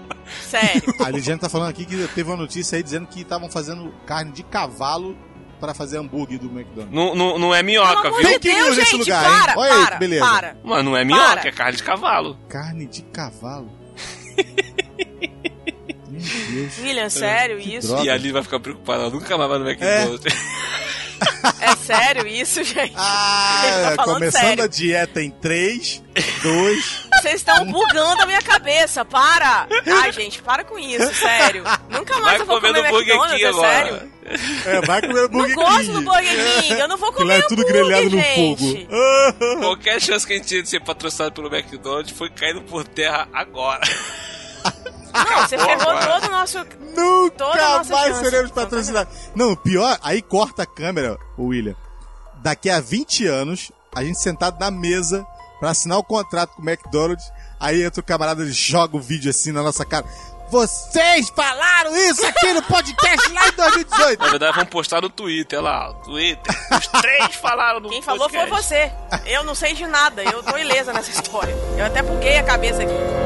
Sério. 0.43 0.95
A 1.05 1.11
Lidiane 1.11 1.41
tá 1.41 1.49
falando 1.49 1.71
aqui 1.71 1.85
que 1.85 1.97
teve 2.09 2.31
uma 2.31 2.37
notícia 2.37 2.77
aí 2.77 2.83
dizendo 2.83 3.07
que 3.07 3.23
estavam 3.23 3.51
fazendo 3.51 3.93
carne 4.07 4.31
de 4.33 4.43
cavalo 4.43 5.17
pra 5.61 5.75
fazer 5.75 5.99
hambúrguer 5.99 6.39
do 6.39 6.47
McDonald's. 6.47 6.95
Não, 6.95 7.15
não, 7.15 7.39
não 7.39 7.55
é 7.55 7.63
minhoca, 7.63 8.11
viu? 8.11 8.23
de 8.29 8.39
Quem 8.39 8.55
Deus, 8.55 8.77
gente, 8.77 8.97
lugar, 8.99 9.25
hein? 9.25 9.39
para, 9.43 9.59
Olha 9.61 9.73
aí, 9.75 9.81
para, 9.85 9.93
que 9.93 9.99
beleza. 9.99 10.25
para. 10.27 10.57
Mas 10.65 10.85
não 10.85 10.97
é 10.97 11.05
minhoca, 11.05 11.27
Para. 11.37 11.49
é 11.49 11.53
carne 11.53 11.77
de 11.77 11.83
cavalo. 11.83 12.39
Carne 12.49 12.87
de 12.87 13.03
cavalo? 13.03 13.71
Meu 16.09 16.21
Deus. 16.51 16.79
William, 16.79 17.11
sério 17.11 17.59
Que 17.59 17.77
isso? 17.77 17.89
droga. 17.89 18.05
E 18.05 18.11
ali 18.11 18.33
vai 18.33 18.43
ficar 18.43 18.61
preocupada, 18.61 19.03
ela 19.03 19.11
nunca 19.11 19.37
mais 19.37 19.51
vai 19.51 19.59
no 19.59 19.69
McDonald's. 19.69 20.25
É 20.27 20.86
sério 21.85 22.27
isso, 22.27 22.63
gente? 22.65 22.95
Ah, 22.99 23.95
tá 23.97 24.05
começando 24.05 24.43
sério. 24.43 24.65
a 24.65 24.67
dieta 24.67 25.23
em 25.23 25.31
3, 25.31 26.03
2. 26.43 27.09
Vocês 27.21 27.35
estão 27.37 27.65
bugando 27.67 28.23
a 28.23 28.27
minha 28.27 28.41
cabeça, 28.43 29.05
para! 29.05 29.67
Ai, 30.03 30.13
gente, 30.13 30.43
para 30.43 30.65
com 30.65 30.79
isso, 30.79 31.13
sério. 31.15 31.63
Nunca 31.91 32.15
mais 32.19 32.25
Vai 32.25 32.41
eu 32.41 32.47
vou 32.47 32.61
comer 32.61 32.69
comer 32.75 32.83
no 32.83 32.89
Burger 32.91 33.15
McDonald's, 33.17 33.33
King 33.37 33.45
é 33.45 33.49
agora. 33.49 33.69
sério. 33.69 34.13
É, 34.67 34.81
vai 34.87 35.01
comer 35.01 35.23
Não 35.23 35.29
Burger 35.29 35.55
gosto 35.55 35.81
King. 35.81 35.93
do 35.93 36.03
Burger 36.03 36.63
King, 36.63 36.81
eu 36.81 36.89
não 36.89 36.97
vou 36.97 37.13
Que 37.13 37.25
lá 37.25 37.35
comer 37.35 37.39
é 37.39 37.43
tudo 37.49 37.63
hambúrguer, 37.63 37.83
grelhado 37.85 38.11
no 38.11 38.23
gente. 38.23 38.87
fogo. 38.89 39.61
Qualquer 39.61 40.01
chance 40.01 40.27
que 40.27 40.33
a 40.33 40.37
gente 40.37 40.49
tinha 40.49 40.63
de 40.63 40.69
ser 40.69 40.81
patrocinado 40.81 41.33
pelo 41.35 41.55
McDonald's 41.55 42.17
foi 42.17 42.31
caindo 42.31 42.63
por 42.63 42.85
terra 42.87 43.29
agora. 43.33 43.83
Não, 45.25 45.43
você 45.43 45.59
ferrou 45.59 45.99
todo 45.99 46.27
o 46.27 46.31
nosso... 46.31 46.65
Toda 47.37 47.53
a 47.53 47.57
Nunca 47.57 47.79
nossa 47.79 47.93
mais 47.95 48.09
chance. 48.17 48.25
seremos 48.25 48.51
patrocinados. 48.51 49.13
Não, 49.35 49.55
pior, 49.57 49.99
aí 50.03 50.23
corta 50.23 50.63
a 50.63 50.67
câmera, 50.67 51.19
William. 51.39 51.75
Daqui 52.37 52.71
a 52.71 52.81
20 52.81 53.27
anos, 53.27 53.71
a 53.95 54.03
gente 54.03 54.19
sentado 54.21 54.59
na 54.59 54.71
mesa 54.71 55.27
pra 55.61 55.71
assinar 55.71 55.99
o 55.99 56.05
contrato 56.05 56.55
com 56.55 56.63
o 56.63 56.69
McDonald's, 56.69 57.31
aí 57.61 57.83
entra 57.83 58.01
o 58.01 58.05
camarada 58.05 58.43
e 58.45 58.51
joga 58.53 58.97
o 58.97 59.01
vídeo 59.01 59.31
assim 59.31 59.53
na 59.53 59.63
nossa 59.63 59.85
cara. 59.85 60.07
Vocês 60.49 61.29
falaram 61.31 61.95
isso 61.97 62.25
aqui 62.25 62.53
no 62.53 62.63
podcast 62.63 63.33
lá 63.33 63.49
em 63.49 63.53
2018. 63.53 64.21
Na 64.23 64.29
verdade, 64.29 64.55
vamos 64.55 64.71
postar 64.71 65.01
no 65.03 65.11
Twitter, 65.11 65.59
olha 65.59 65.69
lá, 65.69 65.91
o 65.91 65.95
Twitter. 65.95 66.55
Os 66.71 66.87
três 67.01 67.35
falaram 67.35 67.81
no 67.81 67.89
Quem 67.89 68.01
falou 68.01 68.29
foi 68.31 68.39
podcast. 68.47 68.65
você. 68.65 68.93
Eu 69.27 69.43
não 69.43 69.57
sei 69.57 69.75
de 69.75 69.87
nada, 69.89 70.23
eu 70.23 70.43
tô 70.45 70.57
ilesa 70.57 70.93
nessa 70.93 71.11
história. 71.11 71.53
Eu 71.77 71.85
até 71.87 72.01
buguei 72.01 72.39
a 72.39 72.45
cabeça 72.45 72.81
aqui. 72.83 73.26